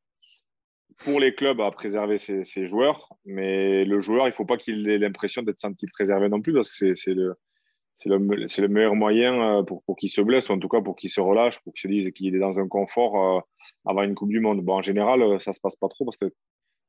pour 1.03 1.19
les 1.19 1.33
clubs 1.33 1.59
à 1.61 1.71
préserver 1.71 2.17
ces, 2.17 2.43
ces 2.43 2.67
joueurs, 2.67 3.09
mais 3.25 3.83
le 3.83 3.99
joueur, 3.99 4.25
il 4.25 4.29
ne 4.29 4.35
faut 4.35 4.45
pas 4.45 4.57
qu'il 4.57 4.89
ait 4.89 4.97
l'impression 4.97 5.41
d'être 5.41 5.57
senti 5.57 5.85
préservé 5.87 6.29
non 6.29 6.41
plus, 6.41 6.53
parce 6.53 6.77
que 6.77 6.93
c'est 6.93 7.13
le, 7.13 7.35
le, 8.05 8.17
le, 8.17 8.67
meilleur 8.67 8.95
moyen 8.95 9.63
pour, 9.65 9.83
pour 9.83 9.97
qu'il 9.97 10.09
se 10.09 10.21
blesse, 10.21 10.49
ou 10.49 10.53
en 10.53 10.59
tout 10.59 10.69
cas 10.69 10.81
pour 10.81 10.95
qu'il 10.95 11.09
se 11.09 11.19
relâche, 11.19 11.59
pour 11.59 11.73
qu'il 11.73 11.81
se 11.81 11.87
dise 11.87 12.11
qu'il 12.11 12.35
est 12.35 12.39
dans 12.39 12.59
un 12.59 12.67
confort 12.67 13.43
avant 13.85 14.03
une 14.03 14.15
Coupe 14.15 14.29
du 14.29 14.39
Monde. 14.39 14.61
Bon, 14.61 14.75
en 14.75 14.81
général, 14.81 15.41
ça 15.41 15.51
ne 15.51 15.55
se 15.55 15.59
passe 15.59 15.75
pas 15.75 15.89
trop 15.89 16.05
parce 16.05 16.17
que 16.17 16.31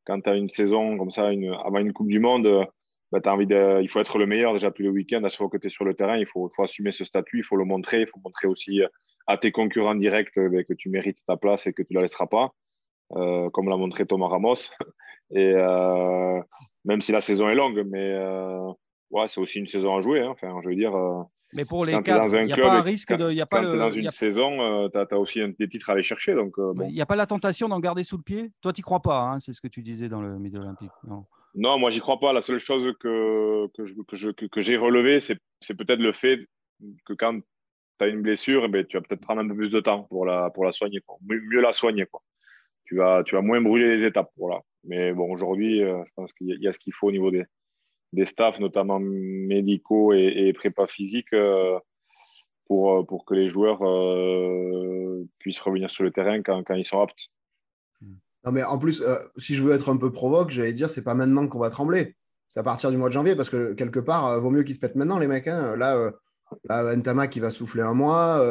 quand 0.04 0.20
tu 0.20 0.30
as 0.30 0.36
une 0.36 0.48
saison 0.48 0.96
comme 0.96 1.10
ça, 1.10 1.28
avant 1.64 1.78
une 1.78 1.92
Coupe 1.92 2.08
du 2.08 2.20
Monde, 2.20 2.66
bah, 3.12 3.20
as 3.25 3.33
envie 3.33 3.46
de, 3.46 3.81
il 3.83 3.88
faut 3.90 4.01
être 4.01 4.18
le 4.18 4.27
meilleur 4.27 4.53
déjà 4.53 4.70
tous 4.70 4.83
les 4.83 4.88
week-ends. 4.88 5.23
À 5.25 5.29
chaque 5.29 5.38
fois 5.38 5.49
que 5.49 5.57
tu 5.57 5.66
es 5.66 5.70
sur 5.70 5.85
le 5.85 5.94
terrain, 5.94 6.16
il 6.16 6.27
faut, 6.27 6.49
faut, 6.55 6.62
assumer 6.62 6.90
ce 6.90 7.05
statut, 7.05 7.38
il 7.38 7.44
faut 7.44 7.57
le 7.57 7.64
montrer. 7.64 8.01
Il 8.01 8.07
faut 8.07 8.20
montrer 8.25 8.49
aussi 8.49 8.81
à 9.27 9.37
tes 9.37 9.53
concurrents 9.53 9.94
directs 9.94 10.38
bah, 10.38 10.64
que 10.64 10.75
tu 10.75 10.90
mérites 10.90 11.18
ta 11.27 11.37
place 11.37 11.66
et 11.66 11.73
que 11.73 11.83
tu 11.83 11.92
ne 11.92 11.99
la 11.99 12.03
laisseras 12.03 12.27
pas, 12.27 12.51
euh, 13.16 13.51
comme 13.51 13.68
l'a 13.68 13.77
montré 13.77 14.07
Thomas 14.07 14.29
Ramos. 14.29 14.55
Et 15.33 15.53
euh, 15.55 16.40
même 16.85 17.01
si 17.01 17.12
la 17.12 17.20
saison 17.20 17.49
est 17.49 17.55
longue, 17.55 17.85
mais 17.88 18.12
euh, 18.14 18.73
ouais, 19.11 19.29
c'est 19.29 19.40
aussi 19.40 19.61
une 19.61 19.68
saison 19.68 19.96
à 19.96 20.03
jouer. 20.03 20.20
Hein. 20.20 20.31
Enfin, 20.31 20.59
je 20.62 20.68
veux 20.68 20.75
dire. 20.75 20.92
Mais 21.53 21.64
pour 21.64 21.85
les 21.85 22.01
cadres, 22.03 22.37
il 22.38 22.46
n'y 22.46 22.53
a 22.53 22.57
pas 22.57 22.79
un 22.79 22.83
risque 22.83 23.12
de. 23.16 23.33
Y 23.33 23.40
a 23.40 23.46
pas 23.46 23.61
le, 23.61 23.77
dans 23.77 23.90
une 23.90 24.11
saison, 24.11 24.61
euh, 24.61 24.88
tu 24.88 25.14
as, 25.14 25.18
aussi 25.18 25.40
des 25.59 25.68
titres 25.68 25.90
à 25.90 25.94
aller 25.94 26.03
chercher. 26.03 26.33
Euh, 26.33 26.49
Il 26.88 26.94
n'y 26.94 27.01
a 27.01 27.07
pas 27.07 27.16
la 27.16 27.27
tentation 27.27 27.68
d'en 27.68 27.81
garder 27.81 28.03
sous 28.03 28.16
le 28.16 28.23
pied? 28.23 28.53
Toi, 28.61 28.73
tu 28.73 28.81
n'y 28.81 28.83
crois 28.83 29.01
pas, 29.01 29.23
hein, 29.23 29.40
c'est 29.40 29.53
ce 29.53 29.61
que 29.61 29.68
tu 29.68 29.83
disais 29.83 30.09
dans 30.09 30.23
le 30.23 30.38
Midi 30.38 30.57
Olympique. 30.57 30.90
Non, 31.07 31.27
non 31.54 31.78
moi, 31.78 31.90
j'y 31.90 32.00
crois 32.00 32.20
pas. 32.20 32.32
La 32.32 32.40
seule 32.40 32.58
chose 32.58 32.92
que, 33.00 33.68
j'ai 34.56 34.76
relevé, 34.76 35.20
c'est 35.20 35.74
peut-être 35.76 36.00
le 36.00 36.12
fait 36.12 36.46
que 37.04 37.12
quand 37.12 37.40
tu 37.40 38.04
as 38.04 38.08
une 38.08 38.22
blessure, 38.22 38.64
eh 38.64 38.68
ben, 38.68 38.84
tu 38.86 38.96
vas 38.96 39.02
peut-être 39.02 39.20
prendre 39.20 39.40
un 39.40 39.48
peu 39.48 39.54
plus 39.56 39.70
de 39.70 39.80
temps 39.80 40.04
pour 40.04 40.24
la, 40.24 40.50
soigner. 40.72 41.00
Mieux, 41.22 41.60
la 41.60 41.72
soigner. 41.72 42.06
Tu, 42.84 42.96
vas, 42.96 43.24
moins 43.42 43.60
brûler 43.60 43.96
les 43.96 44.04
étapes. 44.04 44.30
Mais 44.84 45.12
bon, 45.12 45.30
aujourd'hui, 45.32 45.82
euh, 45.82 46.02
je 46.06 46.10
pense 46.14 46.32
qu'il 46.32 46.48
y, 46.48 46.68
a 46.68 46.72
ce 46.72 46.78
qu'il 46.78 46.94
faut 46.94 47.08
au 47.08 47.12
niveau 47.12 47.30
des, 47.30 47.44
des 48.12 48.24
staffs, 48.24 48.58
notamment 48.58 48.98
médicaux 49.00 50.12
et, 50.12 50.52
prépa 50.54 50.86
physique, 50.86 51.32
euh, 51.32 51.78
pour, 52.66 52.92
euh, 52.92 53.02
pour 53.04 53.24
que 53.24 53.34
les 53.34 53.48
joueurs 53.48 53.80
puissent 55.38 55.60
revenir 55.60 55.90
sur 55.90 56.04
le 56.04 56.10
terrain 56.10 56.42
quand, 56.42 56.74
ils 56.74 56.84
sont 56.84 57.00
aptes. 57.00 57.30
Non, 58.44 58.53
mais 58.53 58.62
en 58.62 58.79
plus, 58.79 59.03
si 59.37 59.55
je 59.55 59.62
veux 59.62 59.72
être 59.72 59.90
un 59.90 59.96
peu 59.96 60.11
provoque, 60.11 60.50
j'allais 60.50 60.72
dire, 60.72 60.88
c'est 60.90 61.03
pas 61.03 61.14
maintenant 61.14 61.46
qu'on 61.46 61.59
va 61.59 61.70
trembler. 61.70 62.16
C'est 62.48 62.61
à 62.61 62.62
partir 62.62 62.90
du 62.90 62.96
mois 62.96 63.09
de 63.09 63.12
janvier, 63.12 63.37
parce 63.37 63.50
que 63.50 63.74
quelque 63.74 64.00
part, 64.00 64.40
vaut 64.40 64.50
mieux 64.50 64.62
qu'ils 64.62 64.74
se 64.74 64.81
pètent 64.81 64.96
maintenant, 64.96 65.18
les 65.18 65.26
mecs. 65.26 65.46
Hein. 65.46 65.76
Là, 65.76 66.12
Ntama 66.68 67.29
qui 67.29 67.38
va 67.38 67.50
souffler 67.50 67.83
un 67.83 67.94
mois, 67.94 68.44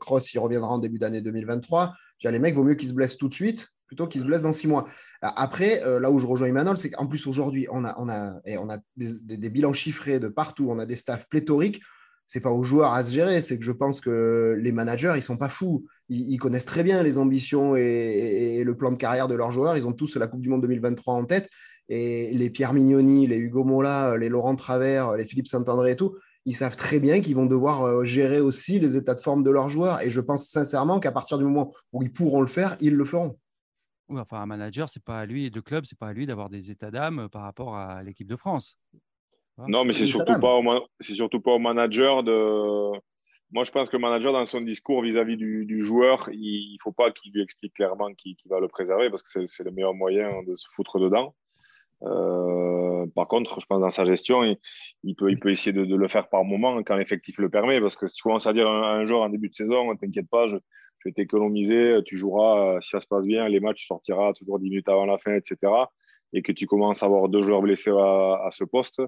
Cross, 0.00 0.32
il 0.32 0.38
reviendra 0.38 0.70
en 0.70 0.78
début 0.78 0.98
d'année 0.98 1.20
2023. 1.20 1.92
Les 2.24 2.38
mecs, 2.38 2.54
vaut 2.54 2.64
mieux 2.64 2.74
qu'ils 2.74 2.88
se 2.88 2.94
blessent 2.94 3.18
tout 3.18 3.28
de 3.28 3.34
suite 3.34 3.68
plutôt 3.92 4.06
qu'il 4.06 4.22
se 4.22 4.26
blesse 4.26 4.40
dans 4.40 4.52
six 4.52 4.68
mois. 4.68 4.86
Après, 5.20 5.82
euh, 5.84 6.00
là 6.00 6.10
où 6.10 6.18
je 6.18 6.24
rejoins 6.24 6.48
Emmanuel, 6.48 6.78
c'est 6.78 6.90
qu'en 6.90 7.06
plus 7.06 7.26
aujourd'hui, 7.26 7.68
on 7.70 7.84
a 7.84 8.80
des, 8.96 9.50
bilans 9.50 9.74
chiffrés 9.74 10.18
de 10.18 10.28
partout, 10.28 10.68
on 10.70 10.78
a 10.78 10.86
des 10.86 10.96
staffs 10.96 11.28
pléthoriques. 11.28 11.82
C'est 12.26 12.40
pas 12.40 12.50
aux 12.50 12.64
joueurs 12.64 12.92
à 12.94 13.04
se 13.04 13.12
gérer, 13.12 13.40
c'est 13.42 13.58
que 13.58 13.64
je 13.64 13.72
pense 13.72 14.00
que 14.00 14.56
les 14.58 14.72
managers, 14.72 15.12
ils 15.16 15.22
sont 15.22 15.36
pas 15.36 15.48
fous. 15.48 15.84
Ils, 16.08 16.38
connaissent 16.38 16.66
très 16.66 16.82
bien 16.82 17.02
les 17.02 17.18
ambitions 17.18 17.76
et, 17.76 18.62
le 18.64 18.76
plan 18.76 18.90
de 18.90 18.96
carrière 18.96 19.28
de 19.28 19.34
leurs 19.34 19.50
joueurs. 19.50 19.76
Ils 19.76 19.86
ont 19.86 19.92
tous 19.92 20.16
la 20.16 20.26
Coupe 20.26 20.40
du 20.40 20.48
Monde 20.48 20.62
2023 20.62 21.14
en 21.14 21.24
tête. 21.24 21.48
Et 21.88 22.32
les 22.32 22.48
Pierre 22.48 22.72
Mignoni, 22.72 23.26
les 23.26 23.36
Hugo 23.36 23.64
Mola, 23.64 24.16
les 24.16 24.28
Laurent 24.28 24.56
Travers, 24.56 25.14
les 25.16 25.26
Philippe 25.26 25.48
Saint-André 25.48 25.92
et 25.92 25.96
tout, 25.96 26.16
ils 26.46 26.56
savent 26.56 26.76
très 26.76 27.00
bien 27.00 27.20
qu'ils 27.20 27.36
vont 27.36 27.46
devoir 27.46 27.82
euh, 27.82 28.04
gérer 28.04 28.40
aussi 28.40 28.80
les 28.80 28.96
états 28.96 29.14
de 29.14 29.20
forme 29.20 29.42
de 29.42 29.50
leurs 29.50 29.68
joueurs. 29.68 30.00
Et 30.00 30.10
je 30.10 30.20
pense 30.20 30.48
sincèrement 30.48 31.00
qu'à 31.00 31.12
partir 31.12 31.38
du 31.38 31.44
moment 31.44 31.72
où 31.92 32.02
ils 32.02 32.12
pourront 32.12 32.40
le 32.40 32.46
faire, 32.46 32.76
ils 32.80 32.94
le 32.94 33.04
feront 33.04 33.36
enfin, 34.18 34.42
un 34.42 34.46
manager, 34.46 34.88
c'est 34.88 35.02
pas 35.02 35.20
à 35.20 35.26
lui, 35.26 35.50
de 35.50 35.60
club, 35.60 35.84
c'est 35.86 35.98
pas 35.98 36.08
à 36.08 36.12
lui 36.12 36.26
d'avoir 36.26 36.50
des 36.50 36.70
états 36.70 36.90
d'âme 36.90 37.28
par 37.30 37.42
rapport 37.42 37.76
à 37.76 38.02
l'équipe 38.02 38.28
de 38.28 38.36
France. 38.36 38.78
Non, 39.58 39.84
mais 39.84 39.92
c'est 39.92 40.06
surtout, 40.06 40.40
pas 40.40 40.56
au, 40.56 40.62
surtout 41.00 41.40
pas 41.40 41.52
au 41.52 41.58
manager 41.58 42.22
de. 42.22 42.98
Moi, 43.50 43.64
je 43.64 43.70
pense 43.70 43.90
que 43.90 43.96
le 43.96 44.00
manager, 44.00 44.32
dans 44.32 44.46
son 44.46 44.62
discours 44.62 45.02
vis-à-vis 45.02 45.36
du, 45.36 45.84
joueur, 45.84 46.30
il 46.32 46.72
ne 46.72 46.78
faut 46.82 46.92
pas 46.92 47.10
qu'il 47.10 47.32
lui 47.32 47.42
explique 47.42 47.74
clairement 47.74 48.12
qu'il 48.14 48.36
va 48.46 48.60
le 48.60 48.68
préserver 48.68 49.10
parce 49.10 49.22
que 49.22 49.46
c'est 49.46 49.64
le 49.64 49.70
meilleur 49.70 49.94
moyen 49.94 50.42
de 50.46 50.56
se 50.56 50.66
foutre 50.74 50.98
dedans. 50.98 51.34
Euh, 52.02 53.06
par 53.14 53.28
contre, 53.28 53.60
je 53.60 53.66
pense 53.66 53.80
dans 53.80 53.90
sa 53.90 54.06
gestion, 54.06 54.42
il, 55.04 55.14
peut, 55.14 55.30
il 55.30 55.38
peut 55.38 55.50
essayer 55.50 55.72
de, 55.72 55.94
le 55.94 56.08
faire 56.08 56.28
par 56.30 56.44
moment 56.44 56.82
quand 56.82 56.96
l'effectif 56.96 57.38
le 57.38 57.50
permet. 57.50 57.80
Parce 57.80 57.94
que 57.94 58.06
si 58.06 58.16
tu 58.16 58.22
commences 58.22 58.46
à 58.46 58.54
dire 58.54 58.68
un, 58.68 59.00
un 59.00 59.04
joueur 59.04 59.20
en 59.20 59.28
début 59.28 59.50
de 59.50 59.54
saison, 59.54 59.94
t'inquiète 59.96 60.30
pas, 60.30 60.46
je, 60.46 60.56
je 61.02 61.08
vais 61.08 61.12
t'économiser, 61.12 61.98
tu 62.04 62.16
joueras, 62.16 62.80
si 62.80 62.90
ça 62.90 63.00
se 63.00 63.06
passe 63.06 63.26
bien, 63.26 63.48
les 63.48 63.60
matchs, 63.60 63.80
tu 63.80 63.86
sortiras 63.86 64.32
toujours 64.34 64.58
10 64.58 64.70
minutes 64.70 64.88
avant 64.88 65.06
la 65.06 65.18
fin, 65.18 65.34
etc. 65.34 65.56
Et 66.32 66.42
que 66.42 66.52
tu 66.52 66.66
commences 66.66 67.02
à 67.02 67.06
avoir 67.06 67.28
deux 67.28 67.42
joueurs 67.42 67.62
blessés 67.62 67.90
à, 67.90 68.48
ce 68.52 68.64
poste, 68.64 69.02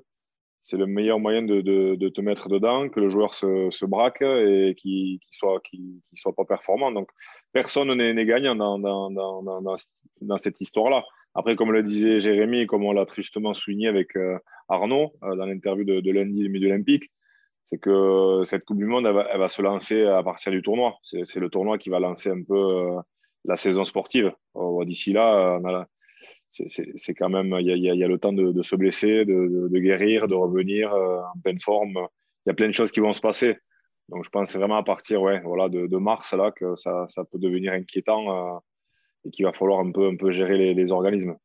c'est 0.64 0.78
le 0.78 0.86
meilleur 0.86 1.20
moyen 1.20 1.42
de, 1.42 2.08
te 2.08 2.20
mettre 2.22 2.48
dedans, 2.48 2.88
que 2.88 2.98
le 2.98 3.10
joueur 3.10 3.34
se, 3.34 3.84
braque 3.84 4.22
et 4.22 4.74
qu'il 4.78 5.18
ne 5.42 6.16
soit, 6.16 6.32
pas 6.34 6.46
performant. 6.46 6.90
Donc, 6.90 7.10
personne 7.52 7.94
n'est 7.94 8.24
gagnant 8.24 8.56
dans, 8.56 10.38
cette 10.38 10.60
histoire-là. 10.62 11.04
Après, 11.34 11.54
comme 11.54 11.70
le 11.70 11.82
disait 11.82 12.18
Jérémy, 12.18 12.66
comme 12.66 12.82
on 12.82 12.92
l'a 12.92 13.04
tristement 13.04 13.52
souligné 13.52 13.88
avec 13.88 14.16
euh, 14.16 14.38
Arnaud 14.68 15.12
euh, 15.22 15.36
dans 15.36 15.44
l'interview 15.44 15.84
de, 15.84 16.10
lundi 16.10 16.40
du 16.40 16.48
Midi 16.48 16.66
Olympique, 16.66 17.10
c'est 17.66 17.78
que 17.78 18.40
cette 18.44 18.64
Coupe 18.64 18.78
du 18.78 18.86
Monde, 18.86 19.06
elle 19.06 19.38
va, 19.38 19.48
se 19.48 19.60
lancer 19.60 20.06
à 20.06 20.22
partir 20.22 20.50
du 20.50 20.62
tournoi. 20.62 20.96
C'est 21.02 21.40
le 21.40 21.50
tournoi 21.50 21.76
qui 21.76 21.90
va 21.90 21.98
lancer 22.00 22.30
un 22.30 22.42
peu 22.42 22.56
euh, 22.56 23.00
la 23.44 23.56
saison 23.56 23.84
sportive. 23.84 24.32
D'ici 24.86 25.12
là, 25.12 25.60
c'est 26.66 27.14
quand 27.14 27.28
même, 27.28 27.56
il 27.60 27.66
y, 27.66 28.04
a, 28.04 28.08
le 28.08 28.18
temps 28.18 28.32
de, 28.32 28.62
se 28.62 28.76
blesser, 28.76 29.24
de, 29.24 29.78
guérir, 29.78 30.28
de 30.28 30.34
revenir 30.34 30.92
euh, 30.92 31.20
en 31.34 31.40
pleine 31.40 31.60
forme. 31.60 31.98
Il 32.46 32.48
y 32.48 32.50
a 32.50 32.54
plein 32.54 32.68
de 32.68 32.72
choses 32.72 32.92
qui 32.92 33.00
vont 33.00 33.12
se 33.12 33.20
passer. 33.20 33.56
Donc, 34.08 34.22
je 34.22 34.28
pense 34.28 34.54
vraiment 34.54 34.76
à 34.76 34.82
partir 34.82 35.22
ouais, 35.22 35.40
voilà, 35.40 35.68
de, 35.68 35.96
mars 35.96 36.32
là, 36.34 36.52
que 36.52 36.76
ça, 36.76 37.06
peut 37.30 37.38
devenir 37.38 37.72
inquiétant. 37.72 38.54
Euh, 38.54 38.58
et 39.24 39.30
qu'il 39.30 39.44
va 39.44 39.52
falloir 39.52 39.80
un 39.80 39.90
peu, 39.90 40.06
un 40.06 40.16
peu 40.16 40.30
gérer 40.32 40.74
les, 40.74 40.92
organismes. 40.92 41.36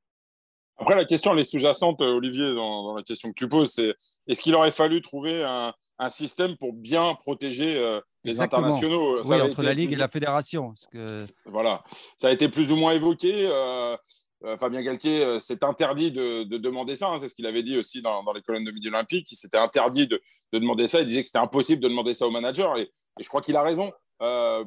Après, 0.77 0.95
la 0.95 1.05
question, 1.05 1.33
elle 1.33 1.39
est 1.39 1.45
sous-jacente, 1.45 2.01
Olivier, 2.01 2.53
dans, 2.55 2.95
la 2.95 3.03
question 3.03 3.29
que 3.29 3.35
tu 3.35 3.47
poses, 3.47 3.71
c'est 3.71 3.95
est-ce 4.27 4.41
qu'il 4.41 4.53
aurait 4.55 4.71
fallu 4.71 5.01
trouver 5.01 5.43
un, 5.43 5.73
système 6.09 6.55
pour 6.57 6.73
bien 6.73 7.15
protéger 7.15 7.77
euh, 7.77 7.99
les 8.23 8.41
internationaux 8.41 9.21
Oui, 9.25 9.41
entre 9.41 9.63
la 9.63 9.73
Ligue 9.73 9.91
et 9.91 9.97
la 9.97 10.07
Fédération. 10.07 10.73
Que... 10.91 11.21
Voilà, 11.45 11.83
ça 12.15 12.29
a 12.29 12.31
été 12.31 12.47
plus 12.47 12.71
ou 12.71 12.77
moins 12.77 12.93
évoqué. 12.93 13.47
Euh, 13.47 13.97
euh, 13.97 13.97
Fabien 14.57 14.81
Galtier 14.81 15.39
s'est 15.39 15.63
interdit 15.63 16.11
de, 16.11 16.43
demander 16.57 16.95
ça. 16.95 17.09
Hein, 17.09 17.17
c'est 17.19 17.27
ce 17.27 17.35
qu'il 17.35 17.47
avait 17.47 17.63
dit 17.63 17.77
aussi 17.77 18.01
dans, 18.01 18.23
les 18.33 18.41
colonnes 18.41 18.63
de 18.63 18.71
Midi 18.71 18.87
Olympique. 18.87 19.31
Il 19.31 19.35
s'était 19.35 19.57
interdit 19.57 20.07
de, 20.07 20.21
demander 20.53 20.87
ça. 20.87 21.01
Il 21.01 21.05
disait 21.05 21.21
que 21.21 21.27
c'était 21.27 21.39
impossible 21.39 21.81
de 21.81 21.89
demander 21.89 22.13
ça 22.13 22.25
au 22.25 22.31
manager. 22.31 22.77
Et, 22.77 22.83
et 22.83 23.23
je 23.23 23.27
crois 23.27 23.41
qu'il 23.41 23.55
a 23.55 23.61
raison. 23.61 23.91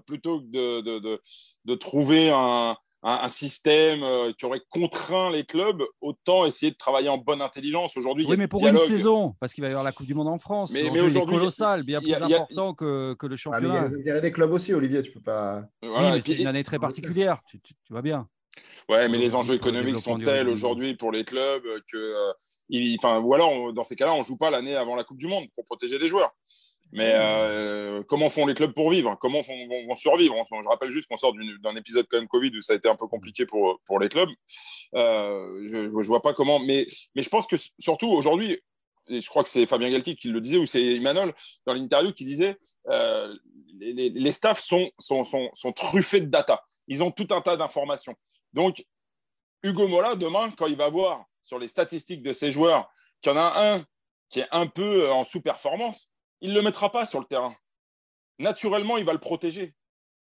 plutôt 0.06 0.40
que 0.40 0.80
de, 0.80 1.20
de 1.64 1.74
trouver 1.74 2.30
un, 2.30 2.76
un, 3.02 3.28
système 3.28 4.02
euh, 4.02 4.32
qui 4.36 4.44
aurait 4.44 4.62
contraint 4.68 5.30
les 5.30 5.44
clubs, 5.44 5.82
autant 6.00 6.46
essayer 6.46 6.70
de 6.70 6.76
travailler 6.76 7.08
en 7.08 7.18
bonne 7.18 7.42
intelligence. 7.42 7.96
Aujourd'hui, 7.96 8.24
oui, 8.28 8.36
mais 8.38 8.48
pour 8.48 8.66
une 8.66 8.76
saison, 8.76 9.34
parce 9.40 9.52
qu'il 9.54 9.62
va 9.62 9.68
y 9.68 9.70
avoir 9.70 9.84
la 9.84 9.92
Coupe 9.92 10.06
du 10.06 10.14
Monde 10.14 10.28
en 10.28 10.38
France. 10.38 10.72
Mais, 10.72 10.90
mais 10.90 11.00
aujourd'hui, 11.00 11.36
colossal, 11.36 11.82
bien 11.82 12.00
plus 12.00 12.14
important 12.14 12.74
que, 12.74 13.14
que, 13.14 13.26
le 13.26 13.36
championnat. 13.36 13.74
Ah, 13.74 13.78
il 13.78 13.82
y 13.82 13.84
a 13.84 13.88
les 13.88 14.00
intérêts 14.00 14.20
des 14.20 14.32
clubs 14.32 14.52
aussi, 14.52 14.72
Olivier. 14.72 15.02
Tu 15.02 15.10
peux 15.10 15.20
pas. 15.20 15.62
oui, 15.82 15.90
mais 15.90 16.20
c'est 16.20 16.34
une 16.34 16.46
année 16.46 16.64
très 16.64 16.78
particulière. 16.78 17.40
Tu, 17.46 17.60
tu, 17.60 17.74
vois 17.90 18.02
bien. 18.02 18.28
Ouais, 18.88 19.08
mais 19.08 19.18
les 19.18 19.34
enjeux 19.34 19.54
économiques 19.54 20.00
sont 20.00 20.18
tels 20.18 20.48
aujourd'hui 20.48 20.94
pour 20.94 21.12
les 21.12 21.24
clubs 21.24 21.62
que, 21.90 21.96
euh, 21.96 22.32
il, 22.68 22.96
enfin, 22.98 23.20
ou 23.20 23.32
alors 23.32 23.72
dans 23.72 23.84
ces 23.84 23.96
cas-là, 23.96 24.12
on 24.12 24.22
joue 24.22 24.36
pas 24.36 24.50
l'année 24.50 24.74
avant 24.74 24.96
la 24.96 25.04
Coupe 25.04 25.18
du 25.18 25.28
Monde 25.28 25.46
pour 25.54 25.64
protéger 25.64 25.98
les 25.98 26.08
joueurs. 26.08 26.32
Mais 26.92 27.12
euh, 27.14 28.02
comment 28.06 28.28
font 28.28 28.46
les 28.46 28.52
clubs 28.52 28.74
pour 28.74 28.90
vivre? 28.90 29.16
Comment 29.18 29.42
font, 29.42 29.56
vont, 29.66 29.94
survivre? 29.94 30.34
Je 30.62 30.68
rappelle 30.68 30.90
juste 30.90 31.08
qu'on 31.08 31.16
sort 31.16 31.32
d'un 31.62 31.74
épisode 31.74 32.06
quand 32.10 32.18
même 32.18 32.28
Covid 32.28 32.50
où 32.54 32.60
ça 32.60 32.74
a 32.74 32.76
été 32.76 32.86
un 32.86 32.96
peu 32.96 33.06
compliqué 33.06 33.46
pour, 33.46 33.80
pour 33.86 33.98
les 33.98 34.10
clubs. 34.10 34.28
Euh, 34.94 35.66
je 35.66 35.76
ne 35.88 36.06
vois 36.06 36.20
pas 36.20 36.34
comment. 36.34 36.58
Mais, 36.58 36.86
mais 37.14 37.22
je 37.22 37.30
pense 37.30 37.46
que 37.46 37.56
surtout 37.78 38.08
aujourd'hui, 38.08 38.60
et 39.08 39.22
je 39.22 39.28
crois 39.28 39.42
que 39.42 39.48
c'est 39.48 39.64
Fabien 39.64 39.90
Galtier 39.90 40.14
qui 40.14 40.28
le 40.28 40.42
disait, 40.42 40.58
ou 40.58 40.66
c'est 40.66 40.96
Emmanuel 40.96 41.32
dans 41.66 41.72
l'interview 41.72 42.12
qui 42.12 42.26
disait 42.26 42.58
euh, 42.88 43.34
les, 43.80 44.10
les, 44.10 44.32
staffs 44.32 44.60
sont, 44.60 44.90
sont, 44.98 45.24
sont, 45.24 45.48
sont, 45.54 45.72
truffés 45.72 46.20
de 46.20 46.26
data. 46.26 46.62
Ils 46.88 47.02
ont 47.02 47.10
tout 47.10 47.26
un 47.30 47.40
tas 47.40 47.56
d'informations. 47.56 48.14
Donc, 48.52 48.84
Hugo 49.62 49.88
Mola, 49.88 50.16
demain, 50.16 50.50
quand 50.50 50.66
il 50.66 50.76
va 50.76 50.88
voir 50.88 51.24
sur 51.42 51.58
les 51.58 51.68
statistiques 51.68 52.22
de 52.22 52.32
ses 52.32 52.50
joueurs 52.50 52.90
qu'il 53.20 53.32
y 53.32 53.34
en 53.34 53.38
a 53.38 53.74
un 53.74 53.84
qui 54.28 54.40
est 54.40 54.48
un 54.50 54.66
peu 54.66 55.10
en 55.10 55.24
sous-performance, 55.24 56.10
il 56.40 56.50
ne 56.50 56.56
le 56.56 56.62
mettra 56.62 56.90
pas 56.90 57.06
sur 57.06 57.20
le 57.20 57.26
terrain. 57.26 57.54
Naturellement, 58.38 58.96
il 58.96 59.04
va 59.04 59.12
le 59.12 59.18
protéger. 59.18 59.74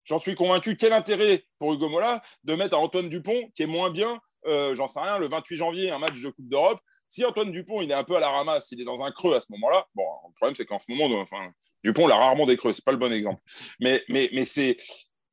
J'en 0.03 0.19
suis 0.19 0.36
convaincu. 0.36 0.78
Quel 0.78 0.93
intérêt 0.93 1.45
pour 1.57 1.73
Hugo 1.73 1.89
Mola 1.89 2.21
de 2.43 2.53
mettre 2.53 2.78
Antoine 2.78 3.09
Dupont, 3.09 3.49
qui 3.55 3.63
est 3.63 3.67
moins 3.67 3.89
bien, 3.89 4.19
euh, 4.45 4.76
j'en 4.76 4.88
sais 4.88 4.99
rien, 4.99 5.17
le 5.17 5.28
28 5.28 5.55
janvier, 5.55 5.91
un 5.91 5.97
match 5.97 6.21
de 6.21 6.30
Coupe 6.30 6.47
d'Europe? 6.47 6.80
Si 7.07 7.26
Antoine 7.26 7.51
Dupont, 7.51 7.82
il 7.82 7.89
est 7.89 7.95
un 7.95 8.03
peu 8.03 8.15
à 8.15 8.19
la 8.19 8.30
ramasse, 8.30 8.71
il 8.71 8.80
est 8.80 8.86
dans 8.86 9.03
un 9.03 9.11
creux 9.11 9.36
à 9.36 9.39
ce 9.39 9.47
moment-là, 9.49 9.86
bon, 9.95 10.03
le 10.28 10.34
problème, 10.36 10.55
c'est 10.55 10.65
qu'en 10.65 10.80
ce 10.80 10.86
moment, 10.89 11.19
enfin, 11.19 11.51
Dupont, 11.84 12.07
il 12.07 12.11
a 12.11 12.15
rarement 12.15 12.45
des 12.45 12.57
creux, 12.57 12.73
c'est 12.73 12.86
pas 12.86 12.91
le 12.91 12.97
bon 12.97 13.11
exemple. 13.11 13.41
Mais, 13.80 14.03
mais, 14.07 14.30
mais 14.34 14.45
c'est, 14.45 14.78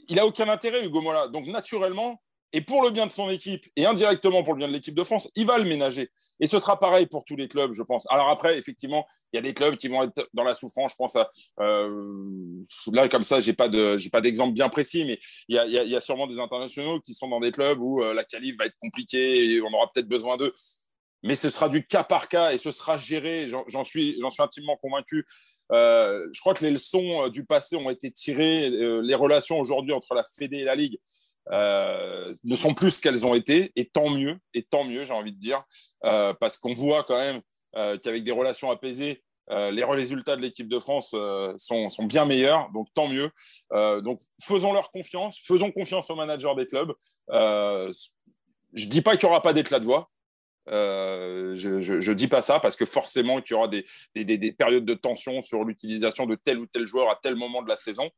il 0.09 0.19
a 0.19 0.27
aucun 0.27 0.49
intérêt, 0.49 0.85
Hugo 0.85 1.03
Mola. 1.03 1.29
Donc, 1.29 1.47
naturellement, 1.47 2.23
et 2.53 2.61
pour 2.61 2.83
le 2.83 2.91
bien 2.91 3.07
de 3.07 3.13
son 3.13 3.31
équipe 3.31 3.67
et 3.77 3.87
indirectement 3.87 4.43
pour 4.43 4.53
le 4.53 4.59
bien 4.59 4.69
de 4.69 4.73
l'équipe 4.73 4.95
de 4.95 5.05
France, 5.05 5.31
il 5.35 5.47
va 5.47 5.59
le 5.59 5.65
ménager. 5.65 6.11
Et 6.39 6.47
ce 6.47 6.59
sera 6.59 6.79
pareil 6.79 7.07
pour 7.07 7.25
tous 7.25 7.37
les 7.37 7.49
clubs, 7.49 7.73
je 7.73 7.83
pense. 7.83 8.07
Alors 8.11 8.29
après, 8.29 8.59
effectivement, 8.59 9.07
il 9.33 9.37
y 9.37 9.39
a 9.39 9.43
des 9.43 9.55
clubs 9.55 9.77
qui 9.77 9.89
vont 9.89 10.03
être 10.03 10.29
dans 10.35 10.45
la 10.45 10.53
souffrance. 10.53 10.93
Je 10.93 10.97
pense 10.97 11.17
à 11.17 11.31
euh, 11.61 12.63
là 12.93 13.09
comme 13.09 13.23
ça, 13.23 13.39
de, 13.39 13.97
j'ai 13.97 14.11
pas 14.11 14.21
d'exemple 14.21 14.53
bien 14.53 14.69
précis, 14.69 15.05
mais 15.05 15.19
il 15.49 15.57
y, 15.57 15.59
a, 15.59 15.67
y, 15.67 15.97
a, 15.97 16.01
sûrement 16.01 16.27
des 16.27 16.41
internationaux 16.41 17.01
qui 17.01 17.15
sont 17.15 17.29
dans 17.29 17.41
des 17.41 17.53
clubs 17.53 17.81
où 17.81 18.03
euh, 18.03 18.13
la 18.13 18.25
qualif 18.25 18.57
va 18.59 18.67
être 18.67 18.77
compliquée 18.81 19.55
et 19.55 19.63
on 19.63 19.73
aura 19.73 19.91
peut-être 19.93 20.09
besoin 20.09 20.37
d'eux. 20.37 20.53
Mais 21.23 21.37
ce 21.37 21.51
sera 21.51 21.69
du 21.69 21.87
cas 21.87 22.05
par 22.05 22.29
cas 22.29 22.53
et 22.53 22.59
ce 22.59 22.71
sera 22.71 22.99
géré. 22.99 23.49
J'en 23.49 23.85
suis, 23.85 24.19
suis 24.31 24.43
intimement 24.43 24.77
convaincu. 24.77 25.25
Euh, 25.71 26.29
je 26.33 26.41
crois 26.41 26.53
que 26.53 26.65
les 26.65 26.73
leçons 26.73 27.29
du 27.29 27.47
passé 27.47 27.77
ont 27.77 27.89
été 27.89 28.11
tirées. 28.11 28.69
les 28.69 29.15
relations 29.15 29.59
aujourd'hui 29.59 29.93
entre 29.93 30.15
la 30.15 30.25
Fédé 30.25 30.59
et 30.59 30.65
la 30.65 30.75
Ligue 30.75 30.99
euh, 31.51 32.35
ne 32.45 32.55
sont 32.55 32.75
plus 32.75 32.93
ce 32.93 33.03
qu'elles 33.03 33.27
ont 33.27 33.35
été, 33.35 33.73
et 33.75 33.87
tant 33.87 34.11
mieux, 34.11 34.39
et 34.55 34.63
tant 34.63 34.85
mieux, 34.85 35.05
j'ai 35.05 35.13
envie 35.13 35.33
de 35.33 35.39
dire, 35.39 35.63
euh, 36.05 36.33
parce 36.35 36.57
qu'on 36.57 36.73
voit 36.73 37.03
quand 37.05 37.19
même 37.19 37.41
euh, 37.77 37.99
qu'avec 37.99 38.23
des 38.23 38.33
relations 38.33 38.71
apaisées, 38.71 39.23
les 39.51 39.85
résultats 39.85 40.35
de 40.35 40.41
l'équipe 40.41 40.69
de 40.69 40.79
France 40.79 41.15
sont, 41.59 42.05
bien 42.05 42.25
meilleurs, 42.25 42.71
donc 42.71 42.87
tant 42.95 43.07
mieux. 43.07 43.29
donc 44.01 44.19
faisons 44.43 44.73
leur 44.73 44.91
confiance, 44.91 45.39
faisons 45.45 45.71
confiance 45.71 46.09
aux 46.09 46.15
managers 46.15 46.55
des 46.57 46.65
clubs. 46.65 46.95
je 47.29 47.93
ne 48.73 48.89
dis 48.89 49.03
pas 49.03 49.17
qu'il 49.17 49.29
n'y 49.29 49.33
aura 49.33 49.43
pas 49.43 49.53
d'éclat 49.53 49.79
de 49.79 49.85
voix, 49.85 50.09
je 50.69 52.09
ne 52.09 52.15
dis 52.15 52.29
pas 52.29 52.41
ça 52.41 52.61
parce 52.61 52.77
que 52.77 52.87
forcément 52.87 53.43
qu'il 53.43 53.55
y 53.55 53.59
aura 53.59 53.69
des, 53.69 53.85
des, 54.15 54.25
des, 54.25 54.53
périodes 54.53 54.87
de 54.87 54.95
tension 54.95 55.43
sur 55.43 55.65
l'utilisation 55.65 56.25
de 56.25 56.37
tel 56.37 56.59
ou 56.59 56.67
tel 56.67 56.87
joueur 56.87 57.11
à 57.11 57.19
tel 57.23 57.35
moment 57.35 57.63
de 57.63 57.69
la 57.69 57.77
saison. 57.77 58.09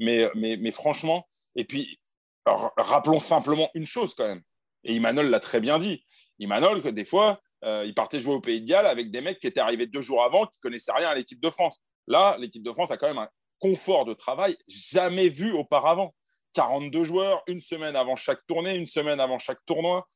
Mais 0.00 0.72
franchement, 0.72 1.28
et 1.54 1.64
puis 1.64 1.99
rappelons 2.46 3.20
simplement 3.20 3.70
une 3.74 3.86
chose 3.86 4.14
quand 4.14 4.26
même. 4.26 4.42
Et 4.84 4.94
Imanol 4.94 5.28
l'a 5.28 5.40
très 5.40 5.60
bien 5.60 5.78
dit. 5.78 6.04
Imanol, 6.38 6.82
que 6.82 6.88
des 6.88 7.04
fois, 7.04 7.40
euh, 7.64 7.84
il 7.86 7.94
partait 7.94 8.20
jouer 8.20 8.34
au 8.34 8.40
Pays 8.40 8.62
de 8.62 8.66
Galles 8.66 8.86
avec 8.86 9.10
des 9.10 9.20
mecs 9.20 9.38
qui 9.38 9.46
étaient 9.46 9.60
arrivés 9.60 9.86
deux 9.86 10.00
jours 10.00 10.24
avant, 10.24 10.46
qui 10.46 10.58
connaissaient 10.60 10.92
rien 10.92 11.08
à 11.08 11.14
l'équipe 11.14 11.40
de 11.40 11.50
France. 11.50 11.78
Là, 12.06 12.36
l'équipe 12.38 12.62
de 12.62 12.72
France 12.72 12.90
a 12.90 12.96
quand 12.96 13.08
même 13.08 13.18
un 13.18 13.28
confort 13.58 14.04
de 14.04 14.14
travail 14.14 14.56
jamais 14.66 15.28
vu 15.28 15.52
auparavant. 15.52 16.14
42 16.54 17.04
joueurs, 17.04 17.42
une 17.46 17.60
semaine 17.60 17.94
avant 17.94 18.16
chaque 18.16 18.44
tournée, 18.46 18.74
une 18.74 18.86
semaine 18.86 19.20
avant 19.20 19.38
chaque 19.38 19.64
tournoi. 19.66 20.08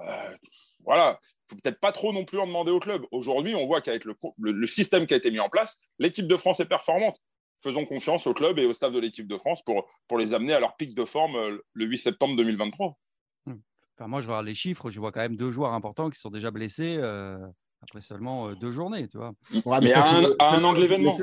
Euh, 0.00 0.36
voilà, 0.84 1.20
il 1.22 1.50
faut 1.50 1.60
peut-être 1.62 1.78
pas 1.78 1.92
trop 1.92 2.12
non 2.12 2.24
plus 2.24 2.40
en 2.40 2.46
demander 2.46 2.72
au 2.72 2.80
club. 2.80 3.04
Aujourd'hui, 3.12 3.54
on 3.54 3.66
voit 3.66 3.80
qu'avec 3.80 4.04
le, 4.04 4.66
système 4.66 5.06
qui 5.06 5.14
a 5.14 5.16
été 5.16 5.30
mis 5.30 5.40
en 5.40 5.48
place, 5.48 5.78
l'équipe 5.98 6.26
de 6.26 6.36
France 6.36 6.60
est 6.60 6.66
performante 6.66 7.18
faisons 7.58 7.84
confiance 7.84 8.26
au 8.26 8.34
club 8.34 8.58
et 8.58 8.66
au 8.66 8.74
staff 8.74 8.92
de 8.92 8.98
l'équipe 8.98 9.26
de 9.26 9.36
France 9.36 9.62
pour, 9.62 9.86
pour 10.08 10.18
les 10.18 10.34
amener 10.34 10.52
à 10.52 10.60
leur 10.60 10.76
pic 10.76 10.94
de 10.94 11.04
forme 11.04 11.36
euh, 11.36 11.58
le 11.72 11.84
8 11.86 11.98
septembre 11.98 12.36
2023. 12.36 12.98
Hum. 13.46 13.60
Enfin, 13.98 14.08
moi, 14.08 14.20
je 14.20 14.28
regarde 14.28 14.46
les 14.46 14.54
chiffres, 14.54 14.90
je 14.90 15.00
vois 15.00 15.12
quand 15.12 15.20
même 15.20 15.36
deux 15.36 15.50
joueurs 15.50 15.72
importants 15.72 16.10
qui 16.10 16.20
sont 16.20 16.30
déjà 16.30 16.50
blessés 16.50 16.96
euh, 16.98 17.38
après 17.82 18.00
seulement 18.00 18.48
euh, 18.48 18.54
deux 18.54 18.72
journées. 18.72 19.08
Tu 19.08 19.16
vois. 19.18 19.32
mais, 19.80 19.92
à, 19.92 20.06
un, 20.06 20.24
à 20.38 20.56
un, 20.56 20.64
an 20.64 20.72
de 20.72 20.80
l'événement. 20.80 21.16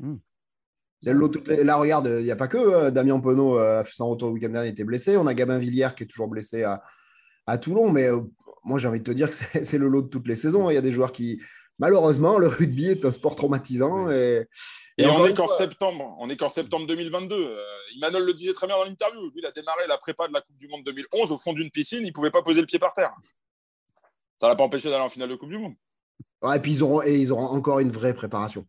Hum. 0.00 0.20
Là, 1.02 1.76
regarde, 1.76 2.06
il 2.18 2.24
n'y 2.24 2.30
a 2.30 2.36
pas 2.36 2.48
que 2.48 2.90
Damien 2.90 3.20
Penaud 3.20 3.56
a 3.56 3.84
fait 3.84 3.94
son 3.94 4.08
retour 4.08 4.28
le 4.28 4.34
week-end 4.34 4.48
dernier, 4.48 4.68
était 4.68 4.82
blessé. 4.82 5.16
On 5.16 5.28
a 5.28 5.34
Gabin 5.34 5.58
Villière 5.58 5.94
qui 5.94 6.02
est 6.02 6.06
toujours 6.08 6.26
blessé 6.26 6.64
à, 6.64 6.82
à 7.46 7.56
Toulon. 7.56 7.90
Mais 7.90 8.08
moi, 8.64 8.80
j'ai 8.80 8.88
envie 8.88 8.98
de 8.98 9.04
te 9.04 9.12
dire 9.12 9.30
que 9.30 9.36
c'est 9.64 9.78
le 9.78 9.88
lot 9.88 10.02
de 10.02 10.08
toutes 10.08 10.26
les 10.26 10.34
saisons. 10.34 10.70
Il 10.70 10.74
y 10.74 10.76
a 10.76 10.80
des 10.80 10.90
joueurs 10.90 11.12
qui, 11.12 11.40
malheureusement, 11.78 12.38
le 12.38 12.48
rugby 12.48 12.86
est 12.86 13.04
un 13.04 13.12
sport 13.12 13.36
traumatisant. 13.36 14.10
Et, 14.10 14.46
et, 14.98 15.06
on 15.06 15.26
est 15.26 15.34
qu'en 15.34 15.48
septembre. 15.48 16.16
On 16.18 16.28
est 16.28 16.36
qu'en 16.36 16.48
septembre 16.48 16.86
2022. 16.86 17.34
Euh, 17.34 17.62
Emmanuel 17.96 18.24
le 18.24 18.34
disait 18.34 18.52
très 18.52 18.66
bien 18.66 18.76
dans 18.76 18.84
l'interview. 18.84 19.20
Lui, 19.30 19.40
il 19.40 19.46
a 19.46 19.52
démarré 19.52 19.86
la 19.88 19.98
prépa 19.98 20.28
de 20.28 20.32
la 20.32 20.40
Coupe 20.40 20.56
du 20.56 20.68
Monde 20.68 20.84
2011 20.84 21.32
au 21.32 21.38
fond 21.38 21.52
d'une 21.52 21.70
piscine. 21.70 22.00
Il 22.02 22.08
ne 22.08 22.12
pouvait 22.12 22.30
pas 22.30 22.42
poser 22.42 22.60
le 22.60 22.66
pied 22.66 22.78
par 22.78 22.92
terre. 22.92 23.14
Ça 24.36 24.46
ne 24.46 24.52
l'a 24.52 24.56
pas 24.56 24.64
empêché 24.64 24.88
d'aller 24.88 25.02
en 25.02 25.08
finale 25.08 25.30
de 25.30 25.34
Coupe 25.34 25.50
du 25.50 25.58
Monde. 25.58 25.74
et 26.54 26.60
puis 26.60 26.72
ils 26.72 26.82
auront, 26.82 27.02
et 27.02 27.16
ils 27.16 27.32
auront 27.32 27.46
encore 27.46 27.80
une 27.80 27.90
vraie 27.90 28.14
préparation 28.14 28.66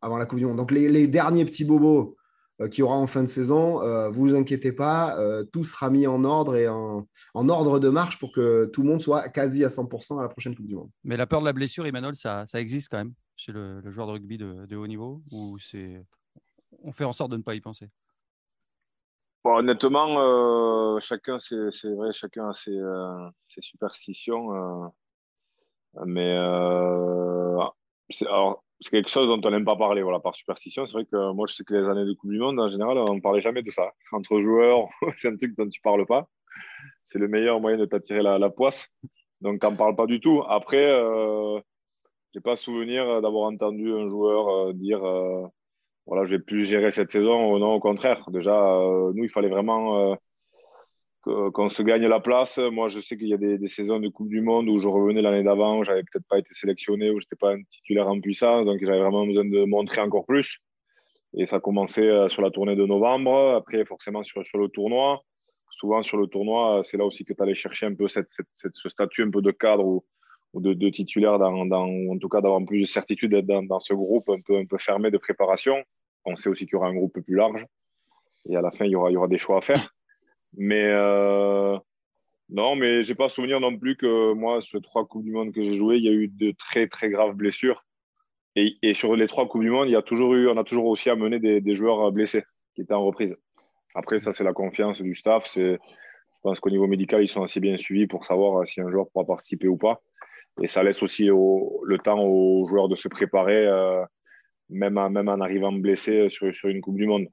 avant 0.00 0.16
la 0.16 0.26
Coupe 0.26 0.38
du 0.38 0.46
Monde. 0.46 0.58
Donc 0.58 0.70
les 0.70 1.06
derniers 1.06 1.44
petits 1.44 1.64
bobos 1.64 2.16
euh, 2.62 2.68
qui 2.68 2.82
aura 2.82 2.96
en 2.96 3.06
fin 3.06 3.22
de 3.22 3.28
saison, 3.28 3.82
euh, 3.82 4.08
vous 4.08 4.28
vous 4.28 4.34
inquiétez 4.34 4.72
pas, 4.72 5.18
euh, 5.18 5.44
tout 5.44 5.64
sera 5.64 5.90
mis 5.90 6.06
en 6.06 6.24
ordre 6.24 6.56
et 6.56 6.68
en, 6.68 7.06
ordre 7.34 7.78
de 7.78 7.88
marche 7.88 8.18
pour 8.18 8.32
que 8.32 8.66
tout 8.66 8.82
le 8.82 8.88
monde 8.88 9.00
soit 9.00 9.28
quasi 9.28 9.64
à 9.64 9.68
100% 9.68 10.18
à 10.18 10.22
la 10.22 10.28
prochaine 10.28 10.54
Coupe 10.54 10.66
du 10.66 10.74
Monde. 10.74 10.90
Mais 11.04 11.16
la 11.16 11.26
peur 11.26 11.40
de 11.40 11.46
la 11.46 11.52
blessure, 11.52 11.86
Emmanuel, 11.86 12.16
ça, 12.16 12.46
ça 12.46 12.60
existe 12.60 12.88
quand 12.90 12.98
même 12.98 13.14
chez 13.36 13.52
le, 13.52 13.82
joueur 13.90 14.06
de 14.06 14.12
rugby 14.12 14.38
de, 14.38 14.76
haut 14.76 14.86
niveau 14.86 15.22
ou 15.30 15.58
c'est 15.58 16.04
on 16.82 16.92
fait 16.92 17.04
en 17.04 17.12
sorte 17.12 17.30
de 17.30 17.36
ne 17.36 17.42
pas 17.42 17.54
y 17.54 17.60
penser? 17.60 17.90
Honnêtement, 19.44 20.98
chacun, 21.00 21.38
c'est 21.38 21.94
vrai, 21.94 22.12
chacun 22.12 22.48
a 22.48 22.52
ses, 22.52 22.80
ses 23.48 23.60
superstitions. 23.60 24.92
mais 26.06 26.32
alors, 28.20 28.64
c'est 28.82 28.90
quelque 28.90 29.10
chose 29.10 29.28
dont 29.28 29.40
on 29.46 29.50
n'aime 29.50 29.64
pas 29.64 29.76
parler, 29.76 30.02
voilà, 30.02 30.18
par 30.18 30.34
superstition. 30.34 30.86
C'est 30.86 30.92
vrai 30.92 31.04
que 31.04 31.32
moi, 31.32 31.46
je 31.48 31.54
sais 31.54 31.64
que 31.64 31.74
les 31.74 31.88
années 31.88 32.04
de 32.04 32.12
Coupe 32.14 32.30
du 32.30 32.38
Monde, 32.38 32.58
en 32.58 32.68
général, 32.68 32.98
on 32.98 33.14
ne 33.14 33.20
parlait 33.20 33.40
jamais 33.40 33.62
de 33.62 33.70
ça. 33.70 33.92
Entre 34.10 34.40
joueurs, 34.40 34.88
c'est 35.18 35.28
un 35.28 35.36
truc 35.36 35.56
dont 35.56 35.68
tu 35.68 35.78
ne 35.78 35.82
parles 35.82 36.06
pas. 36.06 36.28
C'est 37.06 37.18
le 37.18 37.28
meilleur 37.28 37.60
moyen 37.60 37.78
de 37.78 37.84
t'attirer 37.84 38.22
la, 38.22 38.50
poisse. 38.50 38.88
Donc, 39.40 39.62
on 39.64 39.70
ne 39.70 39.76
parle 39.76 39.94
pas 39.94 40.06
du 40.06 40.20
tout. 40.20 40.42
Après, 40.48 40.84
euh, 40.84 41.60
je 42.32 42.38
n'ai 42.38 42.42
pas 42.42 42.56
souvenir 42.56 43.22
d'avoir 43.22 43.50
entendu 43.50 43.92
un 43.92 44.08
joueur 44.08 44.48
euh, 44.48 44.72
dire 44.72 45.04
euh, 45.04 45.46
voilà, 46.06 46.24
je 46.24 46.36
vais 46.36 46.42
plus 46.42 46.64
gérer 46.64 46.90
cette 46.90 47.10
saison. 47.10 47.58
Non, 47.58 47.74
au 47.74 47.80
contraire. 47.80 48.24
Déjà, 48.30 48.52
nous, 49.14 49.24
il 49.24 49.30
fallait 49.30 49.48
vraiment 49.48 50.16
qu'on 51.22 51.68
se 51.68 51.82
gagne 51.82 52.06
la 52.06 52.20
place. 52.20 52.58
Moi, 52.58 52.88
je 52.88 53.00
sais 53.00 53.16
qu'il 53.16 53.28
y 53.28 53.34
a 53.34 53.36
des, 53.36 53.66
saisons 53.68 54.00
de 54.00 54.08
Coupe 54.08 54.28
du 54.28 54.40
Monde 54.40 54.68
où 54.68 54.78
je 54.80 54.88
revenais 54.88 55.22
l'année 55.22 55.42
d'avant, 55.42 55.78
où 55.78 55.84
j'avais 55.84 56.02
peut-être 56.02 56.26
pas 56.28 56.38
été 56.38 56.52
sélectionné, 56.52 57.10
où 57.10 57.20
je 57.20 57.26
n'étais 57.26 57.36
pas 57.36 57.52
un 57.52 57.62
titulaire 57.62 58.08
en 58.08 58.20
puissance, 58.20 58.66
donc 58.66 58.78
j'avais 58.80 59.00
vraiment 59.00 59.26
besoin 59.26 59.44
de 59.44 59.64
montrer 59.64 60.00
encore 60.00 60.26
plus. 60.26 60.58
Et 61.34 61.46
ça 61.46 61.60
commençait 61.60 62.08
euh, 62.08 62.28
sur 62.28 62.42
la 62.42 62.50
tournée 62.50 62.76
de 62.76 62.84
novembre, 62.84 63.54
après 63.56 63.84
forcément 63.84 64.22
sur, 64.22 64.44
sur 64.44 64.58
le 64.58 64.68
tournoi. 64.68 65.22
souvent 65.70 66.02
sur 66.02 66.18
le 66.18 66.26
tournoi, 66.26 66.82
c'est 66.84 66.96
là 66.98 67.04
aussi 67.06 67.24
que 67.24 67.32
tu 67.32 67.42
allais 67.42 67.54
chercher 67.54 67.86
un 67.86 67.94
peu 67.94 68.08
cette, 68.08 68.28
ce 68.56 68.88
statut 68.88 69.22
un 69.22 69.30
peu 69.30 69.40
de 69.40 69.50
cadre 69.50 69.84
ou, 69.84 70.04
de, 70.54 70.90
titulaire, 70.90 71.38
dans, 71.38 71.64
dans, 71.64 71.88
en 71.88 72.18
tout 72.18 72.28
cas 72.28 72.42
d'avoir 72.42 72.62
plus 72.66 72.80
de 72.80 72.86
certitude 72.86 73.34
dans, 73.34 73.62
dans, 73.62 73.80
ce 73.80 73.94
groupe 73.94 74.28
un 74.28 74.40
peu, 74.40 74.58
un 74.58 74.66
peu 74.66 74.76
fermé 74.76 75.10
de 75.10 75.18
préparation. 75.18 75.82
On 76.26 76.36
sait 76.36 76.50
aussi 76.50 76.66
qu'il 76.66 76.74
y 76.74 76.76
aura 76.76 76.88
un 76.88 76.94
groupe 76.94 77.18
plus 77.20 77.36
large 77.36 77.64
et 78.48 78.56
à 78.56 78.60
la 78.60 78.70
fin, 78.70 78.84
il 78.84 78.90
y 78.90 78.96
aura, 78.96 79.10
il 79.10 79.14
y 79.14 79.16
aura 79.16 79.28
des 79.28 79.38
choix 79.38 79.58
à 79.58 79.60
faire. 79.60 79.94
Mais 80.56 80.84
euh, 80.84 81.78
non, 82.48 82.76
mais 82.76 83.04
j'ai 83.04 83.14
pas 83.14 83.28
souvenir 83.28 83.60
non 83.60 83.76
plus 83.76 83.96
que 83.96 84.32
moi, 84.34 84.60
sur 84.60 84.78
les 84.78 84.82
trois 84.82 85.06
Coupes 85.06 85.24
du 85.24 85.32
Monde 85.32 85.52
que 85.52 85.62
j'ai 85.62 85.76
joué, 85.76 85.96
il 85.96 86.04
y 86.04 86.08
a 86.08 86.12
eu 86.12 86.28
de 86.28 86.52
très 86.52 86.86
très 86.86 87.08
graves 87.08 87.34
blessures. 87.34 87.84
Et, 88.54 88.92
sur 88.92 89.16
les 89.16 89.26
trois 89.26 89.48
Coupes 89.48 89.62
du 89.62 89.70
Monde, 89.70 89.88
il 89.88 89.92
y 89.92 89.96
a 89.96 90.02
toujours 90.02 90.34
eu, 90.34 90.48
on 90.48 90.58
a 90.58 90.64
toujours 90.64 90.86
aussi 90.86 91.08
amené 91.08 91.38
des, 91.38 91.74
joueurs 91.74 92.12
blessés 92.12 92.44
qui 92.74 92.82
étaient 92.82 92.92
en 92.92 93.04
reprise. 93.04 93.34
Après, 93.94 94.20
ça, 94.20 94.34
c'est 94.34 94.44
la 94.44 94.52
confiance 94.52 95.00
du 95.00 95.14
staff. 95.14 95.50
Je 95.54 95.78
pense 96.42 96.60
qu'au 96.60 96.68
niveau 96.68 96.86
médical, 96.86 97.22
ils 97.22 97.28
sont 97.28 97.42
assez 97.42 97.60
bien 97.60 97.78
suivis 97.78 98.06
pour 98.06 98.26
savoir 98.26 98.66
si 98.68 98.82
un 98.82 98.90
joueur 98.90 99.08
pourra 99.10 99.24
participer 99.24 99.68
ou 99.68 99.78
pas. 99.78 100.02
Et 100.60 100.66
ça 100.66 100.82
laisse 100.82 101.02
aussi 101.02 101.24
le 101.24 101.96
temps 101.98 102.20
aux 102.22 102.66
joueurs 102.68 102.88
de 102.88 102.94
se 102.94 103.08
préparer, 103.08 103.66
euh, 103.66 104.04
même, 104.68 104.98
en 104.98 105.40
arrivant 105.40 105.72
blessé 105.72 106.28
sur 106.28 106.68
une 106.68 106.82
Coupe 106.82 106.96
du 106.96 107.06
Monde. 107.06 107.26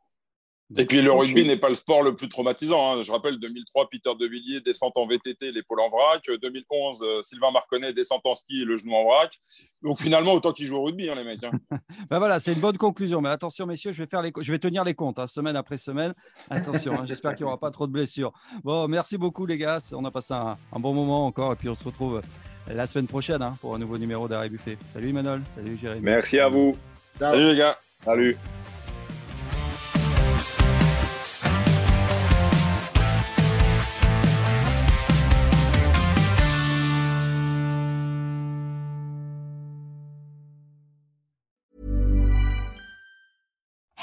Et 0.78 0.86
puis 0.86 1.02
le 1.02 1.12
rugby 1.12 1.46
n'est 1.46 1.58
pas 1.58 1.70
le 1.70 1.76
sport 1.76 2.04
le 2.04 2.16
plus 2.16 2.30
traumatisant. 2.30 2.94
Hein. 2.94 3.02
Je 3.02 3.12
rappelle 3.12 3.40
2003, 3.40 3.90
Peter 3.90 4.12
De 4.20 4.28
Villiers 4.28 4.62
descend 4.62 4.92
en 4.96 5.08
VTT, 5.08 5.52
l'épaule 5.52 5.80
en 5.80 5.90
vrac. 5.90 6.24
2011, 6.28 7.02
euh, 7.02 7.24
Sylvain 7.24 7.52
Marconnet 7.52 7.92
descend 7.92 8.20
en 8.24 8.36
ski, 8.36 8.66
le 8.66 8.78
genou 8.78 8.94
en 8.94 9.04
vrac. 9.04 9.34
Donc 9.82 10.00
finalement, 10.00 10.34
autant 10.34 10.52
qu'ils 10.52 10.68
jouent 10.68 10.78
au 10.78 10.84
rugby, 10.84 11.10
hein, 11.10 11.16
les 11.16 11.24
mecs. 11.24 11.44
Hein. 11.44 11.52
ben 12.10 12.20
voilà, 12.20 12.40
c'est 12.40 12.54
une 12.54 12.60
bonne 12.60 12.78
conclusion. 12.78 13.20
Mais 13.20 13.30
attention, 13.30 13.66
messieurs, 13.66 13.94
je 13.94 14.04
vais, 14.04 14.08
faire 14.08 14.22
les... 14.22 14.32
je 14.40 14.52
vais 14.52 14.60
tenir 14.60 14.84
les 14.84 14.94
comptes, 14.94 15.26
semaine 15.26 15.56
après 15.56 15.78
semaine. 15.78 16.14
Attention, 16.52 16.94
j'espère 17.06 17.36
qu'il 17.36 17.46
n'y 17.46 17.48
aura 17.48 17.60
pas 17.60 17.72
trop 17.72 17.88
de 17.88 17.92
blessures. 17.92 18.32
Bon, 18.64 18.88
merci 18.88 19.18
beaucoup, 19.18 19.48
les 19.48 19.58
gars. 19.58 19.80
On 19.94 20.06
a 20.06 20.12
passé 20.12 20.36
un, 20.36 20.58
bon 20.80 20.94
moment 20.94 21.26
encore. 21.26 21.54
Et 21.54 21.56
puis 21.56 21.70
on 21.70 21.76
se 21.76 21.84
retrouve 21.84 22.22
la 22.68 22.86
semaine 22.86 23.08
prochaine 23.08 23.40
pour 23.60 23.74
un 23.74 23.80
nouveau 23.80 23.98
numéro 23.98 24.28
d'Arrêt 24.28 24.50
Buffet. 24.50 24.78
Salut, 24.94 25.10
Emmanuel. 25.10 25.42
Salut, 25.56 25.78
Jérémy. 25.78 26.02
Merci 26.04 26.38
à 26.40 26.48
vous. 26.48 26.76
Salut, 27.18 27.52
les 27.54 27.58
gars. 27.58 27.80
Salut. 28.06 28.38